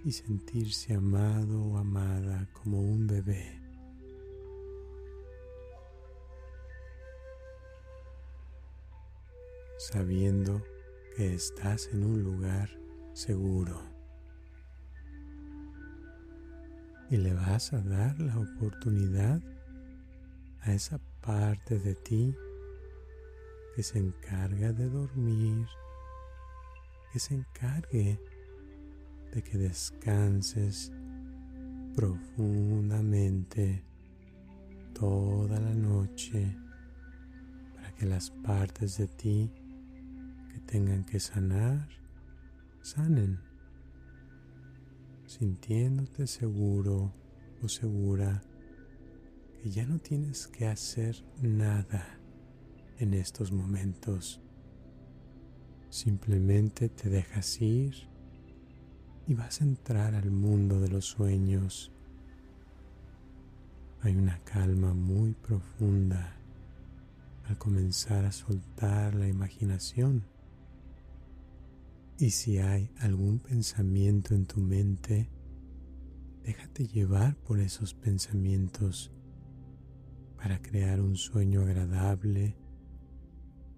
y 0.03 0.11
sentirse 0.11 0.95
amado 0.95 1.63
o 1.63 1.77
amada 1.77 2.49
como 2.53 2.81
un 2.81 3.07
bebé. 3.07 3.63
sabiendo 9.91 10.63
que 11.17 11.33
estás 11.33 11.89
en 11.91 12.05
un 12.05 12.23
lugar 12.23 12.69
seguro. 13.13 13.92
Y 17.13 17.17
le 17.17 17.31
vas 17.35 17.71
a 17.73 17.79
dar 17.79 18.19
la 18.19 18.39
oportunidad 18.39 19.39
a 20.61 20.73
esa 20.73 20.99
parte 21.21 21.77
de 21.77 21.93
ti 21.93 22.35
que 23.75 23.83
se 23.83 23.99
encarga 23.99 24.73
de 24.73 24.89
dormir, 24.89 25.67
que 27.11 27.19
se 27.19 27.35
encargue 27.35 28.19
de 29.31 29.43
que 29.43 29.59
descanses 29.59 30.91
profundamente 31.95 33.85
toda 34.95 35.59
la 35.59 35.75
noche 35.75 36.57
para 37.75 37.91
que 37.91 38.07
las 38.07 38.31
partes 38.31 38.97
de 38.97 39.07
ti 39.07 39.51
que 40.51 40.59
tengan 40.61 41.03
que 41.03 41.19
sanar, 41.19 41.87
sanen, 42.81 43.39
sintiéndote 45.25 46.27
seguro 46.27 47.13
o 47.61 47.67
segura 47.67 48.41
que 49.61 49.69
ya 49.69 49.85
no 49.85 49.99
tienes 49.99 50.47
que 50.47 50.67
hacer 50.67 51.23
nada 51.41 52.19
en 52.99 53.13
estos 53.13 53.51
momentos. 53.51 54.41
Simplemente 55.89 56.89
te 56.89 57.09
dejas 57.09 57.61
ir 57.61 57.95
y 59.27 59.33
vas 59.33 59.61
a 59.61 59.63
entrar 59.63 60.15
al 60.15 60.31
mundo 60.31 60.79
de 60.79 60.89
los 60.89 61.05
sueños. 61.05 61.91
Hay 64.01 64.15
una 64.15 64.39
calma 64.43 64.93
muy 64.93 65.33
profunda 65.33 66.35
al 67.45 67.57
comenzar 67.57 68.25
a 68.25 68.31
soltar 68.31 69.15
la 69.15 69.27
imaginación 69.27 70.32
y 72.17 72.29
si 72.31 72.59
hay 72.59 72.91
algún 72.99 73.39
pensamiento 73.39 74.35
en 74.35 74.45
tu 74.45 74.59
mente, 74.59 75.31
déjate 76.43 76.87
llevar 76.87 77.35
por 77.37 77.59
esos 77.59 77.93
pensamientos 77.93 79.11
para 80.37 80.61
crear 80.61 81.01
un 81.01 81.15
sueño 81.15 81.61
agradable 81.61 82.57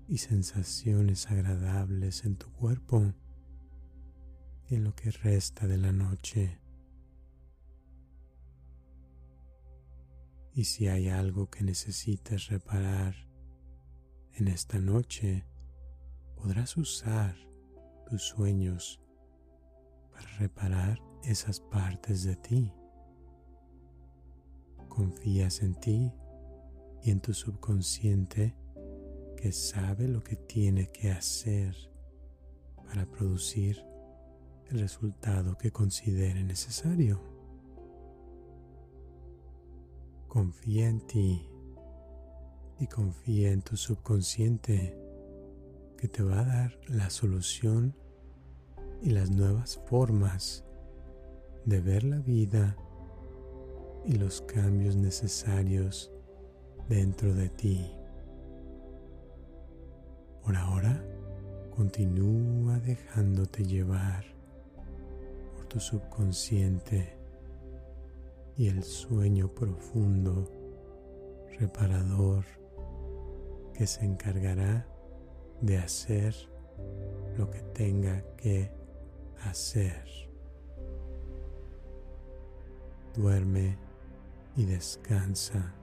y 0.08 0.18
sensaciones 0.18 1.30
agradables 1.32 2.26
en 2.26 2.36
tu 2.36 2.52
cuerpo 2.52 3.14
en 4.68 4.84
lo 4.84 4.96
que 4.96 5.12
resta 5.12 5.68
de 5.68 5.78
la 5.78 5.92
noche. 5.92 6.60
Y 10.54 10.66
si 10.66 10.88
hay 10.88 11.10
algo 11.10 11.50
que 11.50 11.64
necesites 11.64 12.48
reparar 12.48 13.16
en 14.34 14.48
esta 14.48 14.80
noche, 14.80 15.46
podrás 16.36 16.78
usar 16.78 17.45
tus 18.06 18.24
sueños 18.24 19.02
para 20.12 20.28
reparar 20.38 21.02
esas 21.24 21.60
partes 21.60 22.24
de 22.24 22.36
ti. 22.36 22.74
Confías 24.88 25.62
en 25.62 25.76
ti 25.76 26.14
y 27.04 27.12
en 27.12 27.20
tu 27.20 27.34
subconsciente 27.34 28.56
que 29.36 29.52
sabe 29.52 30.08
lo 30.08 30.24
que 30.24 30.36
tiene 30.36 30.88
que 30.92 31.12
hacer 31.12 31.76
para 32.86 33.06
producir 33.06 33.84
el 34.70 34.80
resultado 34.80 35.58
que 35.58 35.72
considere 35.72 36.44
necesario. 36.44 37.22
Confía 40.28 40.88
en 40.88 41.02
ti 41.06 41.50
y 42.80 42.88
confía 42.88 43.52
en 43.52 43.62
tu 43.62 43.78
subconsciente 43.78 45.05
que 45.98 46.08
te 46.08 46.24
va 46.24 46.40
a 46.40 46.46
dar 46.46 46.80
la 46.88 47.10
solución 47.10 47.96
y 49.02 49.12
las 49.12 49.32
nuevas 49.32 49.80
formas 49.88 50.64
de 51.66 51.80
ver 51.82 52.04
la 52.04 52.20
vida 52.20 52.76
y 54.06 54.14
los 54.14 54.42
cambios 54.42 54.96
necesarios 54.96 56.12
dentro 56.88 57.34
de 57.34 57.50
ti. 57.50 57.92
Por 60.44 60.56
ahora, 60.56 61.04
continúa 61.76 62.80
dejándote 62.80 63.64
llevar 63.64 64.26
por 65.56 65.66
tu 65.66 65.80
subconsciente 65.80 67.18
y 68.58 68.68
el 68.68 68.84
sueño 68.84 69.50
profundo, 69.50 70.50
reparador, 71.60 72.46
que 73.74 73.88
se 73.88 74.06
encargará 74.06 74.88
de 75.62 75.78
hacer 75.78 76.36
lo 77.38 77.50
que 77.50 77.62
tenga 77.74 78.24
que 78.38 78.72
hacer. 79.42 80.04
Duerme 83.14 83.78
y 84.56 84.66
descansa 84.66 85.74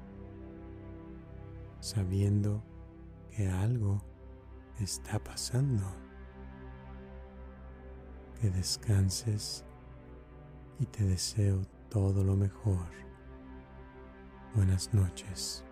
sabiendo 1.81 2.63
que 3.31 3.49
algo 3.49 4.03
está 4.81 5.19
pasando. 5.19 5.85
Que 8.41 8.51
descanses 8.51 9.65
y 10.79 10.87
te 10.87 11.05
deseo 11.05 11.63
todo 11.89 12.25
lo 12.25 12.37
mejor. 12.37 12.89
Buenas 14.55 14.93
noches. 14.93 15.65